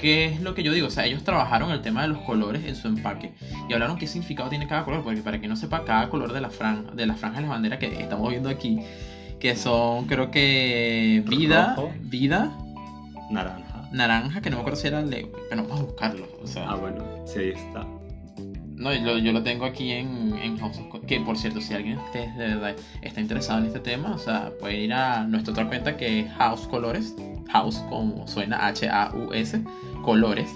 ¿qué 0.04 0.26
es 0.26 0.42
lo 0.42 0.54
que 0.54 0.62
yo 0.62 0.74
digo? 0.74 0.88
O 0.88 0.90
sea, 0.90 1.06
ellos 1.06 1.24
trabajaron 1.24 1.70
el 1.70 1.80
tema 1.80 2.02
de 2.02 2.08
los 2.08 2.18
colores 2.18 2.62
en 2.66 2.76
su 2.76 2.88
empaque 2.88 3.32
y 3.70 3.72
hablaron 3.72 3.96
qué 3.96 4.06
significado 4.06 4.50
tiene 4.50 4.68
cada 4.68 4.84
color, 4.84 5.02
porque 5.02 5.22
para 5.22 5.40
que 5.40 5.48
no 5.48 5.56
sepa, 5.56 5.86
cada 5.86 6.10
color 6.10 6.34
de 6.34 6.42
la 6.42 6.50
franja, 6.50 6.90
de 6.92 7.06
las 7.06 7.18
franjas 7.18 7.40
de 7.40 7.46
la 7.48 7.54
bandera 7.54 7.78
que 7.78 7.86
estamos 8.02 8.28
viendo 8.28 8.50
aquí, 8.50 8.80
que 9.40 9.56
son 9.56 10.04
creo 10.06 10.30
que 10.30 11.24
vida, 11.26 11.74
Rojo. 11.74 11.90
vida, 12.02 12.52
Naranja. 13.30 13.88
naranja, 13.92 14.42
que 14.42 14.50
no 14.50 14.56
me 14.56 14.60
acuerdo 14.60 14.78
si 14.78 14.88
era 14.88 15.00
le... 15.00 15.26
pero 15.48 15.62
vamos 15.62 15.80
a 15.80 15.84
buscarlo, 15.84 16.28
o 16.42 16.46
sea, 16.46 16.70
Ah, 16.70 16.74
bueno, 16.76 17.02
sí, 17.24 17.38
ahí 17.38 17.48
está. 17.52 17.86
No, 18.76 18.92
yo, 18.92 19.18
yo 19.18 19.32
lo 19.32 19.42
tengo 19.42 19.64
aquí 19.64 19.92
en, 19.92 20.34
en 20.42 20.58
House 20.58 20.78
of 20.78 21.04
Que 21.06 21.20
por 21.20 21.38
cierto, 21.38 21.60
si 21.60 21.74
alguien 21.74 21.98
ustedes 21.98 22.36
de 22.36 22.46
verdad 22.48 22.74
está 23.02 23.20
interesado 23.20 23.60
en 23.60 23.66
este 23.66 23.80
tema, 23.80 24.12
o 24.14 24.18
sea, 24.18 24.50
puede 24.60 24.80
ir 24.82 24.92
a 24.92 25.24
nuestra 25.26 25.52
otra 25.52 25.68
cuenta 25.68 25.96
que 25.96 26.20
es 26.20 26.32
House 26.32 26.66
Colores. 26.66 27.14
House, 27.50 27.76
como 27.88 28.26
suena 28.26 28.66
H-A-U-S, 28.66 29.62
Colores. 30.02 30.48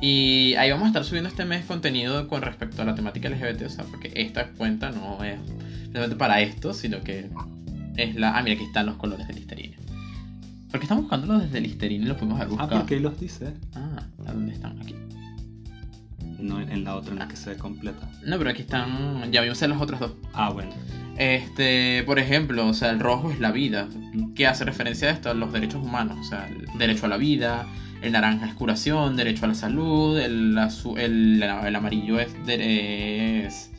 Y 0.00 0.54
ahí 0.54 0.70
vamos 0.70 0.84
a 0.84 0.88
estar 0.88 1.04
subiendo 1.04 1.28
este 1.28 1.44
mes 1.44 1.64
contenido 1.66 2.26
con 2.28 2.40
respecto 2.42 2.80
a 2.82 2.84
la 2.84 2.94
temática 2.94 3.28
LGBT, 3.28 3.62
o 3.62 3.68
sea, 3.68 3.84
porque 3.84 4.12
esta 4.14 4.48
cuenta 4.52 4.90
no 4.90 5.22
es 5.24 5.38
solamente 5.88 6.16
para 6.16 6.40
esto, 6.40 6.72
sino 6.72 7.00
que 7.00 7.28
es 7.96 8.14
la. 8.14 8.38
Ah, 8.38 8.42
mira, 8.42 8.54
aquí 8.54 8.64
están 8.64 8.86
los 8.86 8.96
colores 8.96 9.26
de 9.28 9.34
Listerine. 9.34 9.76
Porque 10.70 10.84
estamos 10.84 11.02
buscándolo 11.04 11.38
desde 11.40 11.60
Listerine 11.60 12.04
y 12.04 12.08
lo 12.08 12.16
pudimos 12.16 12.36
haber 12.40 12.46
Ah, 12.46 12.62
buscado. 12.62 12.80
porque 12.80 12.94
ahí 12.94 13.00
los 13.00 13.18
dice. 13.18 13.52
Ah, 13.74 14.06
¿a 14.26 14.32
dónde 14.32 14.52
están? 14.52 14.80
Aquí. 14.80 14.94
No 16.38 16.60
en 16.60 16.84
la 16.84 16.94
otra 16.94 17.12
en 17.12 17.18
la 17.18 17.28
que 17.28 17.36
se 17.36 17.56
completa. 17.56 18.08
No, 18.24 18.38
pero 18.38 18.50
aquí 18.50 18.62
están. 18.62 19.32
Ya 19.32 19.40
vimos 19.42 19.60
en 19.62 19.70
las 19.70 19.80
otras 19.80 19.98
dos. 20.00 20.12
Ah, 20.32 20.50
bueno. 20.50 20.70
Este, 21.16 22.04
por 22.06 22.18
ejemplo, 22.20 22.66
o 22.68 22.74
sea, 22.74 22.90
el 22.90 23.00
rojo 23.00 23.30
es 23.32 23.40
la 23.40 23.50
vida, 23.50 23.88
que 24.36 24.46
hace 24.46 24.64
referencia 24.64 25.08
a 25.08 25.10
esto, 25.10 25.30
a 25.30 25.34
los 25.34 25.52
derechos 25.52 25.82
humanos, 25.84 26.16
o 26.20 26.22
sea, 26.22 26.46
el 26.48 26.64
derecho 26.78 27.06
a 27.06 27.08
la 27.08 27.16
vida, 27.16 27.66
el 28.02 28.12
naranja 28.12 28.46
es 28.46 28.54
curación, 28.54 29.16
derecho 29.16 29.44
a 29.44 29.48
la 29.48 29.54
salud, 29.56 30.16
el, 30.16 30.56
azu- 30.56 30.96
el, 30.96 31.42
el 31.42 31.74
amarillo 31.76 32.20
es, 32.20 32.32
de- 32.46 33.46
es 33.46 33.72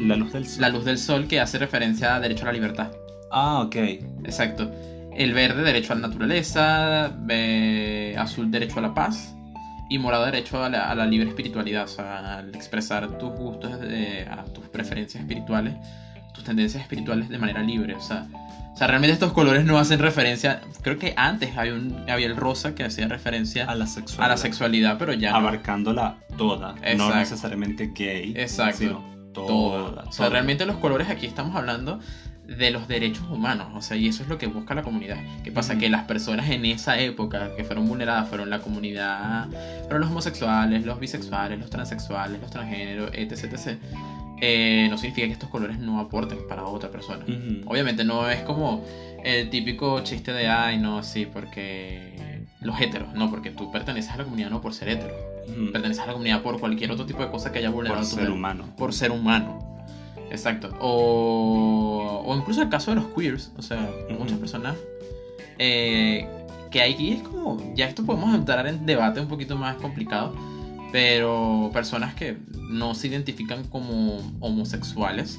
La 0.00 0.16
luz 0.16 0.32
del 0.32 0.46
sol. 0.46 0.60
la 0.62 0.68
luz 0.70 0.86
del 0.86 0.96
sol, 0.96 1.26
que 1.28 1.38
hace 1.38 1.58
referencia 1.58 2.14
a 2.16 2.20
derecho 2.20 2.44
a 2.44 2.46
la 2.46 2.52
libertad. 2.54 2.90
Ah, 3.30 3.60
ok. 3.60 3.76
Exacto. 4.24 4.72
El 5.14 5.34
verde, 5.34 5.62
derecho 5.64 5.92
a 5.92 5.96
la 5.96 6.08
naturaleza, 6.08 7.14
eh, 7.28 8.16
azul, 8.18 8.50
derecho 8.50 8.78
a 8.78 8.82
la 8.82 8.94
paz, 8.94 9.35
y 9.88 9.98
morado, 9.98 10.24
derecho 10.26 10.62
a 10.62 10.68
la, 10.68 10.90
a 10.90 10.94
la 10.94 11.06
libre 11.06 11.28
espiritualidad, 11.28 11.84
o 11.84 11.88
sea, 11.88 12.38
al 12.38 12.54
expresar 12.54 13.18
tus 13.18 13.30
gustos, 13.30 13.80
de- 13.80 14.26
a 14.30 14.44
tus 14.44 14.64
preferencias 14.68 15.22
espirituales, 15.22 15.74
tus 16.34 16.44
tendencias 16.44 16.82
espirituales 16.82 17.28
de 17.28 17.38
manera 17.38 17.62
libre, 17.62 17.94
o 17.94 18.00
sea, 18.00 18.26
o 18.74 18.76
sea, 18.78 18.88
realmente 18.88 19.14
estos 19.14 19.32
colores 19.32 19.64
no 19.64 19.78
hacen 19.78 19.98
referencia, 20.00 20.60
creo 20.82 20.98
que 20.98 21.14
antes 21.16 21.56
había, 21.56 21.72
un, 21.72 22.04
había 22.10 22.26
el 22.26 22.36
rosa 22.36 22.74
que 22.74 22.84
hacía 22.84 23.08
referencia 23.08 23.64
A 23.64 23.74
la 23.74 23.86
sexualidad. 23.86 24.26
a 24.26 24.28
la 24.28 24.36
sexualidad, 24.36 24.98
pero 24.98 25.14
ya 25.14 25.30
no. 25.30 25.36
Abarcándola 25.38 26.16
toda. 26.36 26.72
No 26.74 26.78
Exacto. 26.84 27.14
necesariamente 27.16 27.92
gay. 27.94 28.34
Exacto. 28.36 28.76
Sino 28.78 29.30
todo. 29.32 29.46
toda. 29.46 30.02
O 30.02 30.12
sea, 30.12 30.16
toda. 30.26 30.28
realmente 30.30 30.66
los 30.66 30.76
colores 30.76 31.08
aquí 31.08 31.24
estamos 31.26 31.56
hablando 31.56 32.00
de 32.46 32.70
los 32.70 32.86
derechos 32.88 33.24
humanos, 33.28 33.68
o 33.74 33.82
sea, 33.82 33.96
y 33.96 34.08
eso 34.08 34.22
es 34.22 34.28
lo 34.28 34.38
que 34.38 34.46
busca 34.46 34.74
la 34.74 34.82
comunidad. 34.82 35.18
¿Qué 35.42 35.50
pasa? 35.50 35.76
Que 35.78 35.88
las 35.88 36.04
personas 36.04 36.48
en 36.50 36.64
esa 36.64 36.98
época 36.98 37.50
que 37.56 37.64
fueron 37.64 37.86
vulneradas 37.88 38.28
fueron 38.28 38.50
la 38.50 38.60
comunidad, 38.60 39.48
fueron 39.82 40.00
los 40.02 40.10
homosexuales, 40.10 40.84
los 40.84 41.00
bisexuales, 41.00 41.58
los 41.58 41.70
transexuales, 41.70 42.40
los 42.40 42.50
transgéneros, 42.50 43.10
etc, 43.14 43.52
etc. 43.52 43.78
Eh, 44.40 44.86
no 44.90 44.98
significa 44.98 45.26
que 45.26 45.32
estos 45.32 45.48
colores 45.48 45.78
no 45.78 45.98
aporten 45.98 46.38
para 46.48 46.64
otra 46.64 46.90
persona. 46.90 47.24
Obviamente 47.66 48.04
no 48.04 48.28
es 48.30 48.40
como 48.42 48.84
el 49.24 49.50
típico 49.50 50.00
chiste 50.00 50.32
de, 50.32 50.46
ay, 50.46 50.78
no, 50.78 51.02
sí, 51.02 51.26
porque 51.26 52.44
los 52.60 52.80
heteros, 52.80 53.12
no, 53.14 53.30
porque 53.30 53.50
tú 53.50 53.72
perteneces 53.72 54.12
a 54.12 54.18
la 54.18 54.24
comunidad 54.24 54.50
no 54.50 54.60
por 54.60 54.72
ser 54.74 54.88
hetero, 54.90 55.14
perteneces 55.72 56.02
a 56.02 56.06
la 56.06 56.12
comunidad 56.12 56.42
por 56.42 56.60
cualquier 56.60 56.90
otro 56.92 57.06
tipo 57.06 57.22
de 57.22 57.30
cosa 57.30 57.50
que 57.50 57.58
haya 57.58 57.70
vulnerado 57.70 58.00
Por 58.02 58.10
tu 58.10 58.16
ser 58.16 58.30
humano. 58.30 58.64
por 58.76 58.92
ser 58.92 59.10
humano. 59.10 59.75
Exacto. 60.30 60.74
O, 60.80 62.22
o 62.26 62.36
incluso 62.36 62.62
el 62.62 62.68
caso 62.68 62.90
de 62.90 62.96
los 62.96 63.06
queers. 63.06 63.52
O 63.56 63.62
sea, 63.62 63.90
muchas 64.18 64.38
personas 64.38 64.76
eh, 65.58 66.28
que 66.70 66.82
aquí 66.82 67.12
es 67.12 67.22
como, 67.22 67.74
ya 67.74 67.86
esto 67.86 68.04
podemos 68.04 68.34
entrar 68.34 68.66
en 68.66 68.84
debate 68.86 69.20
un 69.20 69.28
poquito 69.28 69.56
más 69.56 69.76
complicado, 69.76 70.34
pero 70.92 71.70
personas 71.72 72.14
que 72.14 72.36
no 72.68 72.94
se 72.94 73.08
identifican 73.08 73.64
como 73.64 74.18
homosexuales, 74.40 75.38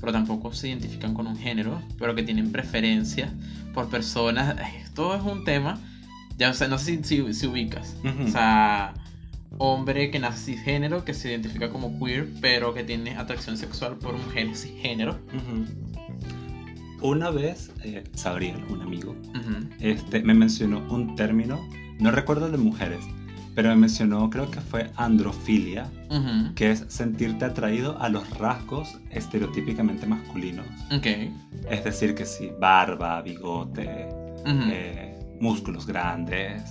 pero 0.00 0.12
tampoco 0.12 0.52
se 0.52 0.68
identifican 0.68 1.14
con 1.14 1.26
un 1.26 1.36
género, 1.36 1.80
pero 1.98 2.14
que 2.14 2.22
tienen 2.22 2.52
preferencias 2.52 3.30
por 3.72 3.88
personas. 3.88 4.56
Esto 4.84 5.14
es 5.14 5.22
un 5.22 5.44
tema, 5.44 5.78
ya 6.38 6.50
o 6.50 6.54
sea, 6.54 6.68
no 6.68 6.78
sé 6.78 7.02
si, 7.02 7.04
si, 7.04 7.34
si 7.34 7.46
ubicas. 7.46 7.96
O 8.24 8.28
sea, 8.28 8.94
hombre 9.58 10.10
que 10.10 10.18
nace 10.18 10.52
cisgénero, 10.52 11.04
que 11.04 11.14
se 11.14 11.30
identifica 11.30 11.70
como 11.70 11.98
queer, 11.98 12.28
pero 12.40 12.74
que 12.74 12.84
tiene 12.84 13.16
atracción 13.16 13.56
sexual 13.56 13.96
por 13.96 14.16
mujeres 14.16 14.62
cisgénero. 14.62 15.18
Una 17.00 17.30
vez, 17.30 17.72
eh, 17.82 18.04
Sabriel, 18.14 18.64
un 18.68 18.82
amigo, 18.82 19.16
este, 19.80 20.22
me 20.22 20.34
mencionó 20.34 20.78
un 20.88 21.16
término, 21.16 21.60
no 21.98 22.12
recuerdo 22.12 22.48
de 22.48 22.58
mujeres, 22.58 23.04
pero 23.54 23.68
me 23.70 23.76
mencionó, 23.76 24.30
creo 24.30 24.50
que 24.50 24.60
fue 24.60 24.90
androfilia, 24.96 25.90
que 26.54 26.70
es 26.70 26.84
sentirte 26.88 27.44
atraído 27.44 28.00
a 28.00 28.08
los 28.08 28.28
rasgos 28.38 28.98
estereotípicamente 29.10 30.06
masculinos. 30.06 30.66
Ok. 30.96 31.06
Es 31.70 31.84
decir, 31.84 32.14
que 32.14 32.24
sí, 32.24 32.50
barba, 32.58 33.20
bigote, 33.22 34.08
eh, 34.46 35.18
músculos 35.40 35.86
grandes, 35.86 36.62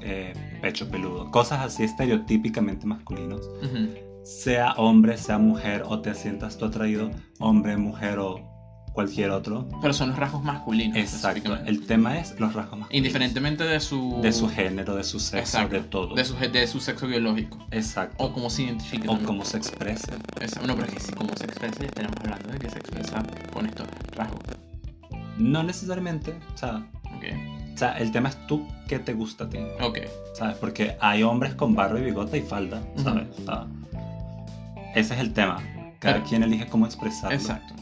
eh, 0.00 0.32
pecho 0.60 0.88
peludo, 0.88 1.30
cosas 1.30 1.60
así 1.60 1.84
estereotípicamente 1.84 2.86
masculinos. 2.86 3.40
Ujú. 3.62 3.88
Sea 4.24 4.72
hombre, 4.76 5.16
sea 5.16 5.38
mujer, 5.38 5.84
o 5.86 6.00
te 6.00 6.14
sientas 6.14 6.58
tú 6.58 6.66
atraído, 6.66 7.10
hombre, 7.38 7.76
mujer 7.76 8.18
o 8.18 8.46
cualquier 8.92 9.30
otro. 9.30 9.68
Pero 9.80 9.94
son 9.94 10.10
los 10.10 10.18
rasgos 10.18 10.42
masculinos. 10.42 10.96
Exacto. 10.96 11.56
El 11.64 11.86
tema 11.86 12.18
es 12.18 12.30
los 12.40 12.52
rasgos 12.52 12.80
masculinos. 12.80 12.94
Indiferentemente 13.06 13.62
de 13.64 13.78
su... 13.80 14.18
De 14.20 14.32
su 14.32 14.48
género, 14.48 14.96
de 14.96 15.04
su 15.04 15.20
sexo, 15.20 15.38
Exacto. 15.58 15.76
de 15.76 15.82
todo. 15.82 16.14
De 16.16 16.24
su, 16.24 16.34
de 16.34 16.66
su 16.66 16.80
sexo 16.80 17.06
biológico. 17.06 17.58
Exacto. 17.70 18.16
O 18.24 18.32
cómo 18.32 18.50
se 18.50 18.64
identifica. 18.64 19.04
O 19.04 19.06
también. 19.12 19.26
cómo 19.26 19.44
se 19.44 19.56
exprese. 19.56 20.10
Es- 20.40 20.60
no, 20.60 20.74
pero 20.74 20.88
es 20.88 20.94
que 20.94 21.00
si 21.00 21.12
como 21.12 21.30
se 21.36 21.44
expresa, 21.44 21.78
ya 21.78 21.86
estaremos 21.86 22.16
hablando 22.20 22.48
de 22.50 22.58
que 22.58 22.70
se 22.70 22.78
expresa 22.80 23.22
con 23.52 23.66
estos 23.66 23.86
rasgos. 24.16 24.40
No 25.38 25.62
necesariamente, 25.62 26.36
o 26.54 26.58
sea, 26.58 26.84
Ok. 27.16 27.24
O 27.78 27.80
sea, 27.80 27.92
el 27.98 28.10
tema 28.10 28.28
es 28.30 28.46
tú 28.48 28.66
qué 28.88 28.98
te 28.98 29.12
gusta 29.14 29.44
a 29.44 29.48
ti, 29.48 29.58
Ok. 29.80 29.98
¿sabes? 30.34 30.56
Porque 30.56 30.96
hay 31.00 31.22
hombres 31.22 31.54
con 31.54 31.76
barba 31.76 32.00
y 32.00 32.02
bigote 32.02 32.38
y 32.38 32.42
falda, 32.42 32.82
¿sabes? 32.96 33.28
O 33.38 33.44
sea, 33.44 33.66
ese 34.96 35.14
es 35.14 35.20
el 35.20 35.32
tema. 35.32 35.58
Cada 36.00 36.14
Pero- 36.16 36.26
quien 36.28 36.42
elige 36.42 36.66
cómo 36.66 36.86
expresarlo. 36.86 37.36
Exacto. 37.36 37.74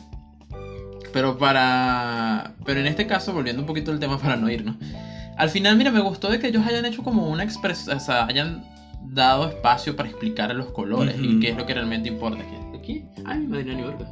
Pero 1.15 1.39
para. 1.39 2.53
Pero 2.67 2.81
en 2.81 2.87
este 2.87 3.07
caso, 3.07 3.33
volviendo 3.33 3.63
un 3.63 3.67
poquito 3.67 3.91
al 3.91 3.99
tema 3.99 4.19
para 4.19 4.37
no 4.37 4.51
irnos. 4.51 4.77
Al 5.39 5.49
final, 5.49 5.77
mira, 5.79 5.91
me 5.91 6.01
gustó 6.01 6.29
de 6.31 6.39
que 6.39 6.49
ellos 6.49 6.67
hayan 6.67 6.85
hecho 6.85 7.03
como 7.03 7.29
una 7.31 7.43
expresión. 7.43 7.97
O 7.97 8.01
sea, 8.01 8.27
hayan 8.27 8.65
dado 9.03 9.49
espacio 9.49 9.97
para 9.97 10.09
explicar 10.11 10.55
los 10.55 10.67
colores 10.73 11.17
y 11.19 11.29
Ujú. 11.29 11.41
qué 11.41 11.51
es 11.51 11.57
lo 11.57 11.65
que 11.65 11.73
realmente 11.73 12.09
importa. 12.11 12.45
Aquí. 12.79 13.05
Ay, 13.25 13.39
madrina 13.47 13.81
York. 13.81 14.05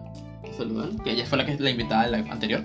Que 0.44 0.52
saludar. 0.54 0.88
Que 1.02 1.10
ella 1.12 1.26
fue 1.26 1.36
la 1.38 1.44
que 1.44 1.58
la 1.58 1.70
invitada 1.70 2.04
de 2.04 2.10
la 2.10 2.32
anterior. 2.32 2.64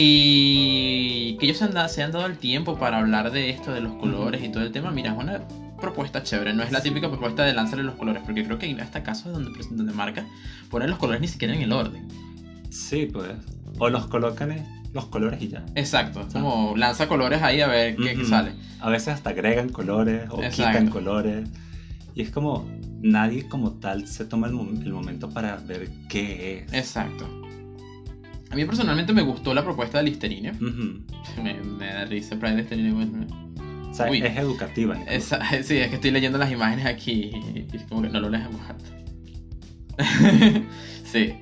Y 0.00 1.36
que 1.38 1.46
ellos 1.46 1.58
se 1.58 1.64
han, 1.64 1.72
da- 1.74 1.88
se 1.88 2.04
han 2.04 2.12
dado 2.12 2.26
el 2.26 2.38
tiempo 2.38 2.78
para 2.78 2.98
hablar 2.98 3.32
de 3.32 3.50
esto, 3.50 3.72
de 3.72 3.80
los 3.80 3.94
colores 3.96 4.44
y 4.44 4.48
todo 4.48 4.62
el 4.62 4.70
tema. 4.70 4.92
Mira, 4.92 5.10
es 5.12 5.18
una 5.18 5.40
propuesta 5.80 6.22
chévere. 6.22 6.54
No 6.54 6.62
es 6.62 6.70
la 6.70 6.80
típica 6.80 7.08
propuesta 7.08 7.44
de 7.44 7.52
lánzale 7.52 7.82
los 7.82 7.96
colores. 7.96 8.22
Porque 8.24 8.44
creo 8.44 8.58
que 8.58 8.70
hasta 8.80 9.02
casos 9.02 9.32
donde, 9.32 9.50
donde 9.70 9.92
marca 9.92 10.24
poner 10.70 10.88
los 10.88 10.98
colores 10.98 11.20
ni 11.20 11.26
siquiera 11.26 11.52
en 11.52 11.62
el 11.62 11.72
orden. 11.72 12.06
Sí, 12.70 13.06
pues. 13.12 13.32
O 13.80 13.88
los 13.90 14.06
colocan 14.06 14.52
en 14.52 14.64
los 14.94 15.06
colores 15.06 15.42
y 15.42 15.48
ya. 15.48 15.64
Exacto, 15.74 16.20
es 16.20 16.32
como 16.32 16.74
lanza 16.76 17.08
colores 17.08 17.42
ahí 17.42 17.60
a 17.60 17.66
ver 17.66 17.96
qué, 17.96 18.12
qué 18.14 18.18
Ujú. 18.20 18.26
sale. 18.28 18.52
A 18.80 18.88
veces 18.90 19.08
hasta 19.08 19.30
agregan 19.30 19.68
colores 19.68 20.28
o 20.30 20.40
Exacto. 20.42 20.70
quitan 20.78 20.88
colores. 20.90 21.48
Y 22.14 22.22
es 22.22 22.30
como 22.30 22.68
nadie 23.02 23.48
como 23.48 23.72
tal 23.72 24.06
se 24.06 24.24
toma 24.24 24.46
el, 24.46 24.52
mom- 24.54 24.80
el 24.80 24.92
momento 24.92 25.28
para 25.28 25.56
ver 25.56 25.90
qué 26.08 26.64
es. 26.68 26.72
Exacto. 26.72 27.26
A 28.50 28.54
mí 28.56 28.64
personalmente 28.64 29.12
me 29.12 29.22
gustó 29.22 29.52
la 29.54 29.62
propuesta 29.62 29.98
de 29.98 30.04
Listerine. 30.04 30.52
Me, 31.42 31.54
me 31.54 31.86
da 31.86 32.04
risa 32.06 32.38
Pride 32.38 32.56
Listerine. 32.56 32.92
bueno, 32.92 33.26
O 33.90 33.94
sea, 33.94 34.10
Uy. 34.10 34.22
es 34.22 34.36
educativa. 34.38 34.96
esa- 35.08 35.40
sí, 35.62 35.76
es 35.78 35.88
que 35.88 35.96
estoy 35.96 36.10
leyendo 36.10 36.38
las 36.38 36.50
imágenes 36.50 36.86
aquí 36.86 37.30
y 37.54 37.66
es 37.76 37.82
como 37.84 38.02
que 38.02 38.08
no 38.08 38.20
lo 38.20 38.30
lees 38.30 38.44
en 38.46 38.52
voz 38.52 38.62
alta. 38.68 38.90
sí. 41.04 41.34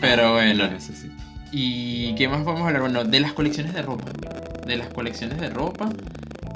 Pero 0.00 0.32
bueno. 0.34 0.64
Lo 0.64 0.70
necesito. 0.70 1.14
¿Y 1.52 2.14
qué 2.14 2.28
más 2.28 2.42
podemos 2.42 2.66
hablar? 2.66 2.82
Bueno, 2.82 3.04
de 3.04 3.20
las 3.20 3.32
colecciones 3.34 3.74
de 3.74 3.82
ropa. 3.82 4.10
De 4.66 4.76
las 4.76 4.88
colecciones 4.88 5.38
de 5.40 5.50
ropa. 5.50 5.90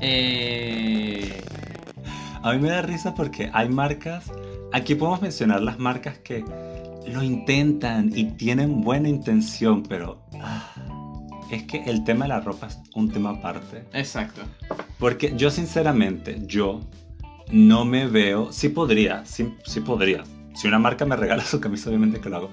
Eh... 0.01 1.43
A 2.43 2.53
mí 2.53 2.61
me 2.61 2.69
da 2.69 2.81
risa 2.83 3.15
porque 3.15 3.51
hay 3.53 3.69
marcas. 3.69 4.31
Aquí 4.73 4.95
podemos 4.95 5.21
mencionar 5.21 5.63
las 5.63 5.79
marcas 5.79 6.19
que 6.19 6.45
lo 7.07 7.23
intentan 7.23 8.11
y 8.15 8.25
tienen 8.33 8.83
buena 8.83 9.09
intención, 9.09 9.83
pero 9.83 10.23
ah, 10.41 10.73
es 11.51 11.65
que 11.65 11.85
el 11.85 12.05
tema 12.05 12.25
de 12.25 12.31
la 12.31 12.41
ropa 12.41 12.67
es 12.67 12.79
un 12.95 13.11
tema 13.11 13.31
aparte. 13.31 13.85
Exacto. 13.93 14.43
Porque 14.99 15.35
yo 15.37 15.51
sinceramente, 15.51 16.43
yo 16.47 16.81
no 17.51 17.85
me 17.85 18.07
veo, 18.07 18.53
sí 18.53 18.69
podría, 18.69 19.25
sí, 19.25 19.55
sí 19.65 19.81
podría 19.81 20.25
si 20.57 20.67
una 20.67 20.79
marca 20.79 21.05
me 21.05 21.15
regala 21.17 21.45
su 21.45 21.61
camisa, 21.61 21.89
obviamente 21.91 22.21
que 22.21 22.29
lo 22.29 22.37
hago. 22.37 22.51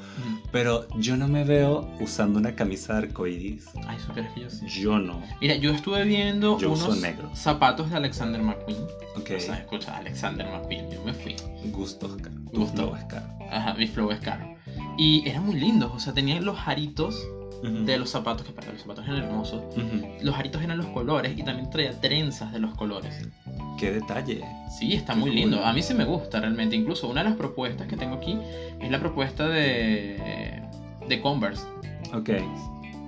Pero 0.51 0.85
yo 0.97 1.17
no 1.17 1.27
me 1.27 1.43
veo 1.43 1.89
usando 1.99 2.37
una 2.37 2.53
camisa 2.53 2.93
de 2.93 3.07
arcoiris. 3.07 3.65
Ay, 3.87 3.97
supieras 3.99 4.33
que 4.33 4.41
yo 4.41 4.49
sí. 4.49 4.67
Yo 4.67 4.99
no. 4.99 5.21
Mira, 5.41 5.55
yo 5.55 5.71
estuve 5.71 6.03
viendo 6.03 6.57
Yo 6.59 6.71
unos 6.71 7.01
negro. 7.01 7.29
zapatos 7.35 7.89
de 7.89 7.95
Alexander 7.97 8.41
McQueen. 8.41 8.83
Ok. 9.17 9.31
O 9.37 9.39
sea, 9.39 9.57
escucha, 9.57 9.97
Alexander 9.97 10.45
McQueen, 10.47 10.91
yo 10.91 11.03
me 11.03 11.13
fui. 11.13 11.35
Gusto. 11.71 12.15
Gusto 12.51 12.95
es 12.95 13.03
caro. 13.05 13.25
Ajá, 13.51 13.73
mi 13.73 13.87
flow 13.87 14.11
es 14.11 14.19
caro. 14.19 14.53
Y 14.97 15.27
eran 15.27 15.45
muy 15.45 15.55
lindos, 15.59 15.91
o 15.93 15.99
sea, 15.99 16.13
tenían 16.13 16.45
los 16.45 16.57
aritos 16.67 17.19
De 17.63 17.97
los 17.97 18.09
zapatos, 18.09 18.45
que 18.45 18.51
para 18.51 18.71
los 18.73 18.81
zapatos 18.81 19.05
eran 19.07 19.23
hermosos. 19.23 19.61
Los 20.21 20.35
aritos 20.35 20.61
eran 20.61 20.77
los 20.77 20.87
colores 20.87 21.37
y 21.37 21.43
también 21.43 21.69
traía 21.69 21.99
trenzas 22.01 22.51
de 22.51 22.59
los 22.59 22.75
colores. 22.75 23.27
Qué 23.79 23.91
detalle. 23.91 24.43
Sí, 24.77 24.93
está 24.93 25.13
Qué 25.13 25.19
muy 25.19 25.29
cool. 25.29 25.39
lindo. 25.39 25.65
A 25.65 25.71
mí 25.71 25.81
sí 25.81 25.93
me 25.93 26.03
gusta 26.03 26.41
realmente. 26.41 26.75
Incluso 26.75 27.07
una 27.07 27.23
de 27.23 27.29
las 27.29 27.37
propuestas 27.37 27.87
que 27.87 27.95
tengo 27.95 28.15
aquí 28.15 28.37
es 28.81 28.91
la 28.91 28.99
propuesta 28.99 29.47
de, 29.47 30.61
de 31.07 31.21
Converse. 31.21 31.63
Ok. 32.13 32.29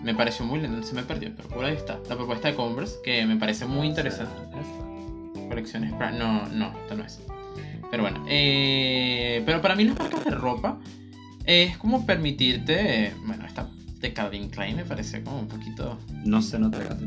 Me 0.01 0.15
pareció 0.15 0.45
muy 0.45 0.59
linda, 0.61 0.83
se 0.83 0.93
me 0.95 1.03
perdió, 1.03 1.31
pero 1.35 1.49
por 1.49 1.65
ahí 1.65 1.73
está. 1.75 1.99
La 2.07 2.15
propuesta 2.15 2.47
de 2.47 2.55
Converse 2.55 2.95
que 3.03 3.25
me 3.25 3.35
parece 3.35 3.65
muy 3.65 3.87
interesante. 3.87 4.33
Esta. 4.59 5.47
Colecciones 5.49 5.91
No, 5.91 6.47
no, 6.47 6.71
esta 6.81 6.95
no 6.95 7.03
es. 7.03 7.21
Pero 7.91 8.03
bueno, 8.03 8.23
eh, 8.27 9.43
pero 9.45 9.61
para 9.61 9.75
mí 9.75 9.83
las 9.83 9.97
marcas 9.97 10.23
de 10.23 10.31
ropa 10.31 10.77
es 11.45 11.77
como 11.77 12.05
permitirte, 12.05 13.13
bueno, 13.25 13.45
esta 13.45 13.69
de 14.01 14.13
Calvin 14.13 14.49
Klein 14.49 14.75
me 14.75 14.85
parece 14.85 15.23
como 15.23 15.39
un 15.39 15.47
poquito, 15.47 15.97
No 16.25 16.41
se 16.41 16.59
nota 16.59 16.79
casi. 16.79 17.05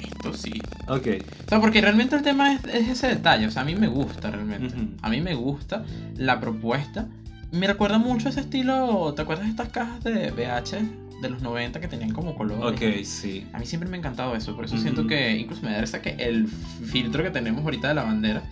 esto 0.00 0.34
sí. 0.34 0.62
Ok. 0.88 1.06
O 1.46 1.48
sea, 1.48 1.60
porque 1.60 1.80
realmente 1.80 2.16
el 2.16 2.22
tema 2.22 2.54
es, 2.54 2.64
es 2.64 2.88
ese 2.88 3.08
detalle, 3.08 3.46
o 3.46 3.50
sea, 3.50 3.62
a 3.62 3.64
mí 3.64 3.74
me 3.74 3.86
gusta 3.88 4.30
realmente. 4.30 4.74
Ujú. 4.74 4.88
A 5.02 5.10
mí 5.10 5.20
me 5.20 5.34
gusta 5.34 5.84
la 6.16 6.40
propuesta. 6.40 7.08
Me 7.52 7.66
recuerda 7.66 7.98
mucho 7.98 8.28
ese 8.30 8.40
estilo, 8.40 9.12
¿te 9.14 9.22
acuerdas 9.22 9.44
de 9.44 9.50
estas 9.50 9.68
cajas 9.68 10.02
de 10.02 10.30
BH 10.30 11.20
de 11.20 11.28
los 11.28 11.42
90 11.42 11.80
que 11.80 11.86
tenían 11.88 12.10
como 12.12 12.34
colores? 12.34 12.64
Ok, 12.64 13.04
sí. 13.04 13.46
A 13.52 13.58
mí 13.58 13.66
siempre 13.66 13.88
me 13.90 13.96
ha 13.96 14.00
encantado 14.00 14.34
eso, 14.34 14.56
por 14.56 14.64
eso 14.64 14.78
siento 14.78 15.06
que 15.06 15.36
incluso 15.36 15.62
me 15.62 15.72
da 15.72 15.80
risa 15.80 16.00
que 16.00 16.10
el 16.18 16.48
filtro 16.48 17.22
que 17.22 17.30
tenemos 17.30 17.62
ahorita 17.62 17.88
de 17.88 17.94
la 17.94 18.04
bandera 18.04 18.42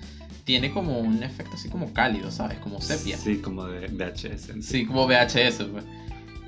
tiene 0.44 0.70
como 0.70 0.98
un 0.98 1.22
efecto 1.22 1.52
así 1.54 1.68
como 1.68 1.92
cálido, 1.92 2.30
¿sabes? 2.30 2.58
Como 2.58 2.80
sepia. 2.80 3.16
Sí, 3.16 3.38
como 3.38 3.66
de 3.66 3.86
VHS. 3.88 4.52
Sí, 4.62 4.84
como 4.84 5.06
VHS, 5.06 5.64
pues. 5.72 5.84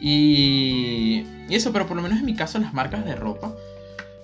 Y, 0.02 1.24
y 1.48 1.54
eso, 1.54 1.72
pero 1.72 1.86
por 1.86 1.96
lo 1.96 2.02
menos 2.02 2.18
en 2.18 2.24
mi 2.26 2.34
caso 2.34 2.58
las 2.58 2.74
marcas 2.74 3.04
de 3.04 3.14
ropa, 3.14 3.54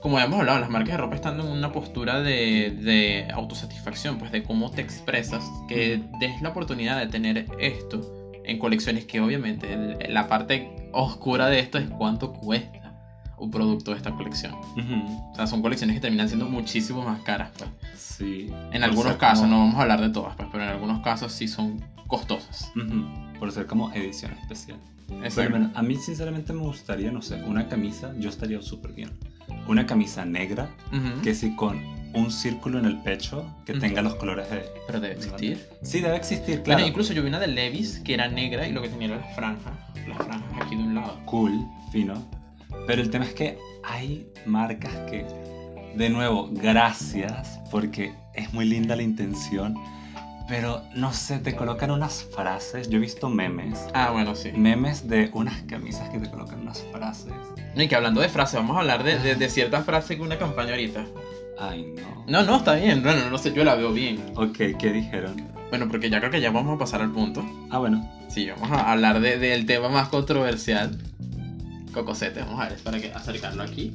como 0.01 0.18
hemos 0.18 0.41
hablado, 0.41 0.59
las 0.59 0.70
marcas 0.70 0.93
de 0.93 0.97
ropa 0.99 1.14
están 1.16 1.41
en 1.41 1.47
una 1.47 1.72
postura 1.72 2.20
de, 2.20 2.70
de 2.83 3.29
autosatisfacción, 3.33 4.18
pues 4.18 4.33
de 4.33 4.43
cómo 4.43 4.70
te 4.70 4.81
expresas, 4.81 5.45
que 5.68 6.03
des 6.20 6.41
la 6.43 6.51
oportunidad 6.51 6.99
de 6.99 7.07
tener 7.07 7.47
esto 7.59 8.01
en 8.45 8.59
colecciones 8.59 9.05
que 9.05 9.20
obviamente 9.20 9.72
el- 9.72 10.12
la 10.14 10.26
parte 10.29 10.89
oscura 10.93 11.47
de 11.49 11.59
esto 11.61 11.79
es 11.79 11.89
cuánto 11.91 12.33
cuesta 12.33 12.79
un 13.39 13.51
producto 13.53 13.93
de 13.93 13.99
esta 13.99 14.11
colección. 14.12 14.55
Ujú. 14.55 15.31
O 15.33 15.35
sea, 15.37 15.47
son 15.47 15.62
colecciones 15.62 15.95
que 15.95 16.01
terminan 16.01 16.26
siendo 16.29 16.47
muchísimo 16.49 17.03
más 17.05 17.20
caras, 17.22 17.51
pues. 17.57 17.70
Sí. 17.97 18.51
En 18.72 18.83
algunos 18.83 19.14
casos, 19.16 19.41
como- 19.45 19.53
no 19.55 19.59
vamos 19.61 19.76
a 19.76 19.83
hablar 19.83 20.01
de 20.01 20.09
todas, 20.11 20.35
pues, 20.35 20.49
pero 20.51 20.64
en 20.64 20.70
algunos 20.70 21.01
casos 21.05 21.31
sí 21.33 21.47
son 21.47 21.85
costosas. 22.09 22.72
Ujú. 22.74 23.05
Por 23.39 23.53
ser 23.53 23.66
como 23.66 23.93
edición 23.93 24.33
especial. 24.43 24.79
Pero 25.35 25.51
bueno, 25.51 25.71
a 25.75 25.83
mí 25.83 25.97
sinceramente 25.97 26.53
me 26.53 26.61
gustaría, 26.61 27.11
no 27.11 27.23
sé, 27.23 27.43
una 27.43 27.69
camisa, 27.69 28.13
yo 28.19 28.29
estaría 28.29 28.61
súper 28.63 28.93
bien. 28.93 29.11
Una 29.67 29.87
camisa 29.87 30.25
negra, 30.25 30.71
Ujú. 30.93 31.23
que 31.23 31.35
sí 31.35 31.55
con 31.57 31.79
un 32.15 32.31
círculo 32.31 32.79
en 32.79 32.87
el 32.87 32.99
pecho, 33.03 33.45
que 33.67 33.73
Ujú. 33.73 33.81
tenga 33.81 34.03
los 34.03 34.15
colores 34.15 34.51
de... 34.51 34.65
Pero 34.87 35.01
debe 35.01 35.15
existir. 35.15 35.67
Sí, 35.83 36.01
debe 36.01 36.17
existir, 36.17 36.57
Bueno, 36.57 36.65
claro. 36.65 36.87
incluso 36.87 37.13
yo 37.13 37.23
vi 37.23 37.29
una 37.29 37.39
de 37.41 37.49
Levis 37.49 38.01
que 38.01 38.15
era 38.15 38.29
negra 38.29 38.67
y 38.67 38.73
lo 38.73 38.81
que 38.83 38.89
tenía 38.89 39.09
era 39.09 39.17
las 39.17 39.35
franjas. 39.35 39.73
Las 40.07 40.19
franjas 40.25 40.51
aquí 40.65 40.77
de 40.77 40.83
un 40.83 40.95
lado. 40.95 41.21
Cool, 41.27 41.67
fino. 41.93 42.15
Pero 42.87 43.03
el 43.03 43.11
tema 43.11 43.25
es 43.27 43.35
que 43.35 43.59
hay 43.85 44.27
marcas 44.47 44.93
que, 45.11 45.27
de 45.97 46.09
nuevo, 46.11 46.49
gracias, 46.53 47.61
porque 47.71 48.15
es 48.35 48.53
muy 48.55 48.65
linda 48.65 48.97
la 48.97 49.03
intención, 49.03 49.75
pero 50.49 50.83
no 50.95 51.13
sé, 51.13 51.39
te 51.39 51.55
colocan 51.55 51.91
unas 51.91 52.25
frases. 52.35 52.89
Yo 52.89 52.97
he 52.97 53.01
visto 53.01 53.29
memes, 53.29 53.79
Ah, 53.95 54.11
bueno, 54.13 54.35
sí. 54.35 54.51
memes 54.53 55.07
de 55.09 55.31
unas 55.35 55.63
camisas 55.63 56.09
que 56.11 56.19
te 56.19 56.31
colocan 56.31 56.61
unas 56.61 56.83
frases. 56.93 57.33
No, 57.75 57.83
y 57.83 57.89
que 57.89 57.95
hablando 57.97 58.21
de 58.21 58.29
frases, 58.29 58.55
vamos 58.55 58.77
a 58.77 58.81
hablar 58.81 59.05
de, 59.05 59.19
de, 59.19 59.35
de 59.35 59.49
ciertas 59.51 59.85
frases 59.85 60.17
que 60.17 60.23
una 60.23 60.39
campaña 60.39 60.71
ahorita. 60.71 61.05
Ay, 61.59 61.93
no. 61.97 62.25
No, 62.27 62.43
no, 62.45 62.57
está 62.57 62.75
bien. 62.75 63.03
Bueno, 63.03 63.29
no 63.31 63.39
sé, 63.39 63.53
yo 63.53 63.65
la 63.65 63.75
veo 63.75 63.93
bien. 63.93 64.21
Ok, 64.37 64.57
¿qué 64.79 64.93
dijeron? 64.93 65.37
Bueno, 65.71 65.87
porque 65.89 66.09
ya 66.09 66.19
creo 66.21 66.31
que 66.31 66.41
ya 66.41 66.51
vamos 66.51 66.75
a 66.77 66.79
pasar 66.79 67.03
al 67.03 67.11
punto. 67.13 67.45
Ah, 67.71 67.79
bueno. 67.79 68.09
Sí, 68.29 68.49
vamos 68.49 68.71
a 68.71 68.91
hablar 68.93 69.21
de- 69.21 69.39
del 69.39 69.67
tema 69.67 69.89
más 69.89 70.09
controversial. 70.09 70.97
Cocosete, 71.93 72.41
vamos 72.41 72.61
a 72.61 72.69
ver, 72.69 72.79
para 72.79 73.01
que 73.01 73.13
acercarlo 73.13 73.63
aquí. 73.63 73.93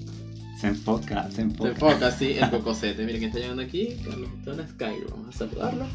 Se 0.60 0.68
enfoca, 0.68 1.30
se 1.30 1.36
Se 1.38 1.42
enfoca. 1.42 1.70
enfoca, 1.72 2.12
sí, 2.12 2.34
el 2.40 2.50
cocosete. 2.52 3.04
Miren 3.06 3.20
que 3.22 3.28
está 3.28 3.40
llegando 3.40 3.62
aquí. 3.62 3.98
Carlos 4.06 4.30
Tona 4.46 4.68
Skyro. 4.68 5.08
Vamos 5.12 5.36
a 5.36 5.38
saludarlo. 5.40 5.86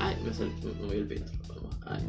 Ay, 0.00 0.16
me 0.24 0.32
salió, 0.32 0.52
me 0.62 0.82
movió 0.86 1.00
el 1.00 1.08
filtro. 1.08 1.32
Vamos, 1.48 1.76
ay. 1.86 2.02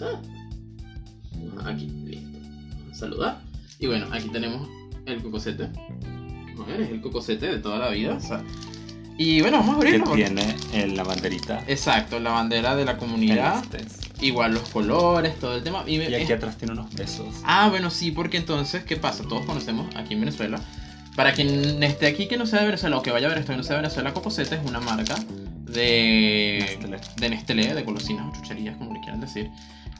Ah. 0.00 1.70
Aquí, 1.70 1.86
listo. 2.04 2.38
Vamos 2.80 2.92
a 2.92 2.94
saludar. 2.94 3.40
Y 3.78 3.86
bueno, 3.86 4.06
aquí 4.12 4.28
tenemos 4.28 4.68
el 5.06 5.22
cocosete. 5.22 5.64
A 5.64 6.64
ver, 6.66 6.80
es 6.82 6.90
el 6.90 7.00
cocosete 7.00 7.46
de 7.46 7.58
toda 7.58 7.78
la 7.78 7.90
vida. 7.90 8.14
o 8.14 8.20
sea. 8.20 8.42
Y 9.18 9.40
bueno, 9.40 9.58
vamos 9.58 9.76
a 9.76 9.80
Que 9.80 9.86
abrirlo. 9.86 10.04
porque- 10.06 10.24
tiene 10.24 10.54
en 10.72 10.96
la 10.96 11.02
banderita. 11.02 11.64
Exacto, 11.66 12.20
la 12.20 12.30
bandera 12.30 12.76
de 12.76 12.84
la 12.84 12.96
comunidad. 12.98 13.64
celestes. 13.64 13.98
Igual 14.20 14.54
los 14.54 14.68
colores, 14.70 15.38
todo 15.38 15.56
el 15.56 15.62
tema. 15.62 15.84
Y, 15.86 15.96
Y 15.96 16.02
aquí 16.14 16.22
es- 16.24 16.30
atrás 16.30 16.56
tiene 16.56 16.72
unos 16.74 16.94
besos. 16.94 17.26
Ah, 17.44 17.68
bueno, 17.68 17.90
sí, 17.90 18.10
porque 18.12 18.36
entonces, 18.38 18.84
¿qué 18.84 18.96
pasa? 18.96 19.24
Todos 19.24 19.44
conocemos 19.46 19.94
aquí 19.96 20.14
en 20.14 20.20
Venezuela. 20.20 20.60
Para 21.16 21.32
quien 21.32 21.82
esté 21.82 22.06
aquí 22.06 22.28
que 22.28 22.36
no 22.36 22.44
sea 22.44 22.60
de 22.60 22.66
Venezuela 22.66 22.98
o 22.98 23.02
que 23.02 23.10
vaya 23.10 23.26
a 23.26 23.30
ver 23.30 23.38
esto 23.38 23.52
y 23.52 23.56
no 23.56 23.62
sea 23.62 23.76
de 23.76 23.82
Venezuela, 23.82 24.12
Cocosete 24.12 24.56
es 24.56 24.60
una 24.66 24.80
marca 24.80 25.16
de 25.62 26.78
Nestlé. 26.78 27.00
de 27.16 27.28
Nestlé, 27.30 27.74
de 27.74 27.82
golosinas 27.82 28.26
o 28.28 28.32
chucherías, 28.32 28.76
como 28.76 28.92
le 28.92 29.00
quieran 29.00 29.20
decir, 29.20 29.50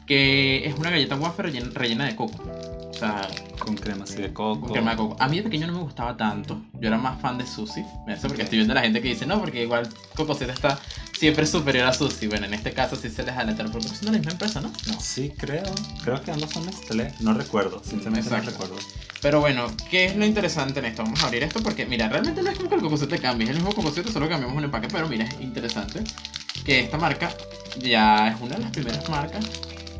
que 0.06 0.66
es 0.66 0.74
una 0.78 0.90
galleta 0.90 1.16
wafer 1.16 1.46
rellena, 1.46 1.70
rellena 1.74 2.04
de 2.06 2.16
coco. 2.16 2.42
O 2.90 2.98
sea, 2.98 3.28
Con 3.58 3.74
crema 3.76 4.04
así 4.04 4.16
de 4.16 4.32
coco. 4.32 4.60
con 4.62 4.72
crema 4.72 4.92
de 4.92 4.96
coco. 4.96 5.16
A 5.20 5.28
mí 5.28 5.36
de 5.36 5.42
pequeño 5.42 5.66
no 5.66 5.74
me 5.74 5.80
gustaba 5.80 6.16
tanto. 6.16 6.62
Yo 6.80 6.88
era 6.88 6.96
más 6.96 7.20
fan 7.20 7.36
de 7.36 7.46
Susi. 7.46 7.84
Me 8.06 8.16
sé 8.16 8.26
porque 8.28 8.42
estoy 8.44 8.58
viendo 8.58 8.72
a 8.72 8.76
la 8.76 8.82
gente 8.82 9.02
que 9.02 9.08
dice, 9.08 9.26
no, 9.26 9.38
porque 9.40 9.62
igual 9.62 9.86
Cocosete 10.14 10.52
está 10.52 10.78
siempre 11.12 11.46
superior 11.46 11.86
a 11.86 11.92
Susi. 11.92 12.26
Bueno, 12.26 12.46
en 12.46 12.54
este 12.54 12.72
caso 12.72 12.96
sí 12.96 13.10
se 13.10 13.22
les 13.22 13.36
alentar, 13.36 13.66
pero 13.70 13.82
son 13.82 13.98
de 14.00 14.06
la 14.06 14.12
misma 14.12 14.32
empresa, 14.32 14.60
¿no? 14.62 14.68
No. 14.86 14.98
Sí, 15.00 15.32
creo. 15.36 15.64
Creo 16.04 16.22
que 16.22 16.30
ambos 16.30 16.50
son 16.50 16.64
Nestlé. 16.64 17.12
No 17.20 17.34
recuerdo, 17.34 17.82
sinceramente 17.84 18.30
no 18.30 18.36
Exacto. 18.36 18.50
recuerdo. 18.62 18.82
Pero 19.20 19.40
bueno, 19.40 19.66
¿qué 19.90 20.06
es 20.06 20.16
lo 20.16 20.24
interesante 20.24 20.78
en 20.78 20.86
esto? 20.86 21.02
Vamos 21.02 21.22
a 21.22 21.26
abrir 21.26 21.42
esto 21.42 21.60
porque, 21.62 21.84
mira, 21.84 22.08
realmente 22.08 22.42
no 22.42 22.50
es 22.50 22.56
como 22.56 22.68
que 22.70 22.76
el 22.76 22.80
cocosete 22.82 23.18
cambie, 23.18 23.44
es 23.44 23.50
el 23.50 23.56
mismo 23.56 23.74
cocosete, 23.74 24.10
solo 24.12 24.28
cambiamos 24.28 24.56
un 24.56 24.64
empaque, 24.64 24.88
pero 24.90 25.06
mira, 25.08 25.24
es 25.24 25.40
interesante 25.40 26.02
que 26.64 26.80
esta 26.80 26.96
marca 26.96 27.30
ya 27.78 28.28
es 28.28 28.40
una 28.40 28.54
de 28.56 28.62
las 28.62 28.70
primeras 28.70 29.06
marcas. 29.10 29.44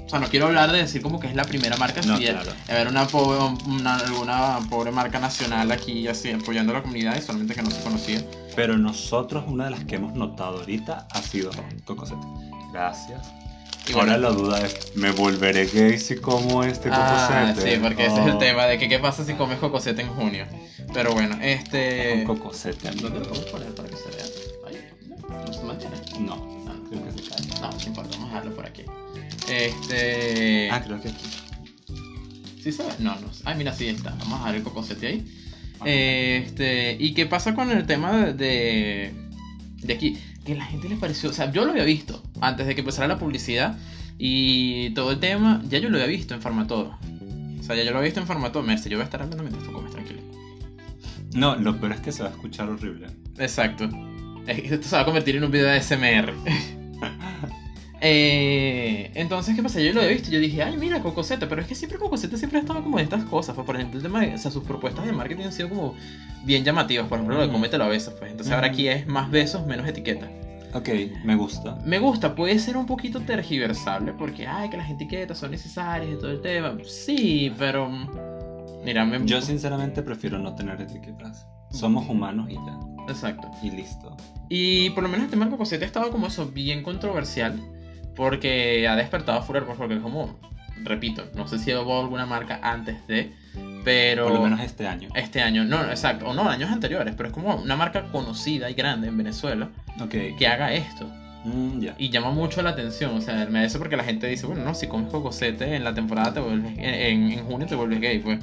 O 0.07 0.09
sea, 0.09 0.21
no 0.21 0.29
quiero 0.29 0.47
hablar 0.47 0.71
de 0.71 0.79
decir 0.79 1.03
como 1.03 1.19
que 1.19 1.27
es 1.27 1.35
la 1.35 1.45
primera 1.45 1.77
marca, 1.77 2.01
No, 2.03 2.17
si 2.17 2.27
claro. 2.27 2.53
a 2.69 2.73
ver 2.75 2.87
una 2.87 3.07
pobre, 3.09 3.41
una- 3.67 3.97
alguna 3.97 4.61
pobre 4.71 4.93
marca 4.93 5.19
nacional 5.19 5.73
aquí 5.73 6.07
así 6.07 6.31
apoyando 6.31 6.73
a 6.73 6.77
la 6.77 6.83
comunidad 6.83 7.17
y 7.19 7.23
solamente 7.23 7.55
que 7.57 7.63
no 7.63 7.71
se 7.71 7.83
conocía. 7.83 8.23
Pero 8.55 8.79
nosotros, 8.79 9.45
una 9.49 9.65
de 9.65 9.71
las 9.73 9.85
que 9.85 9.97
hemos 9.97 10.15
notado 10.15 10.61
ahorita 10.61 11.09
ha 11.11 11.23
sido 11.23 11.51
Cocosete. 11.85 12.21
Gracias. 12.73 13.21
Y 13.89 13.93
Ahora 13.93 14.17
la 14.19 14.31
duda 14.31 14.65
es, 14.65 14.97
¿me 14.97 15.11
volveré 15.13 15.67
gay 15.67 15.99
si 15.99 16.17
como 16.17 16.65
este 16.65 16.89
ah, 16.93 17.53
Cocosete? 17.55 17.75
sí, 17.75 17.81
porque 17.81 18.07
ese 18.07 18.21
es 18.21 18.27
el 18.27 18.33
Oh, 18.33 18.39
tema 18.39 18.67
de 18.67 18.79
que 18.79 18.89
qué 18.89 18.99
pasa 18.99 19.25
si 19.25 19.35
comes 19.35 19.59
cocosete 19.59 20.03
en 20.03 20.09
junio. 20.09 20.45
Pero 20.93 21.13
bueno, 21.13 21.37
este... 21.41 22.15
Un 22.15 22.25
Cocosete, 22.25 22.89
amigo. 22.89 23.09
¿Dónde 23.11 23.21
lo 23.21 23.27
podemos 23.29 23.51
poner 23.51 23.75
para 23.75 23.89
que 23.89 23.97
se 23.97 24.09
vea? 24.09 24.25
Ahí, 24.67 24.89
no, 25.09 25.45
no 25.47 25.53
se 25.53 25.63
mantiene. 25.65 25.97
No, 26.21 26.65
creo 26.89 27.05
que 27.05 27.23
se 27.23 27.29
cae. 27.29 27.61
No, 27.61 27.71
no 27.71 27.87
importa, 27.87 28.11
vamos 28.17 28.31
a 28.31 28.35
dejarlo 28.35 28.57
por 28.57 28.67
aquí. 28.67 28.83
Este. 29.49 30.71
Ah, 30.71 30.83
creo 30.85 31.01
que 31.01 31.09
aquí. 31.09 31.25
¿Sí 32.63 32.73
se 32.73 32.83
ve? 32.83 32.91
No, 32.99 33.15
no. 33.21 33.29
Ay, 33.45 33.57
mira, 33.57 33.73
sí 33.73 33.87
está. 33.89 34.11
Vamos 34.11 34.35
a 34.35 34.39
dejar 34.39 34.55
el 34.57 34.63
cocosete 34.63 35.07
ahí. 35.07 35.27
Ajá. 35.77 35.85
Este. 35.89 36.97
¿Y 36.99 37.15
qué 37.15 37.27
pasa 37.27 37.55
con 37.55 37.71
el 37.71 37.87
tema 37.87 38.27
de, 38.27 39.13
de. 39.83 39.93
aquí? 39.93 40.19
Que 40.45 40.53
a 40.55 40.57
la 40.57 40.65
gente 40.65 40.89
le 40.89 40.97
pareció. 40.97 41.31
O 41.31 41.33
sea, 41.33 41.51
yo 41.53 41.65
lo 41.65 41.73
había 41.73 41.85
visto 41.85 42.23
antes 42.41 42.67
de 42.67 42.75
que 42.75 42.81
empezara 42.81 43.09
la 43.09 43.19
publicidad. 43.19 43.77
Y 44.19 44.91
todo 44.91 45.13
el 45.13 45.21
tema, 45.21 45.63
ya 45.69 45.79
yo 45.79 45.91
lo 45.91 45.97
había 45.99 46.09
visto 46.09 46.35
en 46.35 46.41
Farmatodo. 46.41 46.99
O 47.61 47.63
sea, 47.63 47.77
ya 47.77 47.83
yo 47.83 47.91
lo 47.91 47.99
había 47.99 48.07
visto 48.07 48.21
en 48.21 48.27
Farmatodo. 48.27 48.63
Merce, 48.63 48.89
yo 48.89 48.97
voy 48.97 49.03
a 49.03 49.05
estar 49.05 49.23
hablando 49.23 49.43
mientras 49.43 49.65
tú 49.65 49.73
comes, 49.73 49.93
tranquilo. 49.93 50.21
No, 51.35 51.55
lo 51.57 51.79
peor 51.79 51.93
es 51.93 52.01
que 52.01 52.13
se 52.13 52.23
va 52.23 52.31
a 52.31 52.33
escuchar 52.33 52.69
horrible. 52.71 53.09
Exacto. 53.39 53.89
Esto 54.47 54.89
se 54.89 54.97
va 54.97 55.03
a 55.03 55.05
convertir 55.05 55.37
en 55.37 55.45
un 55.45 55.51
video 55.51 55.69
de 55.69 55.83
SMR. 55.83 56.33
Eh, 58.01 59.11
entonces, 59.15 59.57
¿qué 59.57 59.63
pasa? 59.63 59.81
Yo 59.81 59.93
lo 59.93 60.03
he 60.03 60.09
visto 60.13 60.31
yo 60.31 60.39
dije, 60.39 60.63
ay, 60.63 60.77
mira, 60.77 61.01
Cocosete, 61.01 61.47
pero 61.47 61.63
es 61.63 61.67
que 61.67 61.75
siempre 61.75 61.99
Cocosete 61.99 62.37
siempre 62.37 62.59
ha 62.59 62.63
estado 62.63 62.83
como 62.83 62.99
en 62.99 63.05
estas 63.05 63.25
cosas. 63.25 63.55
Pues, 63.55 63.67
por 63.67 63.77
ejemplo, 63.77 63.99
el 63.99 64.03
tema 64.03 64.21
de, 64.21 64.35
o 64.35 64.39
sea, 64.39 64.51
sus 64.51 64.65
propuestas 64.65 65.07
de 65.07 65.13
marketing 65.13 65.45
han 65.45 65.53
sido 65.53 65.69
como 65.69 65.95
bien 66.45 66.65
llamativas. 66.65 67.09
Por 67.09 67.19
ejemplo, 67.19 67.37
lo 67.37 67.41
de 67.43 67.47
Ujú. 67.49 67.57
cómetelo 67.57 67.85
a 67.85 67.89
besos. 67.89 68.15
Pues. 68.19 68.31
Entonces, 68.31 68.53
ahora 68.53 68.69
aquí 68.69 68.89
es 68.89 69.07
más 69.07 69.31
besos, 69.31 69.67
menos 69.67 69.89
etiqueta. 69.89 70.31
Ok, 70.75 70.91
me 71.25 71.37
gusta. 71.37 71.79
Me 71.85 71.99
gusta, 71.99 72.35
puede 72.35 72.59
ser 72.59 72.77
un 72.77 72.85
poquito 72.85 73.21
tergiversable 73.21 74.13
porque, 74.13 74.47
ay, 74.47 74.69
que 74.69 74.77
las 74.77 74.91
etiquetas 74.91 75.39
son 75.39 75.53
necesarias 75.53 76.13
y 76.13 76.17
todo 76.19 76.31
el 76.31 76.43
tema. 76.43 76.77
Sí, 76.85 77.51
pero. 77.59 77.91
Mira, 78.85 79.05
me... 79.07 79.25
Yo 79.25 79.41
sinceramente 79.41 80.03
prefiero 80.03 80.39
no 80.39 80.55
tener 80.55 80.81
etiquetas. 80.81 81.47
Somos 81.71 82.09
humanos 82.09 82.51
y 82.51 82.55
ya. 82.55 82.79
Exacto. 83.09 83.51
Y 83.63 83.71
listo. 83.71 84.15
Y 84.49 84.91
por 84.91 85.03
lo 85.03 85.09
menos 85.09 85.25
el 85.25 85.31
tema 85.31 85.47
del 85.47 85.53
cocosete 85.53 85.85
ha 85.85 85.87
estado 85.87 86.11
como 86.11 86.27
eso, 86.27 86.47
bien 86.47 86.83
controversial. 86.83 87.59
Porque 88.17 88.89
ha 88.89 88.97
despertado 88.97 89.43
furor, 89.43 89.67
pues, 89.67 89.79
porque 89.79 90.01
como, 90.01 90.39
repito, 90.83 91.25
no 91.35 91.47
sé 91.47 91.59
si 91.59 91.73
hubo 91.75 92.01
alguna 92.01 92.27
marca 92.27 92.59
antes 92.63 93.07
de, 93.07 93.33
pero... 93.85 94.25
Por 94.25 94.35
lo 94.35 94.43
menos 94.43 94.61
este 94.61 94.89
año. 94.89 95.11
Este 95.15 95.43
año, 95.43 95.65
no, 95.65 95.85
exacto, 95.85 96.27
o 96.29 96.35
no, 96.35 96.49
años 96.49 96.71
anteriores, 96.71 97.15
pero 97.17 97.29
es 97.29 97.35
como 97.35 97.55
una 97.57 97.77
marca 97.77 98.05
conocida 98.11 98.71
y 98.71 98.75
grande 98.75 99.09
en 99.09 99.17
Venezuela 99.17 99.69
que 100.11 100.47
haga 100.47 100.73
esto. 100.73 101.07
Mm. 101.47 101.87
Y 101.99 102.11
llama 102.11 102.33
mucho 102.33 102.61
la 102.61 102.71
atención, 102.71 103.15
o 103.15 103.21
sea, 103.21 103.47
me 103.47 103.65
eso 103.65 103.79
porque 103.79 103.97
la 103.97 104.03
gente 104.03 104.27
dice, 104.27 104.47
bueno, 104.47 104.65
no, 104.65 104.75
si 104.75 104.89
comes 104.89 105.11
cocosete 105.11 105.77
en 105.77 105.85
la 105.85 105.95
temporada 105.95 106.35
te 106.35 106.41
vuelves, 106.41 106.73
en, 106.77 106.85
en, 106.85 107.33
en 107.33 107.45
junio 107.45 107.67
te 107.69 107.77
vuelves 107.77 108.01
gay, 108.01 108.19
pues. 108.19 108.41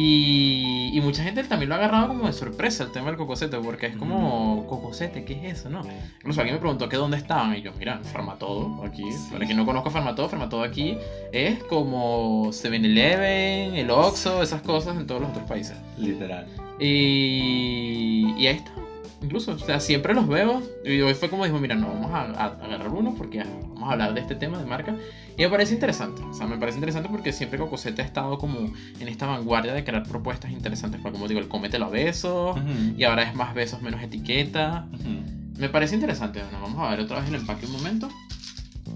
Y, 0.00 0.92
y 0.96 1.00
mucha 1.00 1.24
gente 1.24 1.42
también 1.42 1.70
lo 1.70 1.74
ha 1.74 1.78
agarrado 1.78 2.06
como 2.06 2.28
de 2.28 2.32
sorpresa 2.32 2.84
el 2.84 2.92
tema 2.92 3.06
del 3.06 3.16
cocosete, 3.16 3.58
porque 3.58 3.86
es 3.86 3.96
como, 3.96 4.64
cocosete, 4.68 5.24
¿qué 5.24 5.48
es 5.48 5.58
eso? 5.58 5.70
No. 5.70 5.82
Incluso 6.18 6.40
alguien 6.40 6.54
me 6.54 6.60
preguntó 6.60 6.88
que 6.88 6.96
dónde 6.96 7.16
estaban, 7.16 7.56
y 7.56 7.62
yo, 7.62 7.72
mira, 7.76 7.98
Farmatodo, 8.04 8.84
aquí. 8.84 9.10
Sí. 9.10 9.30
Para 9.32 9.44
quien 9.44 9.58
no 9.58 9.66
conozca 9.66 9.90
Farmatodo, 9.90 10.28
Farmatodo 10.28 10.62
aquí 10.62 10.96
es 11.32 11.64
como 11.64 12.46
7-Eleven, 12.50 13.74
el 13.74 13.90
Oxxo, 13.90 14.40
esas 14.40 14.62
cosas 14.62 14.96
en 14.96 15.08
todos 15.08 15.20
los 15.20 15.30
otros 15.30 15.48
países. 15.48 15.76
Literal. 15.96 16.46
Y, 16.78 18.34
y 18.38 18.46
ahí 18.46 18.54
está. 18.54 18.77
Incluso, 19.20 19.52
o 19.52 19.58
sea, 19.58 19.80
siempre 19.80 20.14
los 20.14 20.28
veo. 20.28 20.62
Y 20.84 21.00
hoy 21.00 21.14
fue 21.14 21.28
como 21.28 21.44
dijo, 21.44 21.58
mira, 21.58 21.74
no, 21.74 21.88
vamos 21.88 22.12
a, 22.12 22.20
a 22.40 22.44
agarrar 22.64 22.88
uno 22.90 23.14
porque 23.18 23.42
vamos 23.42 23.88
a 23.88 23.92
hablar 23.92 24.14
de 24.14 24.20
este 24.20 24.34
tema 24.36 24.58
de 24.58 24.64
marca. 24.66 24.94
Y 25.36 25.42
me 25.42 25.48
parece 25.50 25.74
interesante. 25.74 26.22
O 26.22 26.32
sea, 26.34 26.46
me 26.46 26.56
parece 26.56 26.78
interesante 26.78 27.08
porque 27.08 27.32
siempre 27.32 27.58
Cocosete 27.58 28.02
ha 28.02 28.04
estado 28.04 28.38
como 28.38 28.72
en 29.00 29.08
esta 29.08 29.26
vanguardia 29.26 29.72
de 29.74 29.82
crear 29.84 30.04
propuestas 30.04 30.52
interesantes. 30.52 31.00
Pues 31.00 31.12
como 31.12 31.26
digo, 31.26 31.40
el 31.40 31.48
cómetelo 31.48 31.86
a 31.86 31.88
besos. 31.90 32.56
Ujú, 32.56 32.94
Y 32.96 33.04
ahora 33.04 33.24
es 33.24 33.34
más 33.34 33.54
besos, 33.54 33.82
menos 33.82 34.00
etiqueta. 34.02 34.86
ujú. 34.92 35.58
Me 35.58 35.68
parece 35.68 35.96
interesante. 35.96 36.40
Bueno, 36.40 36.60
vamos 36.62 36.80
a 36.86 36.90
ver 36.90 37.00
otra 37.00 37.18
vez 37.18 37.28
el 37.28 37.34
empaque 37.34 37.66
un 37.66 37.72
momento. 37.72 38.08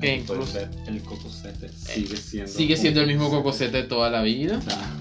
Que 0.00 0.16
incluso 0.16 0.58
el 0.86 1.02
cocosete 1.02 1.68
sigue 1.68 2.16
siendo. 2.16 2.50
sigue 2.50 2.76
siendo 2.76 3.00
el 3.02 3.06
mismo 3.08 3.28
Cocosete 3.28 3.78
de 3.78 3.82
toda 3.84 4.08
la 4.10 4.22
vida. 4.22 4.58
Ah. 4.68 4.94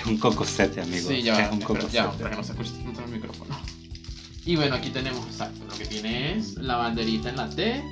Es 0.00 0.06
un 0.06 0.16
cocosete, 0.16 0.80
amigos. 0.80 1.08
Sí, 1.08 1.22
ya 1.22 1.46
es 1.46 1.52
un 1.52 1.60
espera, 1.60 1.88
ya 1.88 2.04
cocosete. 2.04 2.22
para 2.22 2.30
que 2.30 2.36
no 2.36 2.44
se 2.44 2.52
escuche 2.52 2.70
tanto 2.84 3.04
el 3.04 3.10
micrófono. 3.10 3.58
Y 4.46 4.56
bueno, 4.56 4.74
aquí 4.76 4.88
tenemos, 4.88 5.26
exacto, 5.26 5.64
lo 5.68 5.76
que 5.76 5.84
tiene 5.84 6.36
es 6.36 6.54
la 6.54 6.76
banderita 6.76 7.28
en 7.28 7.36
la 7.36 7.50
T. 7.50 7.82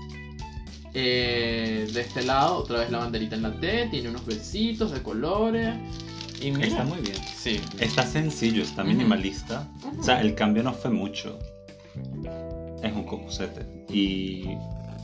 Eh, 0.95 1.87
de 1.93 2.01
este 2.01 2.23
lado, 2.23 2.57
otra 2.57 2.81
vez 2.81 2.91
la 2.91 2.99
banderita 2.99 3.37
en 3.37 3.43
la 3.43 3.53
T. 3.53 3.89
Tiene 3.91 4.09
unos 4.09 4.25
besitos 4.25 4.93
de 4.93 5.03
colores. 5.03 5.75
Y 6.41 6.51
mira, 6.51 6.69
Está 6.69 6.85
muy 6.85 6.99
bien. 7.01 7.17
Sí. 7.37 7.61
Está 7.79 8.07
sencillo, 8.07 8.63
está 8.63 8.85
minimalista. 8.85 9.69
O 9.99 10.03
sea, 10.03 10.21
el 10.23 10.35
cambio 10.35 10.63
no 10.63 10.73
fue 10.73 10.91
mucho. 10.91 11.39
Es 12.83 12.93
un 12.93 13.05
cocosete. 13.05 13.67
Y... 13.91 14.57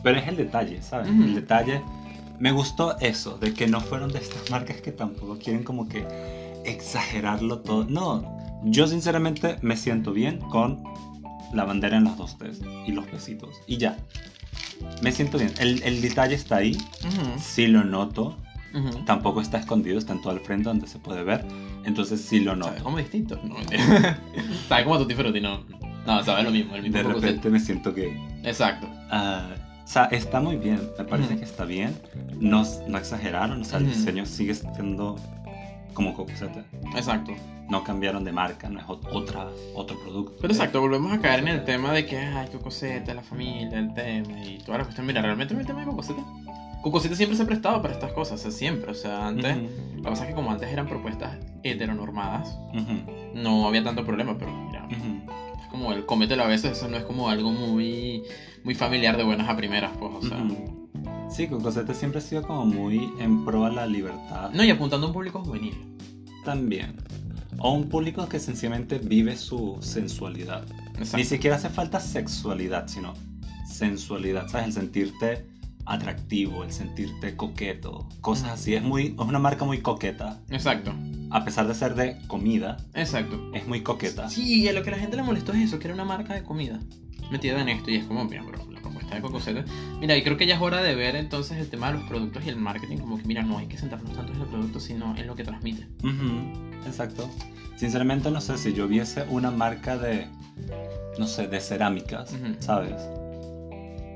Pero 0.03 0.19
es 0.19 0.29
el 0.29 0.37
detalle, 0.37 0.81
¿sabes? 0.83 1.11
Ujú. 1.11 1.23
El 1.25 1.35
detalle... 1.35 1.83
Me 2.39 2.51
gustó 2.51 2.99
eso, 2.99 3.39
de 3.39 3.55
que 3.55 3.69
no 3.69 3.81
fueron 3.81 4.11
de 4.11 4.19
estas 4.19 4.51
marcas 4.51 4.81
que 4.81 4.91
tampoco 4.91 5.39
quieren 5.39 5.63
como 5.63 5.89
que 5.89 6.05
exagerarlo 6.65 7.61
todo. 7.61 7.85
No, 7.85 8.61
yo 8.65 8.87
sinceramente 8.87 9.57
me 9.63 9.77
siento 9.77 10.13
bien 10.13 10.39
con 10.39 10.83
la 11.53 11.65
bandera 11.65 11.97
en 11.97 12.05
las 12.05 12.17
dos 12.17 12.37
T's 12.39 12.61
y 12.87 12.93
los 12.93 13.11
besitos. 13.11 13.51
Y 13.67 13.77
ya. 13.77 13.97
Me 15.03 15.13
siento 15.13 15.39
bien. 15.39 15.53
El, 15.59 15.83
el 15.83 16.01
detalle 16.01 16.35
está 16.35 16.57
ahí. 16.57 16.73
Ujú, 16.73 17.39
Sí 17.41 17.67
lo 17.67 17.85
noto. 17.85 18.37
Tampoco 19.07 19.41
está 19.41 19.59
escondido, 19.59 19.99
está 19.99 20.15
en 20.15 20.21
todo 20.21 20.33
el 20.33 20.41
frente 20.41 20.65
donde 20.69 20.89
se 20.89 20.99
puede 20.99 21.23
ver. 21.23 21.45
Entonces 21.85 22.21
sí 22.21 22.41
lo 22.41 22.57
noto. 22.57 22.83
como 22.83 22.99
distinto. 22.99 23.39
No, 23.45 23.55
sabe 24.69 24.83
como 24.83 24.99
Tutti 24.99 25.15
Frutti, 25.15 25.41
no. 25.41 25.61
No, 26.05 26.25
sabe 26.25 26.43
lo 26.43 26.51
mismo, 26.51 26.75
el 26.75 26.83
mismo 26.83 26.99
De 26.99 27.05
repente 27.05 27.51
me 27.51 27.61
siento 27.61 27.93
gay. 27.93 28.21
Exacto. 28.43 28.89
Ah, 29.11 29.47
o 29.85 29.87
sea, 29.87 30.07
está 30.07 30.41
muy 30.41 30.57
bien, 30.57 30.81
me 30.99 31.05
parece 31.05 31.37
que 31.37 31.45
está 31.45 31.65
bien. 31.65 31.95
No, 32.41 32.65
no 32.89 32.99
exageraron, 32.99 33.63
o 33.63 33.65
sea, 33.65 33.79
el 33.79 33.87
diseño 33.87 34.27
sigue 34.27 34.55
siendo 34.55 35.17
como 35.95 36.15
Cocosete. 36.15 36.65
Exacto. 36.95 37.33
No 37.71 37.83
cambiaron 37.83 38.25
de 38.25 38.33
marca, 38.33 38.69
no 38.69 38.79
es 38.81 38.87
ot- 38.87 39.09
otra, 39.11 39.49
otro 39.75 39.99
producto. 39.99 40.35
Pero 40.41 40.53
exacto, 40.53 40.81
volvemos 40.81 41.13
a 41.13 41.21
caer 41.21 41.41
en 41.41 41.49
el 41.49 41.65
tema 41.65 41.93
de 41.93 42.05
que, 42.05 42.19
ay, 42.19 42.49
Cocosete, 42.49 43.15
la 43.15 43.23
familia, 43.23 43.79
el 43.79 43.95
tema 43.95 44.43
y 44.45 44.59
toda 44.59 44.79
la 44.79 44.85
cuestión. 44.85 45.07
Mira, 45.07 45.23
realmente 45.23 45.55
el 45.55 45.65
tema 45.67 45.81
de 45.81 45.87
Cocosete. 45.87 46.21
Cocosete 46.83 47.17
siempre 47.17 47.35
se 47.39 47.45
ha 47.45 47.47
prestado 47.47 47.81
para 47.81 47.95
estas 47.95 48.13
cosas, 48.13 48.39
o 48.41 48.43
sea, 48.43 48.51
siempre. 48.51 48.91
O 48.91 48.95
sea, 48.95 49.29
antes. 49.29 49.57
Ujú, 49.57 49.97
Lo 49.97 50.03
que 50.03 50.09
pasa 50.11 50.25
es 50.25 50.29
que 50.29 50.35
como 50.35 50.51
antes 50.51 50.71
eran 50.71 50.87
propuestas 50.87 51.39
heteronormadas, 51.63 52.59
no 53.35 53.67
había 53.67 53.83
tanto 53.83 54.05
problema, 54.05 54.37
pero 54.39 54.53
mira, 54.53 54.87
es 55.61 55.67
como 55.71 55.93
el 55.93 56.05
cómetelo 56.05 56.45
a 56.45 56.47
veces, 56.49 56.73
eso 56.73 56.89
no 56.89 56.99
es 56.99 57.05
como 57.05 57.31
algo 57.31 57.51
muy, 57.51 58.23
muy 58.63 58.75
familiar 58.75 59.17
de 59.17 59.25
buenas 59.25 59.49
a 59.49 59.57
primeras, 59.57 59.93
pues, 59.99 60.13
o 60.15 60.21
sea. 60.23 60.39
Sí, 61.35 61.49
Cocosete 61.49 61.95
siempre 61.95 62.21
ha 62.21 62.23
sido 62.23 62.43
como 62.43 62.65
muy 62.65 63.13
en 63.19 63.45
pro 63.45 63.65
a 63.65 63.69
la 63.69 63.89
libertad. 63.89 64.53
No, 64.53 64.63
y 64.63 64.71
apuntando 64.71 65.07
a 65.07 65.09
un 65.09 65.13
público 65.13 65.43
juvenil. 65.43 65.75
También. 66.45 66.95
O 67.59 67.73
un 67.73 67.89
público 67.89 68.29
que 68.29 68.39
sencillamente 68.39 68.99
vive 68.99 69.37
su 69.37 69.77
sensualidad. 69.81 70.65
Exacto. 70.91 71.17
Ni 71.17 71.25
siquiera 71.25 71.57
hace 71.57 71.71
falta 71.71 71.99
sexualidad, 71.99 72.87
sino 72.87 73.15
sensualidad, 73.67 74.47
¿sabes? 74.47 74.69
El 74.69 74.73
sentirte 74.75 75.49
atractivo, 75.87 76.63
el 76.63 76.71
sentirte 76.71 77.35
coqueto, 77.35 78.09
cosas 78.21 78.51
así. 78.51 78.77
Es, 78.77 78.85
muy, 78.85 79.07
es 79.07 79.19
una 79.19 79.41
marca 79.41 79.65
muy 79.65 79.81
coqueta. 79.81 80.41
Exacto. 80.51 80.95
A 81.33 81.45
pesar 81.45 81.67
de 81.67 81.75
ser 81.75 81.97
de 81.97 82.17
comida, 82.29 82.77
Exacto. 82.95 83.51
es 83.53 83.67
muy 83.67 83.83
coqueta. 83.83 84.31
Sí, 84.31 84.63
y 84.63 84.69
a 84.69 84.73
lo 84.73 84.85
que 84.85 84.91
a 84.91 84.93
la 84.93 84.99
gente 84.99 85.17
le 85.17 85.25
molestó 85.25 85.53
es 85.53 85.63
eso, 85.63 85.81
que 85.81 85.89
era 85.89 85.95
una 85.95 86.05
marca 86.05 86.33
de 86.33 86.45
comida 86.45 86.79
metida 87.31 87.61
en 87.61 87.69
esto. 87.69 87.91
Y 87.91 87.97
es 87.97 88.05
como, 88.05 88.25
mira, 88.25 88.43
pero 88.45 88.65
la 88.71 88.81
propuesta 88.81 89.15
de 89.17 89.21
Cocosete. 89.23 89.65
Mira, 90.01 90.17
y 90.17 90.23
creo 90.23 90.37
que 90.37 90.47
ya 90.47 90.55
es 90.57 90.61
hora 90.61 90.83
de 90.83 90.95
ver 90.95 91.17
entonces 91.17 91.59
el 91.59 91.69
tema 91.69 91.89
de 91.93 91.99
los 91.99 92.05
productos 92.09 92.45
y 92.45 92.49
el 92.49 92.57
marketing. 92.57 92.99
Como 92.99 93.17
que, 93.19 93.25
mira, 93.25 93.43
no 93.43 93.59
hay 93.59 93.67
que 93.67 93.77
centrarnos 93.79 94.13
tanto 94.15 94.33
en 94.33 94.41
el 94.41 94.47
producto, 94.47 94.81
sino 94.81 95.17
en 95.17 95.27
lo 95.27 95.35
que 95.35 95.45
transmite. 95.45 95.87
Exacto. 96.87 97.29
Sinceramente 97.77 98.31
no 98.31 98.41
sé 98.41 98.57
si 98.59 98.73
yo 98.73 98.87
viese 98.87 99.25
una 99.29 99.51
marca 99.51 99.99
de, 99.99 100.27
no 101.19 101.27
sé, 101.27 101.49
de 101.49 101.61
cerámicas. 101.61 102.35
¿sabes? 102.61 102.95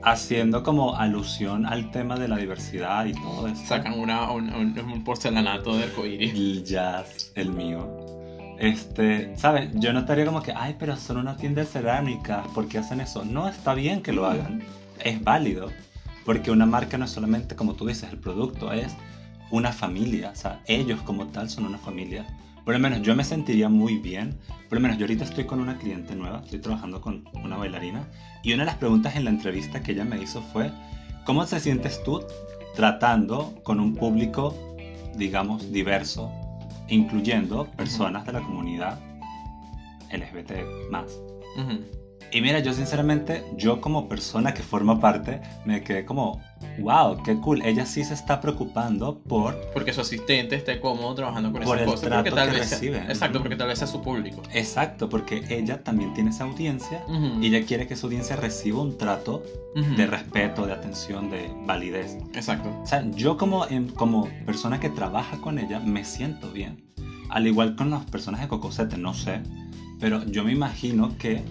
Haciendo 0.05 0.63
como 0.63 0.95
alusión 0.97 1.67
al 1.67 1.91
tema 1.91 2.17
de 2.17 2.29
la 2.29 2.37
diversidad 2.37 3.05
y 3.07 3.13
todo 3.15 3.49
eso. 3.49 3.63
Sacan 3.67 3.99
una, 3.99 4.31
un, 4.31 4.49
un- 4.55 4.79
un 4.79 5.05
porcelanato 5.05 5.77
de 5.77 5.85
arcoíris. 5.85 6.33
el 6.35 6.65
jazz, 6.65 7.33
el 7.35 7.51
mío. 7.51 7.98
Este, 8.59 9.37
¿sabes? 9.37 9.71
Yo 9.75 9.93
notaría 9.93 10.27
como 10.27 10.43
que, 10.43 10.53
ay, 10.53 10.75
pero 10.79 10.97
son 10.97 11.19
una 11.19 11.37
tienda 11.37 11.63
de 11.63 11.69
cerámica, 11.69 12.43
¿por 12.55 12.67
qué 12.67 12.79
hacen 12.79 13.01
eso? 13.01 13.25
No, 13.25 13.49
está 13.49 13.75
bien 13.75 14.03
que 14.03 14.13
lo 14.13 14.27
hagan, 14.27 14.63
es 15.05 15.23
válido, 15.23 15.71
porque 16.25 16.51
una 16.51 16.67
marca 16.67 16.99
no 16.99 17.05
es 17.05 17.13
solamente, 17.13 17.55
como 17.55 17.75
tú 17.75 17.87
dices, 17.87 18.11
el 18.11 18.19
producto, 18.19 18.73
es 18.73 18.97
una 19.53 19.73
familia, 19.73 20.31
o 20.31 20.35
sea, 20.35 20.61
ellos 20.67 21.01
como 21.03 21.29
tal 21.29 21.49
son 21.49 21.67
una 21.67 21.79
familia. 21.79 22.27
Por 22.65 22.75
lo 22.75 22.81
menos 22.81 23.01
yo 23.03 23.15
me 23.15 23.23
sentiría 23.23 23.69
muy 23.69 23.97
bien, 23.97 24.37
por 24.69 24.77
lo 24.77 24.81
menos 24.81 24.99
yo 24.99 25.05
ahorita 25.05 25.25
estoy 25.25 25.45
con 25.45 25.61
una 25.61 25.79
cliente 25.79 26.17
nueva, 26.17 26.43
estoy 26.45 26.59
trabajando 26.59 27.01
con 27.01 27.29
una 27.45 27.57
bailarina, 27.57 28.09
y 28.43 28.53
una 28.53 28.65
de 28.65 28.67
las 28.67 28.77
preguntas 28.77 29.15
en 29.15 29.25
la 29.25 29.31
entrevista 29.31 29.83
que 29.85 29.93
ella 29.93 30.05
me 30.05 30.21
hizo 30.21 30.43
fue, 30.43 30.73
¿cómo 31.25 31.47
te 31.47 31.61
sientes 31.61 32.03
tú 32.03 32.25
tratando 32.75 33.55
con 33.63 33.79
un 33.79 33.95
público, 33.95 34.55
digamos, 35.17 35.73
diverso, 35.73 36.33
incluyendo 36.89 37.67
personas 37.73 38.25
de 38.27 38.33
la 38.33 38.41
comunidad 38.41 38.99
LGBT 40.13 40.53
más. 40.91 41.19
Y 42.31 42.43
mira, 42.43 42.59
yo 42.59 42.75
sinceramente, 42.75 43.43
yo 43.57 43.81
como 43.81 44.07
persona 44.09 44.53
que 44.53 44.63
forma 44.63 45.01
parte, 45.01 45.41
me 45.65 45.83
quedé 45.83 46.05
como, 46.05 46.43
wow, 46.79 47.23
qué 47.23 47.37
cool. 47.41 47.63
Ella 47.63 47.87
sí 47.87 48.05
se 48.05 48.13
está 48.13 48.41
preocupando 48.41 49.19
por, 49.21 49.59
Porque 49.73 49.95
su 49.95 50.03
asistente 50.03 50.55
esté 50.57 50.79
cómodo 50.79 51.15
trabajando 51.15 51.51
con 51.53 51.63
Por 51.63 51.79
esas 51.79 51.81
el 51.81 51.87
cosas. 51.95 52.09
Porque 52.11 52.31
trato 52.31 52.37
tal 52.37 52.51
que 52.51 52.59
vez 52.59 52.69
sea- 52.69 52.79
recibe. 52.79 52.99
exacto, 52.99 53.39
Ujú. 53.39 53.45
porque 53.45 53.57
tal 53.57 53.69
vez 53.69 53.79
sea 53.79 53.89
su 53.89 54.03
público. 54.03 54.43
exacto, 54.53 55.09
porque 55.09 55.43
ella 55.49 55.83
también 55.83 56.13
tiene 56.13 56.29
esa 56.31 56.45
audiencia 56.45 57.03
Ujú. 57.09 57.41
y 57.43 57.47
ella 57.47 57.65
quiere 57.67 57.87
que 57.87 57.97
su 57.97 58.07
audiencia 58.07 58.37
reciba 58.37 58.83
un 58.83 58.99
trato 58.99 59.43
Ujú. 59.75 59.97
de 59.97 60.07
respeto, 60.07 60.67
de 60.67 60.73
atención, 60.75 61.31
de 61.31 61.51
validez. 61.65 62.19
Exacto. 62.35 62.69
O 62.83 62.87
sea, 62.87 63.05
yo 63.13 63.39
como, 63.39 63.65
em- 63.67 63.89
como 63.89 64.29
persona 64.45 64.81
que 64.81 64.91
trabaja 64.91 65.39
con 65.41 65.59
ella 65.59 65.81
me 65.81 66.05
siento 66.05 66.51
bien. 66.53 66.85
Al 67.31 67.47
igual 67.47 67.75
con 67.75 67.89
las 67.91 68.05
personas 68.05 68.41
de 68.43 68.49
Cocosete, 68.49 68.99
no 68.99 69.15
sé. 69.15 69.41
Pero 70.01 70.25
yo 70.27 70.45
me 70.45 70.53
imagino 70.53 71.17
que 71.19 71.43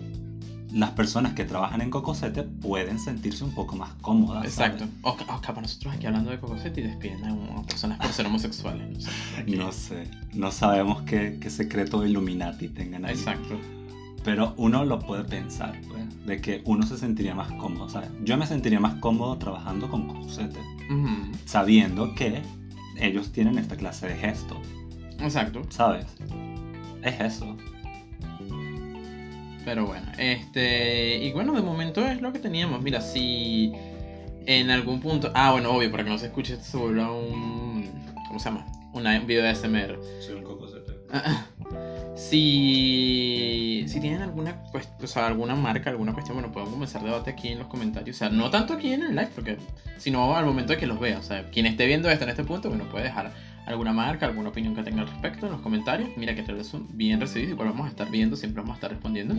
las 0.78 0.92
personas 0.92 1.34
que 1.34 1.44
trabajan 1.44 1.82
en 1.82 1.90
Cocosete 1.90 2.44
pueden 2.44 3.00
sentirse 3.00 3.44
un 3.44 3.52
poco 3.54 3.76
más 3.76 3.94
cómodas. 4.02 4.46
Exacto. 4.46 4.80
¿sabes? 4.86 4.94
O, 5.02 5.16
ca- 5.18 5.36
o 5.36 5.42
capaz 5.42 5.62
nosotros 5.62 5.94
aquí 5.96 6.06
hablando 6.06 6.30
de 6.32 6.40
Cocosete 6.40 6.82
y 6.82 6.84
despiden 6.84 7.24
a 7.26 7.64
personas 7.64 7.98
por 8.00 8.12
ser 8.12 8.26
homosexuales. 8.28 8.88
No 8.90 9.02
sé. 9.02 9.56
No 9.58 9.72
sé. 9.72 10.04
No 10.34 10.52
sabemos 10.52 11.02
qué, 11.04 11.38
qué 11.42 11.50
secreto 11.50 12.06
Illuminati 12.06 12.70
tengan 12.70 13.06
ahí. 13.06 13.14
Exacto. 13.14 13.60
Pero 14.24 14.54
uno 14.58 14.84
lo 14.84 15.00
puede 15.00 15.24
pensar, 15.24 15.80
pues, 15.88 16.26
de 16.26 16.42
que 16.42 16.62
uno 16.66 16.86
se 16.86 16.98
sentiría 16.98 17.34
más 17.34 17.52
cómodo. 17.54 17.88
Sea, 17.90 18.10
yo 18.24 18.36
me 18.38 18.46
sentiría 18.46 18.80
más 18.80 18.96
cómodo 18.96 19.38
trabajando 19.38 19.90
con 19.90 20.06
Cosete, 20.08 20.60
Ujú. 20.92 21.32
sabiendo 21.46 22.14
que 22.14 22.42
ellos 23.00 23.32
tienen 23.32 23.58
esta 23.58 23.78
clase 23.78 24.08
de 24.10 24.16
gestos, 24.16 24.58
Exacto. 25.20 25.62
¿sabes? 25.70 26.06
Es 27.04 27.20
eso. 27.22 27.56
Pero 29.68 29.86
bueno, 29.86 30.10
este. 30.18 31.18
Y 31.26 31.34
bueno, 31.34 31.52
de 31.52 31.62
momento 31.62 32.08
es 32.08 32.22
lo 32.22 32.32
que 32.32 32.40
teníamos. 32.40 32.82
Mira, 32.82 33.02
si 33.02 33.74
en 34.46 34.70
algún 34.72 35.02
punto. 35.02 35.30
Ah, 35.36 35.52
bueno, 35.52 35.72
obvio, 35.72 35.92
para 35.92 36.06
que 36.06 36.10
no 36.10 36.18
se 36.18 36.28
escuche, 36.28 36.54
esto 36.54 36.64
se 36.64 36.78
vuelva 36.78 37.12
un. 37.12 37.86
¿Cómo 38.30 38.40
se 38.40 38.46
llama? 38.46 38.66
Una- 38.94 39.20
un 39.20 39.28
video 39.28 39.44
de 39.44 39.50
SMR. 39.54 40.00
Soy 40.22 40.36
un 40.36 40.44
Cosete. 40.44 40.94
Si, 42.16 43.84
si 43.90 44.00
tienen 44.00 44.22
alguna, 44.22 44.64
cuest- 44.72 45.04
o 45.04 45.08
sea, 45.08 45.28
alguna 45.28 45.54
marca, 45.56 45.90
alguna 45.90 46.14
cuestión, 46.14 46.38
bueno, 46.38 46.52
podemos 46.54 46.74
comenzar 46.74 47.04
debate 47.04 47.32
aquí 47.32 47.50
en 47.50 47.60
los 47.60 47.68
comentarios. 47.68 48.16
O 48.16 48.20
sea, 48.20 48.30
no 48.30 48.50
tanto 48.50 48.74
aquí 48.74 48.94
en 48.94 49.04
el 49.04 49.10
live, 49.16 49.30
porque, 49.36 49.58
sino 49.98 50.34
al 50.38 50.46
momento 50.46 50.72
de 50.72 50.80
que 50.80 50.88
los 50.88 50.98
vea. 50.98 51.20
O 51.20 51.24
sea, 51.24 51.50
quien 51.52 51.66
esté 51.66 51.86
viendo 51.88 52.10
esto 52.10 52.24
en 52.24 52.30
este 52.30 52.46
punto, 52.46 52.70
bueno, 52.70 52.86
puede 52.90 53.04
dejar 53.04 53.34
alguna 53.68 53.94
marca, 53.94 54.26
alguna 54.26 54.50
opinión 54.50 54.76
que 54.76 54.82
tenga 54.84 55.02
al 55.02 55.08
respecto 55.10 55.46
en 55.46 55.52
los 55.52 55.62
comentarios. 55.62 56.10
Mira 56.18 56.34
que 56.36 56.42
todos 56.44 56.66
son 56.66 56.88
bien 56.98 57.20
recibidos, 57.20 57.52
igual 57.52 57.70
vamos 57.70 57.86
a 57.86 57.90
estar 57.90 58.10
viendo, 58.10 58.36
siempre 58.36 58.62
vamos 58.62 58.76
a 58.76 58.78
estar 58.78 58.90
respondiendo. 58.92 59.36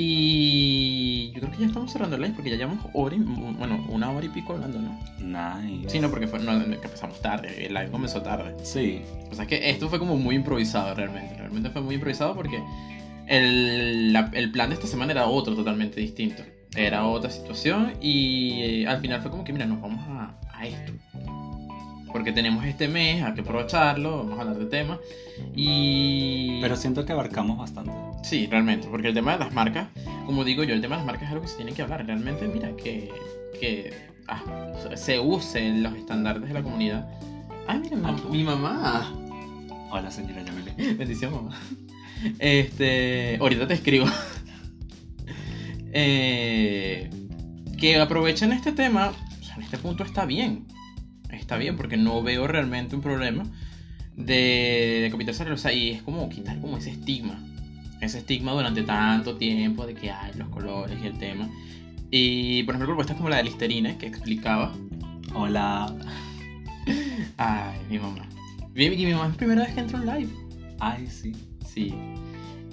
Y 0.00 1.32
yo 1.34 1.40
creo 1.40 1.52
que 1.52 1.58
ya 1.58 1.66
estamos 1.66 1.90
cerrando 1.92 2.16
el 2.16 2.22
live 2.22 2.34
porque 2.34 2.50
ya 2.50 2.56
llevamos 2.56 2.86
hora 2.94 3.16
y, 3.16 3.18
bueno, 3.18 3.84
una 3.88 4.10
hora 4.12 4.24
y 4.24 4.28
pico 4.28 4.52
hablando, 4.52 4.78
¿no? 4.78 4.98
Nice. 5.18 5.90
Sí, 5.90 5.98
no, 5.98 6.08
porque 6.08 6.28
fue, 6.28 6.38
no, 6.38 6.52
empezamos 6.52 7.20
tarde, 7.20 7.66
el 7.66 7.74
live 7.74 7.90
comenzó 7.90 8.22
tarde. 8.22 8.54
Sí. 8.62 9.02
O 9.30 9.34
sea, 9.34 9.42
es 9.44 9.48
que 9.48 9.70
esto 9.70 9.88
fue 9.88 9.98
como 9.98 10.16
muy 10.16 10.36
improvisado 10.36 10.94
realmente. 10.94 11.34
Realmente 11.36 11.70
fue 11.70 11.82
muy 11.82 11.96
improvisado 11.96 12.34
porque 12.36 12.62
el, 13.26 14.12
la- 14.12 14.30
el 14.34 14.50
plan 14.52 14.68
de 14.70 14.74
esta 14.76 14.86
semana 14.86 15.12
era 15.12 15.26
otro 15.26 15.54
totalmente 15.56 16.00
distinto. 16.00 16.42
Era 16.76 17.04
otra 17.06 17.30
situación 17.30 17.94
y 18.00 18.52
eh, 18.62 18.86
al 18.86 19.00
final 19.00 19.20
fue 19.20 19.30
como 19.30 19.42
que, 19.42 19.52
mira, 19.52 19.66
nos 19.66 19.80
vamos 19.80 20.00
a, 20.08 20.34
a 20.52 20.66
esto. 20.66 20.92
Porque 22.12 22.32
tenemos 22.32 22.64
este 22.64 22.88
mes, 22.88 23.22
hay 23.22 23.34
que 23.34 23.42
aprovecharlo, 23.42 24.18
vamos 24.18 24.38
a 24.38 24.42
hablar 24.42 24.58
de 24.58 24.66
temas. 24.66 24.98
Y... 25.54 26.58
Pero 26.60 26.76
siento 26.76 27.04
que 27.04 27.12
abarcamos 27.12 27.58
bastante. 27.58 27.92
Sí, 28.22 28.46
realmente, 28.46 28.88
porque 28.88 29.08
el 29.08 29.14
tema 29.14 29.32
de 29.32 29.38
las 29.40 29.52
marcas, 29.52 29.88
como 30.26 30.44
digo 30.44 30.64
yo, 30.64 30.74
el 30.74 30.80
tema 30.80 30.96
de 30.96 31.00
las 31.00 31.06
marcas 31.06 31.24
es 31.24 31.30
algo 31.30 31.42
que 31.42 31.48
se 31.48 31.56
tiene 31.56 31.72
que 31.72 31.82
hablar. 31.82 32.04
Realmente, 32.06 32.48
mira, 32.48 32.74
que, 32.76 33.10
que 33.60 33.92
ah, 34.26 34.42
se 34.94 35.18
usen 35.18 35.82
los 35.82 35.94
estándares 35.94 36.42
de 36.42 36.54
la 36.54 36.62
comunidad. 36.62 37.08
Ay, 37.66 37.80
mira, 37.80 37.96
mi, 37.96 38.38
mi 38.38 38.44
mamá. 38.44 39.12
Hola, 39.90 40.10
señora 40.10 40.42
Yamile. 40.42 40.94
Bendición, 40.94 41.34
mamá. 41.34 41.58
Este. 42.38 43.36
Ahorita 43.40 43.66
te 43.66 43.74
escribo. 43.74 44.06
Eh, 45.92 47.08
que 47.78 47.96
aprovechen 47.96 48.52
este 48.52 48.72
tema. 48.72 49.12
O 49.40 49.44
sea, 49.44 49.56
en 49.56 49.62
este 49.62 49.78
punto 49.78 50.04
está 50.04 50.26
bien. 50.26 50.66
Está 51.30 51.56
bien, 51.56 51.76
porque 51.76 51.96
no 51.96 52.22
veo 52.22 52.46
realmente 52.46 52.96
un 52.96 53.02
problema 53.02 53.44
de, 54.16 55.00
de 55.02 55.08
capital 55.10 55.34
salarial. 55.34 55.54
O 55.54 55.60
sea, 55.60 55.72
y 55.72 55.90
es 55.90 56.02
como 56.02 56.28
quitar 56.28 56.60
como 56.60 56.76
ese 56.78 56.90
estigma. 56.90 57.38
Ese 58.00 58.18
estigma 58.18 58.52
durante 58.52 58.82
tanto 58.82 59.36
tiempo 59.36 59.86
de 59.86 59.94
que 59.94 60.10
hay 60.10 60.32
los 60.34 60.48
colores 60.48 60.96
y 61.02 61.06
el 61.06 61.18
tema. 61.18 61.48
Y 62.10 62.62
por 62.62 62.74
ejemplo, 62.74 62.88
propuestas 62.88 63.16
como 63.16 63.28
la 63.28 63.38
de 63.38 63.44
Listerine, 63.44 63.98
que 63.98 64.06
explicaba. 64.06 64.72
Hola. 65.34 65.94
Ay, 67.36 67.78
mi 67.90 67.98
mamá. 67.98 68.26
Y 68.74 68.84
y 68.84 69.06
mi 69.06 69.12
mamá 69.12 69.26
es 69.26 69.32
la 69.32 69.36
primera 69.36 69.62
vez 69.62 69.74
que 69.74 69.80
entra 69.80 69.98
en 69.98 70.06
live. 70.06 70.32
Ay, 70.80 71.06
sí. 71.08 71.32
Sí. 71.66 71.94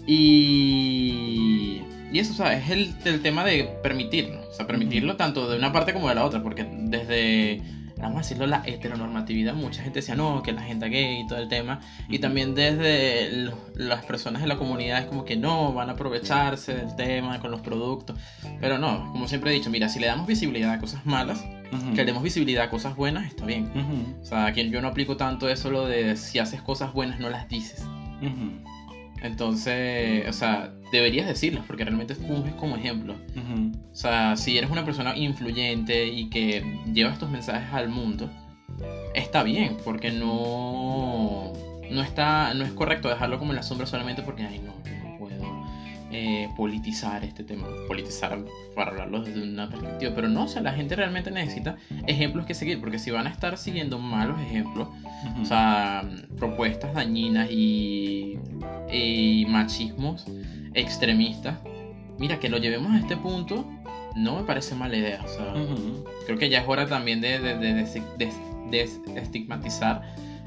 Y, 0.07 1.81
y 2.11 2.19
eso, 2.19 2.33
o 2.33 2.35
sea, 2.35 2.53
es 2.55 2.69
el, 2.69 2.95
el 3.05 3.21
tema 3.21 3.43
de 3.43 3.63
permitirlo. 3.81 4.39
O 4.47 4.53
sea, 4.53 4.67
permitirlo 4.67 5.15
tanto 5.15 5.49
de 5.49 5.57
una 5.57 5.73
parte 5.73 5.93
como 5.93 6.07
de 6.09 6.15
la 6.15 6.23
otra. 6.23 6.43
Porque 6.43 6.63
desde, 6.63 7.61
vamos 8.05 8.17
a 8.19 8.21
decirlo, 8.21 8.47
la 8.47 8.61
heteronormatividad, 8.65 9.53
mucha 9.53 9.83
gente 9.83 9.99
decía, 9.99 10.15
no, 10.15 10.41
que 10.41 10.51
la 10.53 10.61
gente 10.61 10.87
gay 10.89 11.21
y 11.21 11.27
todo 11.27 11.39
el 11.39 11.47
tema. 11.47 11.79
Y 12.09 12.19
también 12.19 12.55
desde 12.55 13.51
las 13.75 14.05
personas 14.05 14.41
de 14.41 14.47
la 14.47 14.55
comunidad 14.57 14.99
es 14.99 15.05
como 15.05 15.25
que 15.25 15.35
no, 15.35 15.73
van 15.73 15.89
a 15.89 15.93
aprovecharse 15.93 16.73
del 16.75 16.95
tema 16.95 17.39
con 17.39 17.51
los 17.51 17.61
productos. 17.61 18.17
Pero 18.59 18.77
no, 18.77 19.11
como 19.11 19.27
siempre 19.27 19.51
he 19.51 19.53
dicho, 19.53 19.69
mira, 19.69 19.89
si 19.89 19.99
le 19.99 20.07
damos 20.07 20.27
visibilidad 20.27 20.71
a 20.71 20.79
cosas 20.79 21.05
malas, 21.05 21.43
Ujú. 21.71 21.89
que 21.91 21.97
le 21.97 22.05
demos 22.05 22.23
visibilidad 22.23 22.65
a 22.65 22.69
cosas 22.69 22.95
buenas, 22.95 23.25
está 23.25 23.45
bien. 23.45 23.71
Ujú. 23.75 24.21
O 24.21 24.25
sea, 24.25 24.45
aquí 24.45 24.69
yo 24.69 24.81
no 24.81 24.87
aplico 24.89 25.17
tanto 25.17 25.49
eso 25.49 25.71
lo 25.71 25.85
de 25.87 26.15
si 26.15 26.39
haces 26.39 26.61
cosas 26.61 26.93
buenas 26.93 27.19
no 27.19 27.29
las 27.29 27.49
dices. 27.49 27.83
Ujú. 28.21 28.63
Entonces, 29.21 30.27
o 30.27 30.33
sea, 30.33 30.71
deberías 30.91 31.27
decirlas 31.27 31.63
porque 31.65 31.83
realmente 31.83 32.15
funges 32.15 32.53
como 32.55 32.75
ejemplo. 32.75 33.15
O 33.91 33.95
sea, 33.95 34.35
si 34.35 34.57
eres 34.57 34.69
una 34.69 34.85
persona 34.85 35.15
influyente 35.15 36.07
y 36.07 36.29
que 36.29 36.63
lleva 36.93 37.11
estos 37.11 37.29
mensajes 37.29 37.73
al 37.73 37.89
mundo, 37.89 38.29
está 39.13 39.43
bien, 39.43 39.77
porque 39.83 40.11
no, 40.11 41.53
no, 41.89 42.01
está, 42.01 42.53
no 42.53 42.65
es 42.65 42.71
correcto 42.71 43.09
dejarlo 43.09 43.39
como 43.39 43.51
en 43.51 43.57
la 43.57 43.63
sombra 43.63 43.87
solamente 43.87 44.21
porque, 44.21 44.43
ay, 44.43 44.59
no, 44.59 44.73
eh, 46.17 46.49
politizar 46.55 47.23
este 47.23 47.43
tema. 47.43 47.67
Politizar 47.87 48.37
para 48.75 48.91
hablarlo 48.91 49.21
desde 49.23 49.43
una 49.43 49.69
perspectiva. 49.69 50.13
Pero 50.15 50.27
no, 50.29 50.43
o 50.43 50.47
sea, 50.47 50.61
la 50.61 50.73
gente 50.73 50.95
realmente 50.95 51.29
necesita 51.31 51.75
ejemplos 52.07 52.45
que 52.45 52.53
seguir, 52.53 52.79
porque 52.79 52.99
si 52.99 53.11
van 53.11 53.27
a 53.27 53.29
estar 53.29 53.57
siguiendo 53.57 53.99
malos 53.99 54.39
ejemplos, 54.41 54.87
o 55.41 55.45
sea, 55.45 56.07
propuestas 56.37 56.93
dañinas 56.93 57.49
y, 57.51 58.37
y 58.91 59.45
machismos 59.49 60.25
extremistas. 60.73 61.55
Mira, 62.17 62.39
que 62.39 62.49
lo 62.49 62.57
llevemos 62.57 62.91
a 62.93 62.99
este 62.99 63.17
punto 63.17 63.65
no 64.15 64.37
me 64.37 64.43
parece 64.43 64.75
mala 64.75 64.95
idea. 64.95 65.21
O 65.23 65.27
sea, 65.27 65.53
creo 66.25 66.37
que 66.37 66.49
ya 66.49 66.59
es 66.61 66.67
hora 66.67 66.87
también 66.87 67.19
de- 67.19 67.39
de- 67.39 67.57
de 68.71 68.81
estigmatizar 69.21 70.01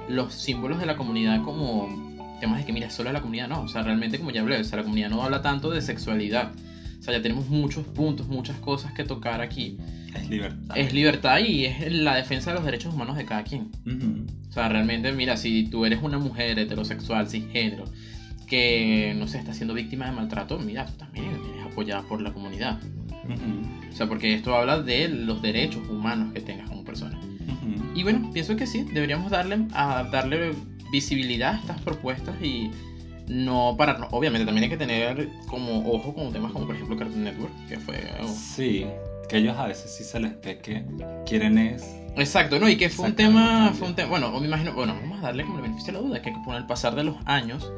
los 0.09 0.33
símbolos 0.33 0.79
de 0.81 0.87
la 0.87 0.97
comunidad 0.97 1.43
como 1.45 2.08
temas 2.41 2.59
de 2.59 2.65
que, 2.67 2.73
mira, 2.73 2.91
solo 2.91 3.13
la 3.13 3.21
comunidad 3.21 3.49
no. 3.49 3.63
O 3.63 3.69
sea, 3.69 3.83
realmente, 3.83 4.19
como 4.19 4.31
ya 4.31 4.41
hablé, 4.41 4.59
o 4.59 4.65
sea, 4.65 4.79
la 4.79 4.83
comunidad 4.83 5.11
no 5.11 5.23
habla 5.23 5.43
tanto 5.43 5.71
de 5.71 5.81
sexualidad. 5.83 6.53
O 6.99 7.03
sea, 7.03 7.15
ya 7.15 7.23
tenemos 7.23 7.49
muchos 7.49 7.87
puntos, 7.87 8.29
muchas 8.29 8.57
cosas 8.59 8.93
que 8.93 9.05
tocar 9.05 9.41
aquí. 9.41 9.79
Es 10.15 10.29
libertad. 10.29 10.77
Es 10.77 10.93
libertad 10.93 11.39
y 11.39 11.67
es 11.67 11.93
la 11.93 12.17
defensa 12.17 12.51
de 12.51 12.57
los 12.57 12.65
derechos 12.65 12.95
humanos 12.95 13.17
de 13.17 13.25
cada 13.25 13.45
quien. 13.45 13.71
Ujú. 13.87 14.27
O 14.49 14.53
sea, 14.53 14.69
realmente, 14.69 15.13
mira, 15.13 15.37
si 15.37 15.65
tú 15.65 15.85
eres 15.85 16.03
una 16.03 16.19
mujer 16.19 16.59
heterosexual, 16.59 17.29
cisgénero, 17.29 17.85
que, 18.47 19.15
no 19.17 19.29
sé, 19.29 19.39
está 19.39 19.53
siendo 19.53 19.75
víctima 19.75 20.07
de 20.07 20.13
maltrato, 20.13 20.59
mira, 20.59 20.87
tú 20.87 20.93
también 20.95 21.27
eres 21.27 21.67
apoyada 21.71 22.03
por 22.03 22.21
la 22.21 22.33
comunidad. 22.33 22.81
Ujú. 23.25 23.91
O 23.93 23.95
sea, 23.95 24.07
porque 24.07 24.35
esto 24.35 24.57
habla 24.57 24.81
de 24.81 25.09
los 25.09 25.43
derechos 25.43 25.87
humanos 25.89 26.33
que 26.33 26.41
tengas 26.41 26.69
como 26.69 26.83
persona. 26.83 27.19
Ujú. 27.19 27.99
Y 27.99 28.03
bueno, 28.03 28.31
pienso 28.33 28.57
que 28.57 28.67
sí, 28.67 28.85
deberíamos 28.93 29.31
darle, 29.31 29.67
a 29.73 30.05
darle 30.11 30.53
visibilidad 30.91 31.55
a 31.55 31.59
estas 31.59 31.81
propuestas 31.83 32.35
y 32.43 32.71
no 33.29 33.75
pararnos. 33.77 34.09
Obviamente 34.13 34.47
también 34.47 34.65
hay 34.65 34.71
que 34.71 34.77
tener 34.77 35.29
como 35.47 35.91
ojo 35.91 36.15
con 36.15 36.33
temas 36.33 36.53
como 36.53 36.67
por 36.67 36.75
ejemplo 36.75 36.97
Cartoon 36.97 37.25
Network, 37.25 37.53
que 37.69 37.79
fue... 37.79 37.99
Sí, 38.27 38.87
que 39.29 39.39
ellos 39.39 39.57
a 39.57 39.67
veces 39.67 39.95
sí 39.95 40.05
se 40.05 40.19
les 40.21 40.41
ve 40.41 40.59
que 40.59 40.85
quieren 41.27 41.59
es... 41.59 41.95
Exacto, 42.17 42.59
¿no? 42.59 42.69
Y 42.69 42.77
que 42.77 42.89
fue 42.89 43.07
un 43.07 43.15
tema, 43.15 43.73
fue 43.75 43.87
un 43.87 43.95
tema, 43.95 44.09
bueno, 44.09 44.41
me 44.41 44.47
imagino, 44.47 44.73
bueno, 44.73 44.95
vamos 45.01 45.19
a 45.21 45.27
darle 45.27 45.45
como 45.45 45.57
el 45.59 45.63
beneficio 45.63 45.93
de 45.93 46.01
la 46.01 46.05
duda, 46.05 46.23
que 46.23 46.33
con 46.45 46.57
el 46.57 46.67
pasar 46.67 46.97
de 46.97 47.05
los 47.05 47.17
años 47.27 47.71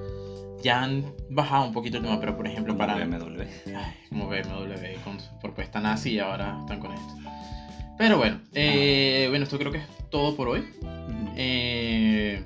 ya 0.62 0.82
han 0.82 1.04
bajado 1.28 1.64
un 1.64 1.72
poquito 1.72 1.98
el 1.98 2.04
tema, 2.04 2.20
pero 2.20 2.36
por 2.36 2.46
ejemplo 2.46 2.74
como 2.74 2.86
para... 2.86 3.04
BMW. 3.04 3.42
Ay, 3.66 3.94
como 4.08 4.28
BMW 4.28 5.00
con 5.04 5.18
su 5.20 5.38
propuesta 5.40 5.80
nazi 5.80 6.12
y 6.12 6.18
ahora 6.20 6.58
están 6.60 6.80
con 6.80 6.92
esto. 6.92 7.14
Pero 7.98 8.16
bueno, 8.16 8.40
eh, 8.54 9.26
bueno, 9.28 9.44
esto 9.44 9.58
creo 9.58 9.72
que 9.72 9.78
es 9.78 9.84
todo 10.10 10.34
por 10.34 10.48
hoy. 10.48 10.64
Eh, 11.36 12.42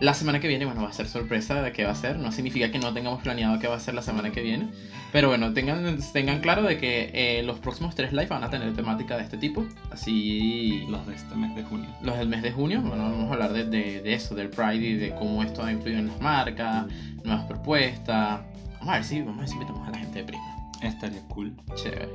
la 0.00 0.12
semana 0.14 0.40
que 0.40 0.48
viene, 0.48 0.64
bueno, 0.66 0.82
va 0.82 0.88
a 0.88 0.92
ser 0.92 1.06
sorpresa 1.08 1.62
de 1.62 1.72
qué 1.72 1.84
va 1.84 1.92
a 1.92 1.94
ser. 1.94 2.16
No 2.18 2.32
significa 2.32 2.70
que 2.70 2.78
no 2.78 2.92
tengamos 2.92 3.22
planeado 3.22 3.58
qué 3.58 3.68
va 3.68 3.76
a 3.76 3.80
ser 3.80 3.94
la 3.94 4.02
semana 4.02 4.30
que 4.30 4.42
viene. 4.42 4.68
Pero 5.12 5.28
bueno, 5.28 5.52
tengan, 5.52 5.98
tengan 6.12 6.40
claro 6.40 6.62
de 6.62 6.76
que 6.78 7.10
eh, 7.14 7.42
los 7.44 7.58
próximos 7.60 7.94
tres 7.94 8.12
live 8.12 8.26
van 8.26 8.42
a 8.44 8.50
tener 8.50 8.74
temática 8.74 9.16
de 9.16 9.22
este 9.22 9.36
tipo. 9.38 9.64
Así 9.92 10.84
Los 10.88 11.06
de 11.06 11.14
este 11.14 11.34
mes 11.36 11.54
de 11.54 11.62
junio. 11.62 11.88
los 12.02 12.18
del 12.18 12.28
mes 12.28 12.42
de 12.42 12.50
junio, 12.52 12.80
bueno, 12.82 13.04
vamos 13.04 13.30
a 13.30 13.34
hablar 13.34 13.52
de, 13.52 13.64
de- 13.64 14.00
de 14.02 14.14
eso, 14.14 14.34
del 14.34 14.50
Pride 14.50 14.76
y 14.86 14.94
de 14.94 15.14
cómo 15.14 15.42
esto 15.42 15.62
ha 15.64 15.70
influido 15.72 16.00
en 16.00 16.08
las 16.08 16.20
marcas, 16.20 16.86
nuevas 17.22 17.44
propuestas. 17.46 18.40
Vamos 18.80 18.88
a 18.88 18.92
ver 18.94 19.04
si, 19.04 19.20
vamos 19.20 19.36
a 19.36 19.40
ver 19.40 19.48
si 19.48 19.54
invitamos 19.54 19.88
a 19.88 19.90
la 19.92 19.98
gente 19.98 20.18
de 20.18 20.24
Prisma. 20.24 20.70
Estaría 20.82 21.20
cool. 21.28 21.54
Chévere. 21.76 22.08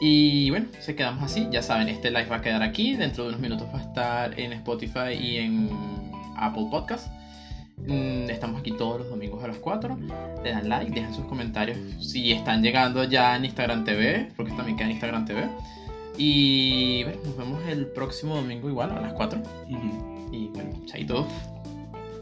Y 0.00 0.50
bueno, 0.50 0.66
se 0.80 0.94
quedamos 0.94 1.22
así. 1.24 1.46
Ya 1.50 1.62
saben, 1.62 1.88
este 1.88 2.10
live 2.10 2.26
va 2.26 2.36
a 2.36 2.40
quedar 2.40 2.62
aquí. 2.62 2.94
Dentro 2.94 3.24
de 3.24 3.30
unos 3.30 3.40
minutos 3.40 3.68
va 3.74 3.78
a 3.80 3.82
estar 3.82 4.38
en 4.40 4.52
Spotify 4.52 5.12
y 5.20 5.36
en 5.38 5.70
Apple 6.36 6.66
Podcast. 6.70 7.08
Mm, 7.76 8.30
estamos 8.30 8.60
aquí 8.60 8.72
todos 8.72 9.00
los 9.00 9.10
domingos 9.10 9.42
a 9.44 9.48
las 9.48 9.58
4. 9.58 9.98
Le 10.42 10.50
dan 10.50 10.68
like, 10.68 10.92
dejan 10.92 11.14
sus 11.14 11.24
comentarios 11.26 11.78
si 12.00 12.32
están 12.32 12.62
llegando 12.62 13.04
ya 13.04 13.36
en 13.36 13.44
Instagram 13.44 13.84
TV, 13.84 14.32
porque 14.36 14.52
también 14.52 14.76
queda 14.76 14.86
en 14.86 14.92
Instagram 14.92 15.24
TV. 15.24 15.48
Y 16.16 17.04
bueno, 17.04 17.20
nos 17.24 17.36
vemos 17.36 17.66
el 17.68 17.86
próximo 17.88 18.36
domingo 18.36 18.68
igual 18.68 18.90
a 18.90 19.00
las 19.00 19.12
4. 19.14 19.42
Y 20.32 20.48
bueno, 20.48 20.70
chaito. 20.86 21.26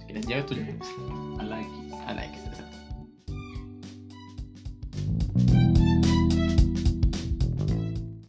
Si 0.01 0.07
quieres, 0.07 0.27
lleves 0.27 0.47
tú. 0.47 0.55
A 1.39 1.43
like. 1.43 1.71
A 2.07 2.15
like, 2.15 2.37
exacto. 2.37 2.63